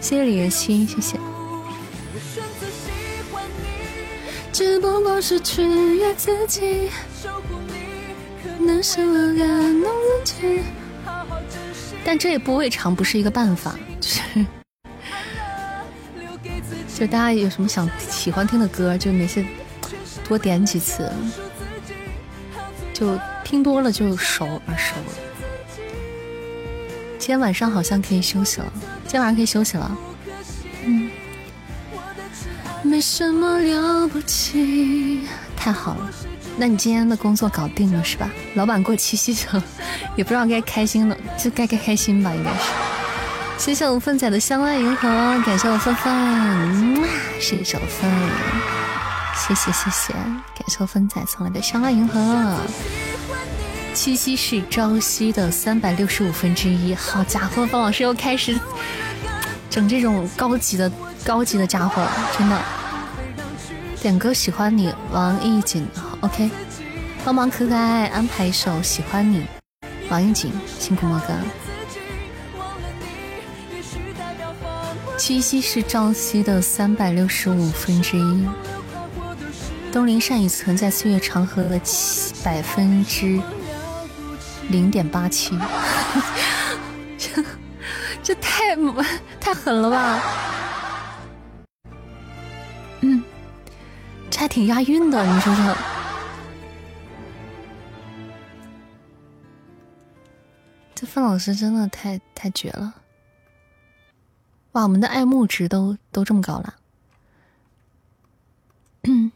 [0.01, 1.19] 谢谢李仁欣，谢谢。
[4.51, 6.89] 只不过是取悦自己，
[8.59, 8.81] 能
[9.37, 9.93] 感动
[10.25, 10.63] 自己。
[12.03, 13.77] 但这也不未尝不是一个办法，
[14.07, 14.47] 就是，
[16.97, 19.45] 就大家有什么想喜欢听的歌，就没事
[20.29, 21.11] 多点几次，
[22.95, 25.13] 就听多了就熟耳熟了。
[27.19, 28.73] 今天晚上好像可以休息了。
[29.03, 29.99] 今天晚上可以休息了，
[30.85, 31.11] 嗯，
[32.85, 35.23] 没什么了不起，
[35.57, 36.09] 太好了。
[36.57, 38.31] 那你今天的工作搞定了是吧？
[38.55, 39.65] 老板过七夕了，
[40.15, 42.71] 也不知道该开心了，就该该开心吧，应该是。
[43.59, 45.09] 谢谢我粪仔的相爱银河，
[45.45, 47.05] 感谢我粪粪，
[47.41, 48.11] 谢谢我粪，
[49.35, 52.57] 谢谢谢谢，感谢我粪仔送来的相爱银河。
[53.93, 56.95] 七夕是朝夕的三百六十五分之一。
[56.95, 58.57] 好家伙，方老师又开始
[59.69, 60.91] 整这种高级的
[61.25, 62.61] 高级的家伙了，真的。
[64.01, 65.89] 点歌喜欢你，王艺锦。
[66.21, 66.49] OK，
[67.25, 69.45] 帮忙可可爱爱安排一首喜欢你，
[70.09, 71.35] 王艺锦，辛苦莫哥。
[75.19, 78.47] 七夕是朝夕的三百六十五分之一。
[79.91, 83.41] 东林善已存在岁月长河的七百分之。
[84.69, 85.57] 零点八七，
[87.17, 87.45] 这
[88.21, 88.77] 这太
[89.41, 90.23] 太狠了吧？
[93.03, 93.23] 嗯，
[94.29, 95.77] 这还挺押韵的，你说说。
[100.97, 102.93] 这范老师真的太太绝了！
[104.77, 106.75] 哇，我们的爱慕值都都这么高了。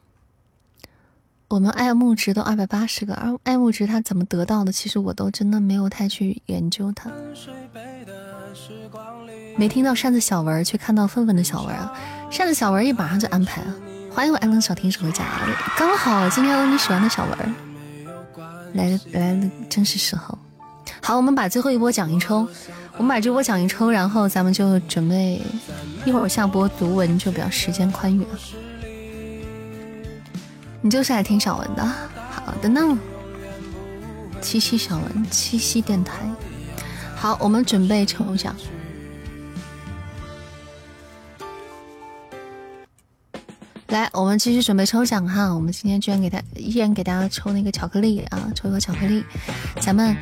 [1.48, 4.70] 我们爱慕值都二百八十个，而爱慕值它怎么得到的？
[4.70, 7.10] 其实我都真的没有太去研究它。
[9.56, 11.90] 没听到扇子小文，却看到愤愤的小文啊！
[12.30, 13.74] 扇子小文一马上就安排了。
[14.12, 15.24] 欢迎我爱冷小天使回家，
[15.78, 17.54] 刚好今天有你喜欢的小文
[18.74, 20.38] 来来的正是时候。
[21.02, 22.46] 好，我们把最后一波奖一抽，
[22.96, 25.40] 我们把这波奖一抽，然后咱们就准备
[26.04, 28.38] 一会儿下播读文，就比较时间宽裕了。
[30.82, 31.84] 你就是爱听小文的，
[32.30, 32.98] 好的呢。
[34.40, 36.14] 七夕小文，七夕电台。
[37.14, 38.54] 好，我们准备抽奖。
[43.90, 45.52] 来，我们继续准备抽奖哈。
[45.52, 49.24] 我们今天居然给大依然给大家抽那个巧克力啊，抽一个巧克力。
[49.80, 50.16] 咱们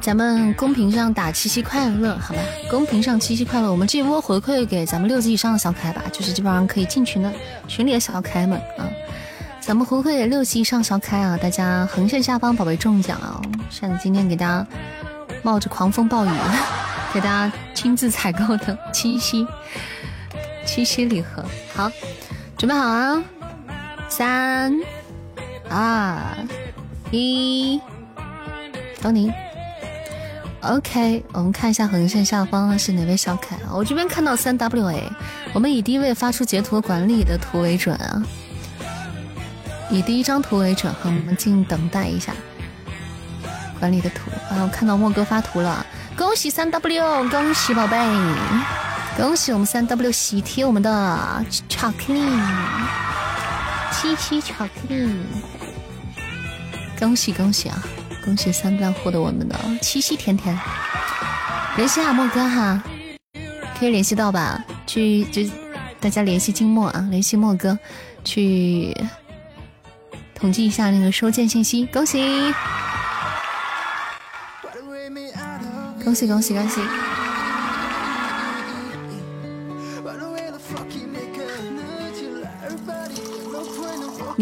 [0.00, 2.40] 咱们公屏上打七夕快乐，好吧？
[2.68, 3.70] 公屏上七夕快乐。
[3.70, 7.32] 我们这波回馈给咱们六级以上的小可爱吧，就是基本上可以进群的
[7.68, 8.90] 群里的小可爱们啊。
[9.60, 11.38] 咱们回馈给六级以上小可爱啊！
[11.40, 13.40] 大家横线下方宝贝中奖啊！
[13.70, 14.66] 扇子今天给大家
[15.44, 16.30] 冒着狂风暴雨
[17.14, 19.46] 给大家亲自采购的七夕
[20.66, 21.44] 七夕礼盒，
[21.74, 21.88] 好，
[22.62, 23.20] 准备好啊！
[24.08, 24.72] 三
[25.68, 26.16] 二
[27.10, 27.80] 一
[29.00, 29.32] 东宁。
[30.60, 33.58] OK，我们看一下横线下方是哪位小可爱。
[33.72, 35.02] 我这边看到三 WA，
[35.52, 38.22] 我们以第一位发出截图管理的图为准啊，
[39.90, 40.94] 以第一张图为准。
[40.94, 42.32] 哈，我们静等待一下
[43.80, 44.30] 管理的图。
[44.48, 45.84] 啊，我看到莫哥发图了，
[46.16, 47.98] 恭喜三 W，恭喜宝贝，
[49.16, 52.20] 恭喜我们三 W 喜贴我们的巧克力，
[53.92, 55.08] 七七巧克力，
[56.98, 57.82] 恭喜恭喜啊！
[58.24, 60.58] 恭喜三段获得我们的七夕甜甜，
[61.76, 62.82] 联系下莫哥哈，
[63.78, 64.64] 可以联系到吧？
[64.86, 65.42] 去就
[66.00, 67.78] 大家联系静默啊，联系莫哥
[68.24, 68.96] 去
[70.34, 71.84] 统计一下那个收件信息。
[71.86, 72.52] 恭喜，
[76.02, 76.80] 恭喜恭喜恭喜！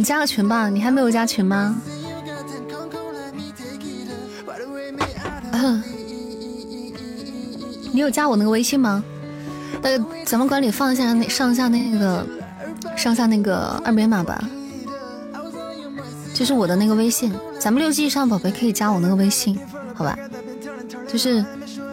[0.01, 1.79] 你加个群吧，你还没有加群吗？
[7.93, 9.05] 你有加我那个微信吗？
[9.83, 12.27] 那咱们管理放一下那上下那个
[12.97, 14.43] 上下那个二维码吧，
[16.33, 17.31] 就是我的那个微信。
[17.59, 19.61] 咱们六级以上宝贝可以加我那个微信，
[19.93, 20.19] 好吧？
[21.07, 21.45] 就是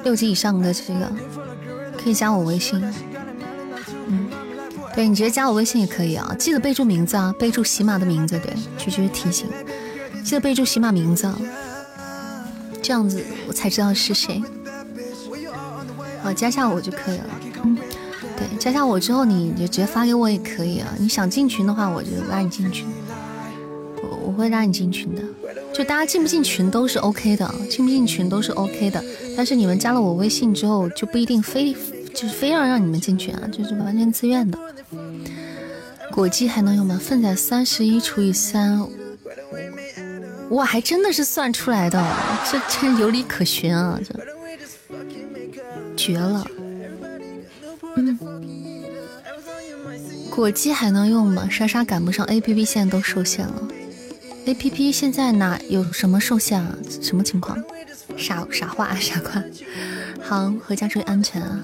[0.05, 1.11] 六级以上的这个
[2.01, 2.81] 可以加我微信。
[4.97, 9.45] 对你直接加我微信也可以啊，记得备注名字啊，备注喜马的名字，对，菊菊提醒，
[10.23, 11.31] 记得备注喜马名字，
[12.81, 14.41] 这样子我才知道是谁。
[16.23, 17.25] 好加下我就可以了，
[18.35, 20.91] 对，加下我之后你就直接发给我也可以啊。
[20.97, 22.87] 你想进群的话，我就拉你进群，
[24.01, 25.21] 我我会拉你进群的。
[25.71, 29.05] 就大家进不进群都是 OK 的，进不进群都是 OK 的。
[29.35, 31.71] 但是你们加了我微信之后，就不一定非
[32.15, 34.57] 就是非要让你们进群啊，就是完全自愿的。
[36.11, 36.99] 果鸡还能用吗？
[37.01, 38.87] 分仔三十一除以三，
[40.49, 42.03] 哇，还真的是算出来的，
[42.51, 44.13] 这真有理可循啊，这。
[45.95, 46.45] 绝了！
[50.29, 51.49] 果鸡还能用吗？
[51.49, 53.67] 莎莎赶不上，A P P 现在都受限了。
[54.45, 56.77] A P P 现在哪有什么受限啊？
[57.01, 57.57] 什么情况？
[58.15, 59.43] 傻傻话傻瓜。
[60.21, 61.61] 好，回家注意安全啊！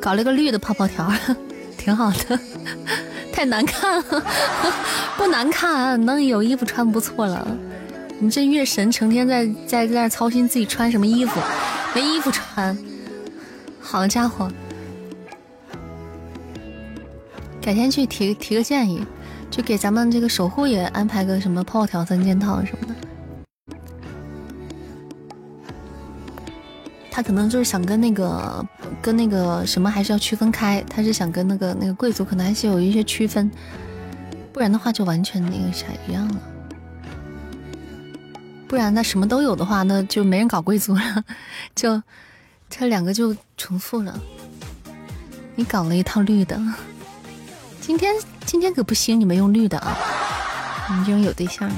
[0.00, 1.12] 搞了个绿的泡泡条，
[1.76, 2.38] 挺好的。
[3.32, 4.24] 太难看了，
[5.16, 7.46] 不难看，能有衣服穿不错了。
[8.18, 11.40] 你这月神成天在在在那操心自己穿什么衣服，
[11.94, 12.76] 没衣服穿。
[13.80, 14.50] 好家伙，
[17.62, 19.06] 改天去提提个建议，
[19.50, 22.94] 就给咱们这个守护也安排个什么泡泡条三件套什么的。
[27.20, 28.66] 他可能就是想跟那个
[29.02, 33.50] 跟那个什么还是要区分开，他是想跟那个那个贵族可能还是有一些区分，
[34.54, 36.36] 不然的话就完全那个啥一样了。
[38.66, 41.22] 不然那什么都有的话，那就没人搞贵族了，
[41.74, 42.02] 就
[42.70, 44.18] 这两个就重复了。
[45.56, 46.58] 你搞了一套绿的，
[47.82, 48.14] 今天
[48.46, 49.94] 今天可不行，你们用绿的啊！
[50.88, 51.74] 你们这种有对象的，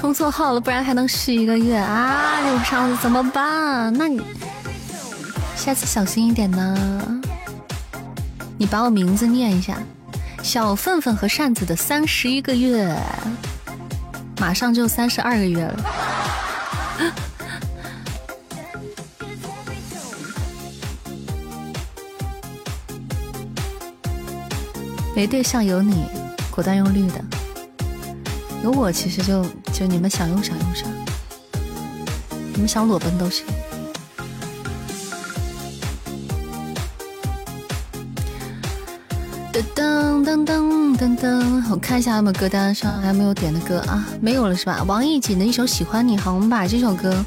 [0.00, 2.40] 充错号了，不然还能续一个月啊！
[2.40, 3.92] 刘上子怎么办？
[3.92, 4.22] 那你
[5.54, 7.20] 下次小心一点呢。
[8.56, 9.76] 你把我名字念一下。
[10.42, 12.96] 小粪粪和扇子的三十一个月，
[14.38, 15.84] 马上就三十二个月了。
[25.14, 26.06] 没对象有你，
[26.50, 27.20] 果断用绿的；
[28.64, 29.44] 有我，其实就
[29.80, 30.84] 就你们想用啥用啥，
[32.52, 33.46] 你们想裸奔都行。
[39.50, 44.82] 噔噔噔噔噔噔，我看一下有没有歌单上还没有点的歌啊，没有了是吧？
[44.82, 47.24] 王艺瑾的一首《喜欢你》，好，我们把这首歌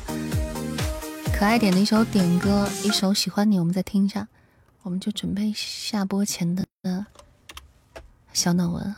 [1.33, 4.27] 可爱点的一首点歌，一首《喜欢你》，我们再听一下，
[4.83, 6.63] 我们就准备下播前的
[8.31, 8.95] 小暖文，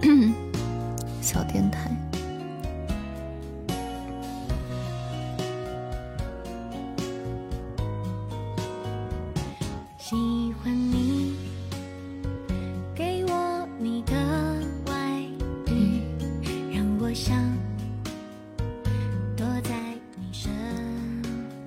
[1.20, 1.90] 小电台。
[9.98, 10.14] 喜
[10.62, 11.34] 欢你，
[12.94, 14.14] 给我你的
[14.86, 15.20] 外
[15.66, 16.00] 语，
[16.72, 17.36] 让我想
[19.36, 19.74] 躲在
[20.16, 20.50] 你身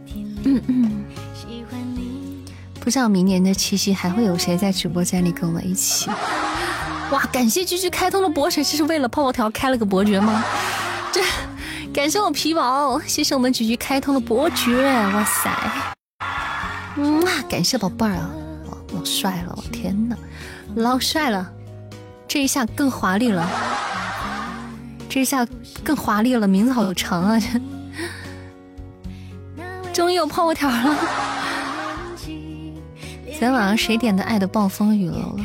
[0.07, 0.41] 体里。
[0.45, 1.05] 嗯嗯，
[1.35, 2.43] 喜欢你。
[2.79, 6.09] 不知道明年的七夕还会有谁在直播间里跟我一起？
[7.11, 10.43] 哇，感谢居居开通了博神，这是为了泡泡条开了个伯爵吗？
[11.11, 11.21] 这，
[11.93, 14.81] 感谢我皮宝，谢谢我们居居开通了伯爵，
[15.13, 15.51] 哇塞！
[16.95, 18.29] 嗯，感谢宝贝儿啊，
[18.93, 20.15] 老帅了，我天哪，
[20.75, 21.51] 老帅了，
[22.29, 23.45] 这一下更华丽了，
[25.09, 25.45] 这一下
[25.83, 27.59] 更华丽了，名字好长啊，这
[29.91, 30.97] 终于有泡泡条了。
[33.25, 35.35] 昨天晚上谁点的《爱的暴风雨》了？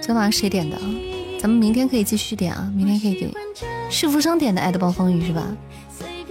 [0.00, 0.76] 昨天晚上谁点的？
[1.38, 3.32] 咱们明天可以继续点啊，明天可以给
[3.90, 5.46] 世福生点的《爱的暴风雨》是吧？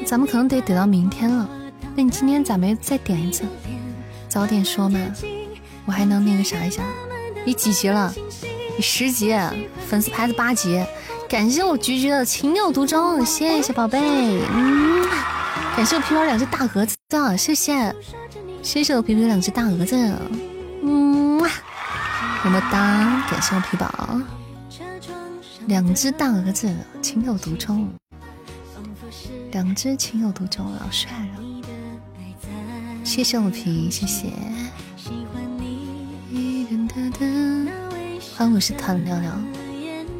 [0.06, 1.48] 咱们可能得等到明天了。
[1.96, 3.44] 那你今天咋没再点一次？
[4.28, 5.00] 早点说嘛，
[5.86, 6.84] 我还能那个啥一下。
[7.46, 8.14] 你几级了？
[8.76, 9.36] 你十级，
[9.88, 10.84] 粉丝牌子八级。
[11.28, 14.00] 感谢我菊菊的情有独钟，谢谢宝贝。
[14.00, 15.08] 嗯，
[15.76, 16.96] 感谢我皮包两只大蛾子，
[17.38, 17.96] 谢谢，
[18.64, 19.96] 谢谢我皮皮两只大蛾子。
[20.82, 21.29] 嗯，
[22.42, 24.18] 么么哒，感谢我皮宝
[25.68, 27.88] 两只大蛾子，情有独钟。
[29.52, 31.44] 两只情有独钟，老帅了。
[33.04, 34.32] 谢谢我皮，谢谢。
[38.38, 39.32] 欢迎我是团聊聊，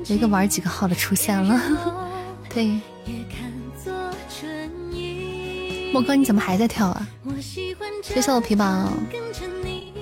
[0.08, 1.58] 有一个玩几个号的出现了。
[2.54, 2.82] 对，
[5.94, 7.08] 莫哥你怎么还在跳啊？
[8.04, 8.92] 谢谢我皮宝，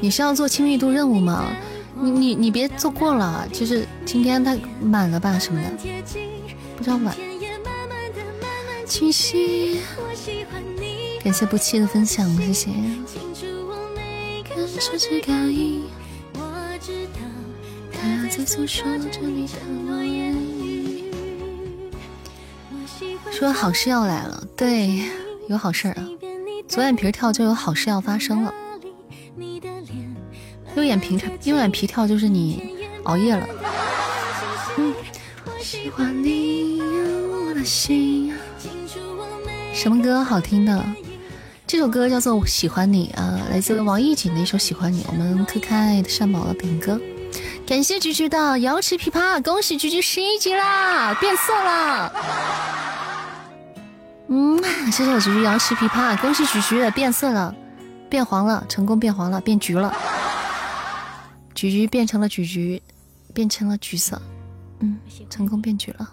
[0.01, 1.45] 你是要做亲密度任务吗？
[2.01, 5.69] 你你你别做过了，就是今天他满了吧什么的，
[6.75, 7.15] 不知道满。
[8.85, 9.81] 清晰。
[11.23, 12.69] 感谢不弃的分享，谢谢。
[23.31, 25.03] 说好事要来了，对，
[25.49, 26.07] 有好事啊！
[26.67, 28.53] 左眼皮跳就有好事要发生了。
[30.77, 32.75] 右眼皮跳，右眼皮跳就是你
[33.05, 33.47] 熬夜了。
[39.73, 40.85] 什么歌好听的？
[41.65, 45.01] 这首歌叫做《喜欢你》啊，来自王艺瑾的一首《喜欢你》。
[45.07, 47.01] 我们可可爱的善宝的点歌，
[47.65, 52.13] 感谢菊菊的瑶池琵琶，恭喜菊菊十一级啦，变色了。
[54.27, 57.53] 嗯，谢谢我菊菊瑶池琵琶，恭喜菊菊变色了，
[58.09, 59.91] 变黄了，成功变黄了，变橘了。
[61.57, 62.79] 菊菊变成了橘橘，
[63.33, 64.21] 变成了橘色，
[64.79, 66.07] 嗯，成功变橘了。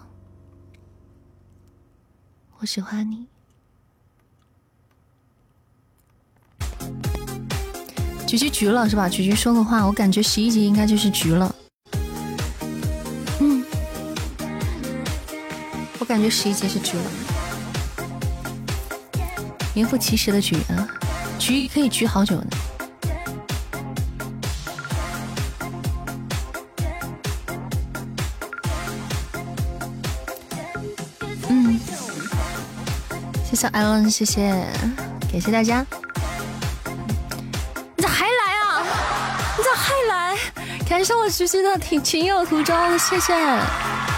[2.57, 3.27] 我喜欢你。
[8.25, 9.07] 橘橘橘了是吧？
[9.07, 11.55] 橘橘说的话，我感觉十一级应该就是橘了。
[13.39, 13.63] 嗯，
[15.99, 17.11] 我感觉十一级是橘了。
[19.75, 20.89] 名副其实的橘啊，
[21.37, 22.47] 橘可以橘好久呢。
[33.55, 34.49] 谢谢艾伦，谢谢，
[35.31, 35.85] 感谢大家。
[37.95, 38.83] 你咋还来啊？
[39.57, 40.37] 你咋还来
[40.85, 43.33] 感谢我橘橘的情有独钟，谢谢。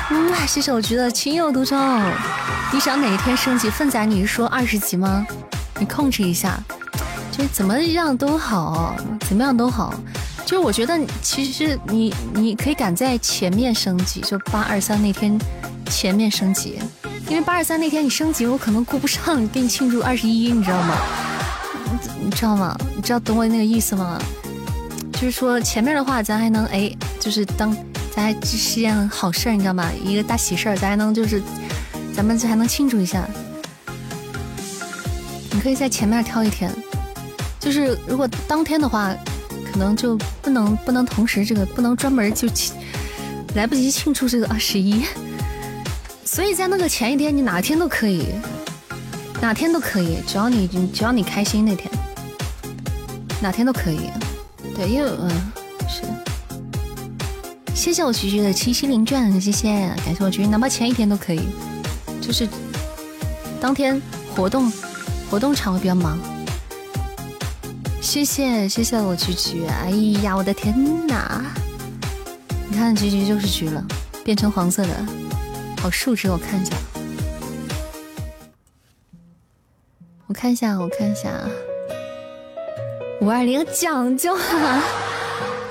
[0.10, 1.78] 嗯，谢谢我橘的情有独钟。
[2.74, 3.70] 你想哪一天升级？
[3.70, 5.24] 奋仔，你是说二十级吗？
[5.78, 6.60] 你控制一下，
[7.32, 8.96] 就怎么样都好，
[9.30, 9.94] 怎么样都好。
[10.48, 15.40] 就是我觉得，其实你你可以赶在前面升级，就八二三那天
[15.92, 16.80] 前面升级，
[17.30, 20.96] 因为八二三那天你升级，我可能顾不上给你庆祝二十一，你知道吗？
[22.24, 22.78] 你知道吗？
[22.96, 24.18] 你知道懂我那个意思吗？
[25.14, 26.90] 就是说前面的话，咱还能哎，
[27.20, 27.76] 就是当
[28.16, 29.90] 咱还这是件好事儿，你知道吗？
[30.04, 31.42] 一个大喜事儿，咱还能就是，
[32.16, 33.28] 咱们就还能庆祝一下。
[35.52, 36.72] 你可以在前面挑一天，
[37.60, 39.14] 就是如果当天的话，
[39.70, 42.48] 可能就不能不能同时这个不能专门就，
[43.56, 45.04] 来不及庆祝这个二十一。
[46.38, 48.28] 所以在那个前一天，你哪天都可以，
[49.42, 51.92] 哪天都可以，只要你只要你开心那天，
[53.42, 54.12] 哪天都可以。
[54.76, 55.32] 对，因为嗯，
[55.90, 56.14] 是的，
[57.74, 61.42] 谢谢我菊菊的七七零钻，谢谢，感谢我菊菊，哪怕前一天都可以，
[62.22, 62.48] 就是
[63.60, 64.00] 当天
[64.36, 64.72] 活动
[65.32, 66.20] 活动场会比较忙。
[68.00, 69.90] 谢谢谢谢我菊菊，哎
[70.22, 71.44] 呀，我的天哪！
[72.70, 73.84] 你看菊菊就是橘了，
[74.24, 74.90] 变成黄色的，
[75.82, 76.76] 好数值，我看一下，
[80.28, 81.50] 我看一下，我看一下啊。
[83.22, 84.84] 五二零讲究啊！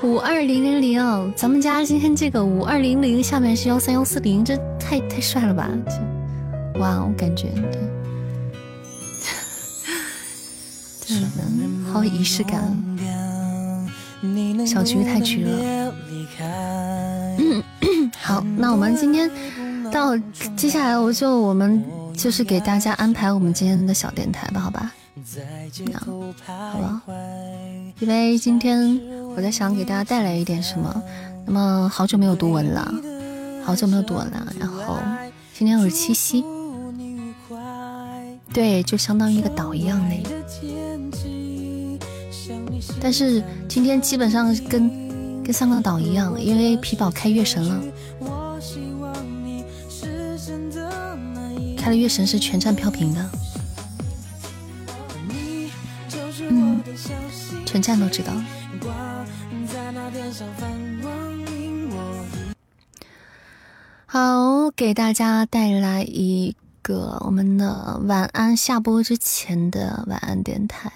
[0.03, 5.69] 五二零零零，咱们家今天这个五二零零下面是幺三幺四零，这太太帅了吧！
[5.85, 7.79] 这哇，我感觉对，
[11.07, 11.27] 对的，
[11.91, 12.75] 好仪式感。
[14.65, 15.93] 小菊太橘了。
[18.19, 19.31] 好，那我们今天
[19.91, 20.17] 到
[20.55, 21.83] 接下来，我就我们
[22.13, 24.93] 就是给大家安排我们今天的小电台吧，好吧？
[26.47, 27.01] 好吧。
[27.99, 28.99] 因为今天
[29.35, 31.03] 我在想给大家带来一点什么。
[31.45, 32.93] 那么好久没有读文了，
[33.63, 34.47] 好久没有读文了。
[34.59, 34.97] 然后
[35.53, 36.43] 今天又是七夕，
[38.53, 40.15] 对，就相当于一个岛一样的。
[42.99, 44.91] 但是今天基本上跟
[45.41, 47.81] 跟香港岛一样，因为皮宝开月神了，
[51.87, 53.29] 开了月神是全站飘屏的，
[56.49, 56.83] 嗯，
[57.65, 58.33] 全站都知道。
[64.05, 70.91] 好，给大家带来一个我们的晚安下播之前的晚安电台。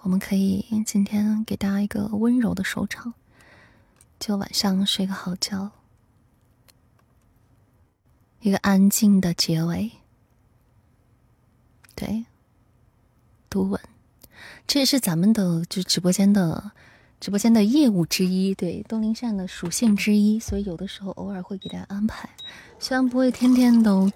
[0.00, 3.12] 我们可以今天给大家一个温柔的收场，
[4.18, 5.70] 就晚上睡个好觉，
[8.40, 9.90] 一个安静的结尾。
[11.94, 12.24] 对，
[13.48, 13.80] 读文，
[14.66, 16.72] 这也是咱们的就直播间的。
[17.20, 22.30] 直播间的业务之一，对东林善的属性之一，所以有的时候偶尔会给大家安排，
[22.78, 24.10] 虽然不会天天都，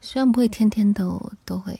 [0.00, 1.78] 虽然不会天天都都会，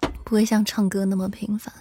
[0.00, 1.74] 不会像唱歌那么频繁。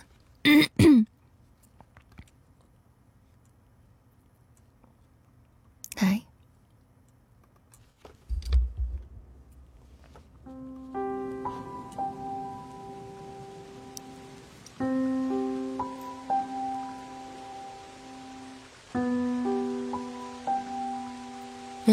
[5.95, 6.21] 来。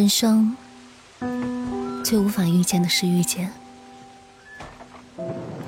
[0.01, 0.57] 人生
[2.03, 3.53] 最无法遇见的是遇见，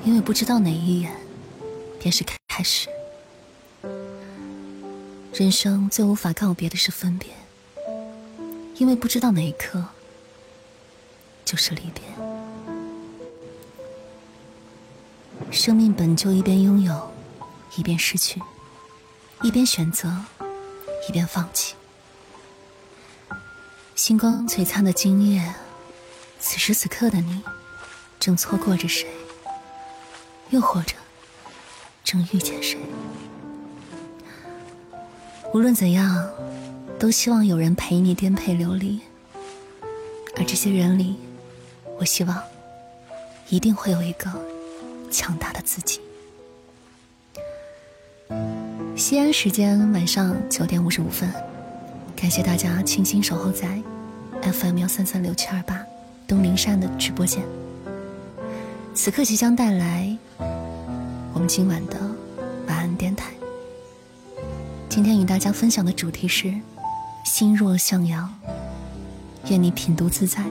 [0.03, 1.15] 因为不知道哪一眼
[1.99, 2.89] 便是开始。
[5.35, 7.29] 人生最无法告别的是分别，
[8.77, 9.85] 因为不知道哪一刻
[11.45, 12.01] 就是离别。
[15.51, 17.13] 生命本就一边拥有，
[17.77, 18.41] 一边失去，
[19.43, 20.11] 一边选择，
[21.07, 21.75] 一边放弃。
[24.05, 25.41] 星光璀璨的今夜，
[26.37, 27.41] 此时此刻的你，
[28.19, 29.07] 正错过着谁？
[30.49, 30.93] 又或者，
[32.03, 32.77] 正遇见谁？
[35.53, 36.29] 无论怎样，
[36.99, 38.99] 都希望有人陪你颠沛流离。
[40.35, 41.15] 而这些人里，
[41.97, 42.43] 我希望，
[43.47, 44.29] 一定会有一个
[45.09, 46.01] 强大的自己。
[48.97, 51.33] 西安时间晚上九点五十五分。
[52.17, 53.81] 感谢大家倾心守候在
[54.51, 55.81] FM 幺三三六七二八
[56.27, 57.41] 东林山的直播间。
[58.93, 60.15] 此刻即将带来
[61.33, 61.97] 我们今晚的
[62.67, 63.31] 晚安电台。
[64.89, 66.53] 今天与大家分享的主题是
[67.25, 68.31] 心若向阳，
[69.49, 70.43] 愿你品读自在，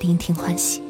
[0.00, 0.85] 聆听欢喜。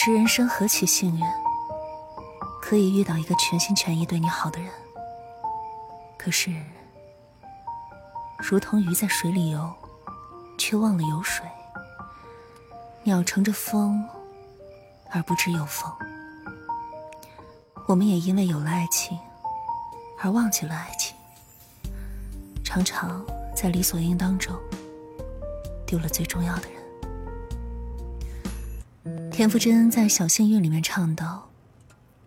[0.00, 1.22] 有时人生何其幸运，
[2.62, 4.70] 可以遇到一个全心全意对你好的人。
[6.16, 6.50] 可是，
[8.38, 9.70] 如同鱼在水里游，
[10.56, 11.44] 却忘了有水；
[13.02, 14.02] 鸟乘着风，
[15.10, 15.92] 而不知有风。
[17.86, 19.18] 我们也因为有了爱情，
[20.18, 21.14] 而忘记了爱情。
[22.64, 23.22] 常常
[23.54, 24.58] 在理所应当中，
[25.86, 26.79] 丢了最重要的人。
[29.40, 31.48] 田馥甄在《小幸运》里面唱到：“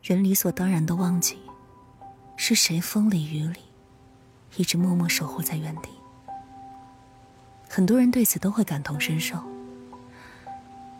[0.01, 1.37] 人理所当然的忘记，
[2.35, 3.59] 是谁风里雨里，
[4.57, 5.89] 一直默默守护在原地。”
[7.69, 9.37] 很多人对此都会感同身受。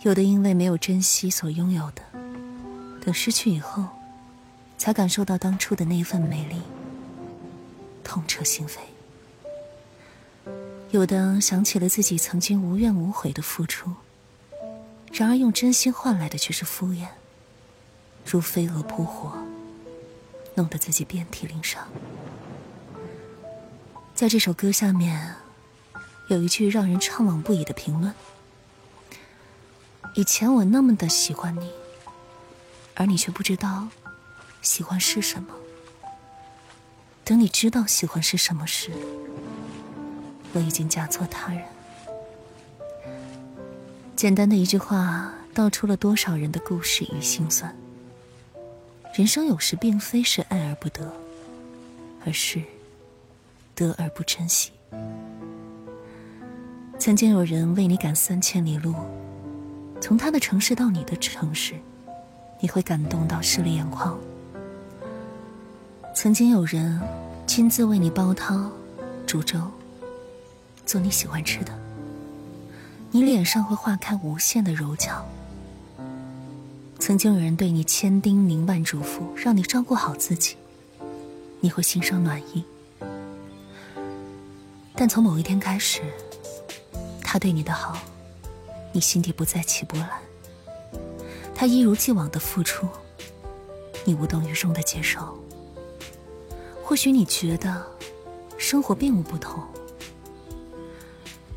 [0.03, 2.03] 有的因为没有珍惜所拥有的，
[3.03, 3.83] 等失去以后，
[4.77, 6.61] 才感受到当初的那份美丽，
[8.03, 8.77] 痛彻心扉。
[10.91, 13.91] 有的想起了自己曾经无怨无悔的付出。
[15.13, 17.07] 然而，用真心换来的却是敷衍，
[18.25, 19.37] 如飞蛾扑火，
[20.55, 21.87] 弄得自己遍体鳞伤。
[24.15, 25.35] 在这首歌下面，
[26.29, 28.11] 有一句让人怅惘不已的评论
[30.15, 31.71] ：“以前我那么的喜欢你，
[32.95, 33.87] 而你却不知道
[34.63, 35.53] 喜欢是什么。
[37.23, 38.91] 等你知道喜欢是什么时，
[40.53, 41.63] 我已经嫁作他人。”
[44.23, 47.75] 简单的一句话，道出了多少人的故事与心酸。
[49.13, 51.11] 人生有时并非是爱而不得，
[52.25, 52.63] 而是
[53.75, 54.71] 得而不珍惜。
[56.97, 58.95] 曾经有人为你赶三千里路，
[59.99, 61.73] 从他的城市到你的城市，
[62.61, 64.17] 你会感动到湿了眼眶。
[66.15, 66.97] 曾经有人
[67.45, 68.71] 亲自为你煲汤、
[69.27, 69.59] 煮粥，
[70.85, 71.77] 做你喜欢吃的，
[73.15, 75.23] 你脸上会化开无限的柔焦。
[76.97, 80.55] 曾经有人对你千叮咛万嘱咐，让你照顾好自己，
[81.59, 82.63] 你会心生暖意。
[84.95, 86.01] 但从某一天开始，
[87.21, 87.99] 他对你的好，
[88.91, 90.09] 你心底不再起波澜。
[91.53, 92.87] 他一如既往的付出，
[94.05, 95.37] 你无动于衷的接受。
[96.83, 97.85] 或许你觉得
[98.57, 99.63] 生活并无不同，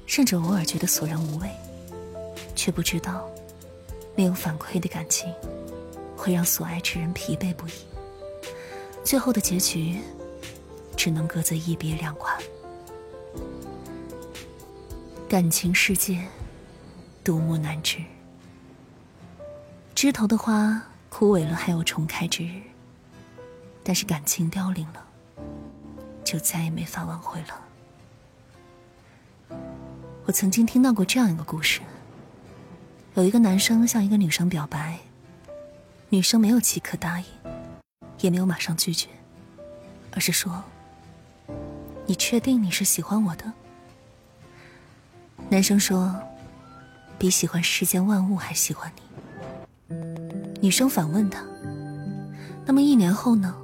[0.06, 1.50] 甚至偶尔觉得索然无味，
[2.54, 3.28] 却不知道。
[4.14, 5.30] 没有反馈的感情，
[6.16, 7.72] 会让所爱之人疲惫不已。
[9.04, 9.98] 最后的结局，
[10.96, 12.34] 只能各自一别两宽。
[15.28, 16.24] 感情世界，
[17.22, 17.98] 独木难支。
[19.94, 20.80] 枝头的花
[21.10, 22.62] 枯萎了，还有重开之日。
[23.82, 25.06] 但是感情凋零了，
[26.24, 27.65] 就再也没法挽回了。
[30.26, 31.80] 我曾经听到过这样一个故事。
[33.14, 34.98] 有一个男生向一个女生表白，
[36.08, 37.26] 女生没有即刻答应，
[38.20, 39.08] 也没有马上拒绝，
[40.10, 40.64] 而是说
[42.06, 43.52] ：“你确定你是喜欢我的？”
[45.48, 46.20] 男生说
[47.16, 49.94] ：“比喜欢世间万物还喜欢你。”
[50.60, 51.44] 女生反问他
[52.66, 53.54] ：“那么一年后呢？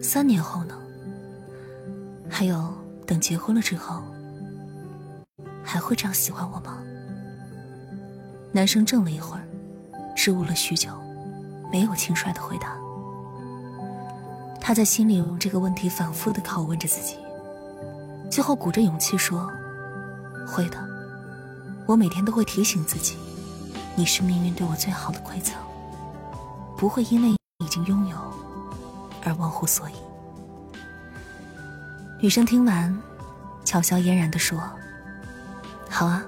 [0.00, 0.78] 三年后呢？
[2.30, 2.72] 还有
[3.04, 4.04] 等结婚了之后，
[5.64, 6.78] 还会这样喜欢我吗？”
[8.52, 9.44] 男生怔了一会儿，
[10.14, 10.90] 支吾了许久，
[11.70, 12.76] 没有轻率的回答。
[14.60, 17.16] 他在心里用这个问题反复的拷问着自己，
[18.30, 19.50] 最后鼓着勇气说
[20.46, 20.78] ：“会的，
[21.86, 23.16] 我每天都会提醒自己，
[23.96, 25.54] 你是命运对我最好的馈赠，
[26.76, 27.30] 不会因为
[27.64, 28.16] 已经拥有
[29.24, 29.94] 而忘乎所以。”
[32.20, 32.96] 女生听完，
[33.64, 34.62] 巧笑嫣然的说
[35.92, 36.24] ：“好啊。”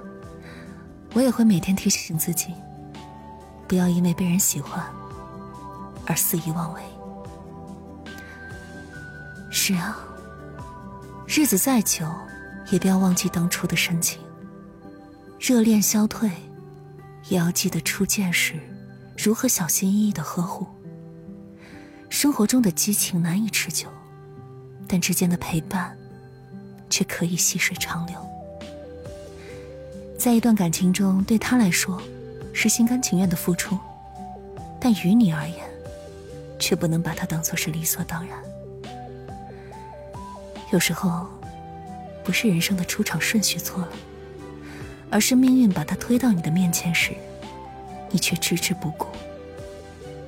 [1.15, 2.53] 我也会每天提醒自己，
[3.69, 4.85] 不要因为被人喜欢
[6.05, 6.81] 而肆意妄为。
[9.49, 9.97] 是啊，
[11.25, 12.05] 日子再久，
[12.69, 14.19] 也不要忘记当初的深情。
[15.39, 16.29] 热恋消退，
[17.29, 18.59] 也要记得初见时
[19.17, 20.67] 如何小心翼翼的呵护。
[22.09, 23.87] 生活中的激情难以持久，
[24.85, 25.97] 但之间的陪伴
[26.89, 28.34] 却可以细水长流。
[30.17, 32.01] 在一段感情中，对他来说
[32.51, 33.77] 是心甘情愿的付出，
[34.79, 35.59] 但于你而言，
[36.57, 38.37] 却不能把它当做是理所当然。
[40.71, 41.27] 有时候，
[42.23, 43.89] 不是人生的出场顺序错了，
[45.11, 47.13] 而是命运把它推到你的面前时，
[48.09, 49.07] 你却置之不顾。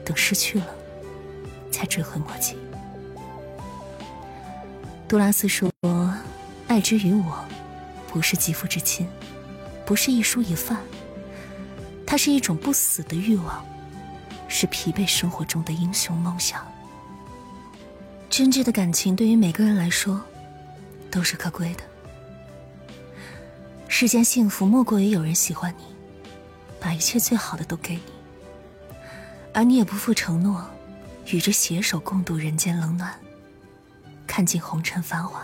[0.06, 0.68] 等失去了，
[1.72, 2.56] 才追悔莫及。
[5.08, 5.72] 杜拉斯说
[6.68, 7.44] ：“爱之于我，
[8.08, 9.08] 不是肌肤之亲。”
[9.88, 10.78] 不是一蔬一饭，
[12.06, 13.66] 它是一种不死的欲望，
[14.50, 16.62] 是疲惫生活中的英雄梦想。
[18.30, 20.22] 真挚的感情对于每个人来说，
[21.10, 21.84] 都是可贵的。
[23.88, 25.86] 世间幸福莫过于有人喜欢你，
[26.82, 28.02] 把一切最好的都给你，
[29.54, 30.70] 而你也不负承诺，
[31.28, 33.18] 与之携手共度人间冷暖，
[34.28, 35.42] 看尽红尘繁华。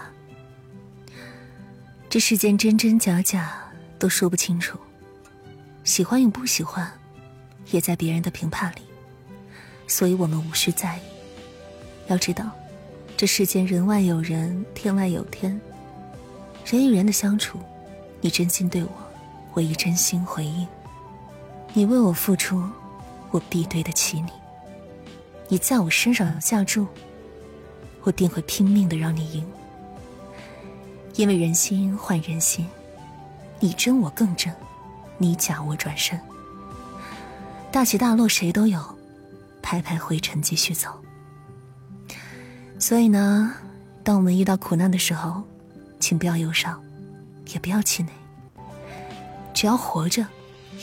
[2.10, 3.58] 这世间真真假假。
[4.04, 4.78] 都说不清楚，
[5.86, 6.92] 喜欢与不喜欢，
[7.72, 8.82] 也在别人的评判里，
[9.88, 11.02] 所以我们无需在意。
[12.08, 12.52] 要知道，
[13.16, 15.58] 这世间人外有人，天外有天。
[16.66, 17.58] 人与人的相处，
[18.20, 18.90] 你真心对我，
[19.54, 20.68] 我以真心回应。
[21.72, 22.62] 你为我付出，
[23.32, 24.30] 我必对得起你。
[25.48, 26.86] 你在我身上下注，
[28.02, 29.50] 我定会拼命的让你赢。
[31.16, 32.68] 因为人心换人心。
[33.64, 34.54] 你真我更真，
[35.18, 36.20] 你假我转身。
[37.72, 38.78] 大起大落谁都有，
[39.62, 40.90] 拍拍灰尘继续走。
[42.78, 43.54] 所以呢，
[44.04, 45.42] 当我们遇到苦难的时候，
[45.98, 46.84] 请不要忧伤，
[47.54, 48.12] 也不要气馁。
[49.54, 50.28] 只要活着，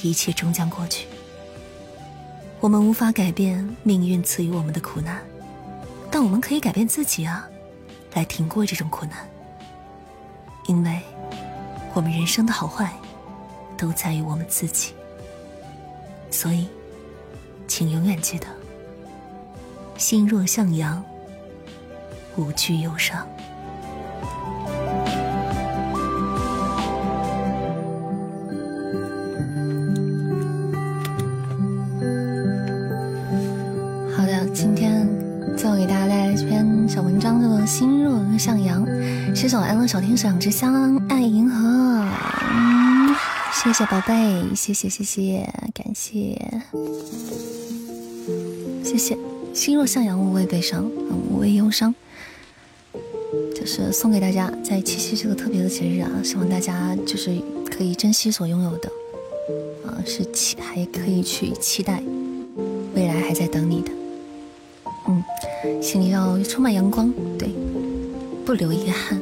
[0.03, 1.07] 一切终将过去。
[2.61, 5.21] 我们无法改变命运赐予我们的苦难，
[6.11, 7.47] 但我们可以改变自己啊，
[8.15, 9.19] 来挺过这种苦难。
[10.67, 10.99] 因为。
[12.01, 12.91] 我们人生的好坏，
[13.77, 14.95] 都在于我们自己。
[16.31, 16.67] 所以，
[17.69, 18.47] 请永远记得，
[19.99, 21.05] 心若向阳，
[22.37, 23.29] 无惧忧伤。
[39.41, 42.07] 谢谢我安乐小天使两只香爱银河，
[43.55, 46.39] 谢谢宝贝，谢谢谢谢，感谢，
[48.85, 49.17] 谢谢。
[49.55, 51.95] 心若向阳，无畏悲伤，无畏忧伤，
[53.55, 57.35] 就是送给大家，在七夕这个特别的节日啊，希望大家就是
[57.75, 58.91] 可以珍惜所拥有的，
[59.87, 62.03] 啊，是期还可以去期待
[62.95, 63.91] 未来还在等你的。
[65.09, 67.49] 嗯，心里要充满阳光，对，
[68.45, 69.19] 不留遗憾。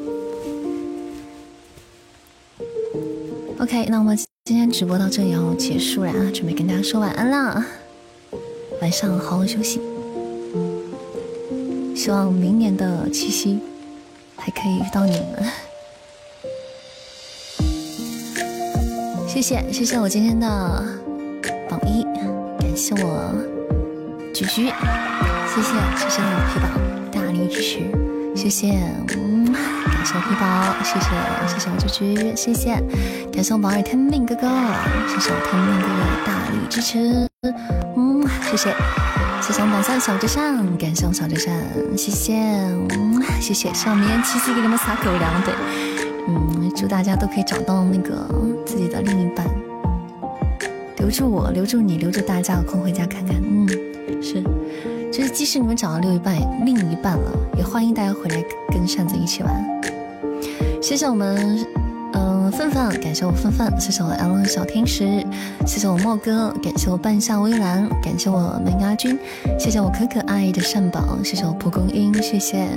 [3.60, 7.66] OK，那我们今天直播到这里要结束了啊，准备跟大家说晚安啦，
[8.80, 9.80] 晚上好好休息。
[11.96, 13.58] 希望明年的七夕
[14.36, 15.44] 还可以遇到你们。
[19.26, 20.46] 谢谢谢谢我今天的
[21.68, 22.04] 榜一，
[22.60, 23.34] 感谢我
[24.32, 24.66] 菊菊。
[25.48, 26.68] 谢谢谢谢我皮宝
[27.10, 27.80] 大力支持，
[28.36, 28.80] 谢谢，
[29.52, 31.06] 感谢皮宝，谢谢
[31.46, 32.82] 谢谢我菊菊，谢谢，
[33.32, 34.48] 感谢我宝二天命哥哥，
[35.08, 37.28] 谢谢我天命哥哥大力支持，
[37.96, 38.74] 嗯，谢谢
[39.40, 41.54] 谢谢我榜三小折扇，感谢我小折扇，
[41.96, 42.34] 谢谢，
[42.90, 45.54] 嗯，谢谢，希望明天七夕给你们撒狗粮，对，
[46.28, 48.28] 嗯，祝大家都可以找到那个
[48.66, 49.46] 自己的另一半，
[50.98, 53.66] 留住我，留住你，留住大家，有空回家看看，嗯，
[54.22, 54.42] 是。
[55.18, 58.40] 就是即使你们找到另一半，另一半了，也欢迎大家回来
[58.72, 59.52] 跟扇子一起玩。
[60.80, 61.66] 谢谢我们，
[62.12, 65.04] 嗯，范范，感谢我范范，谢谢我 L 小天使，
[65.66, 69.18] 谢谢我莫哥，感谢我半夏微澜，感谢我门牙君，
[69.58, 72.68] 谢谢我可可爱的善宝，谢谢我蒲公英，谢谢，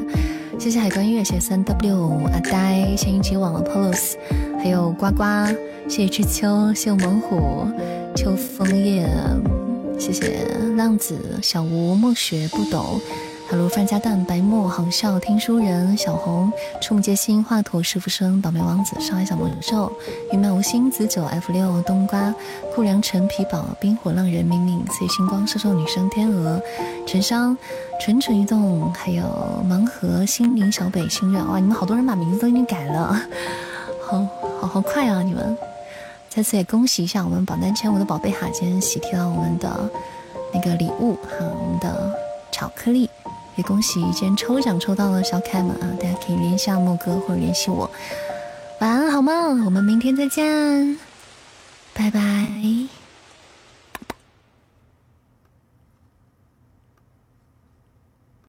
[0.57, 4.15] 谢谢海关月，谢谢三 W 阿呆，谢谢一起网的 Polos，
[4.57, 5.23] 还有呱呱，
[5.87, 7.67] 谢谢知秋，谢谢猛虎，
[8.15, 9.07] 秋枫叶。
[10.01, 12.99] 谢谢浪子小吴莫学不懂
[13.47, 16.51] ，Hello 范家蛋白沫好笑听书人小红
[16.81, 19.93] 触目皆心华佗师傅生倒霉王子上海小魔兽
[20.31, 22.33] 云满无心子九 F 六冬瓜
[22.73, 26.59] 酷凉橙皮宝冰火浪人命命碎星光射手女生天鹅
[27.05, 27.55] 陈商
[28.03, 29.23] 蠢蠢欲动还有
[29.69, 33.21] 盲盒心灵小北心愿哇你们好多人把名字都已经改了，
[34.03, 34.27] 好
[34.59, 35.55] 好好快啊你们。
[36.33, 39.91] 再次也恭喜一下我们榜单前五的宝贝哈，今天喜提了我们的
[40.53, 42.15] 那个礼物哈，我们的
[42.53, 43.09] 巧克力，
[43.57, 47.91] 也恭喜今天抽奖抽到了小可爱们啊，大家可以联系下莫哥或者联系我，
[48.79, 49.65] 晚安好梦？
[49.65, 50.97] 我们明天再见，
[51.93, 53.00] 拜拜。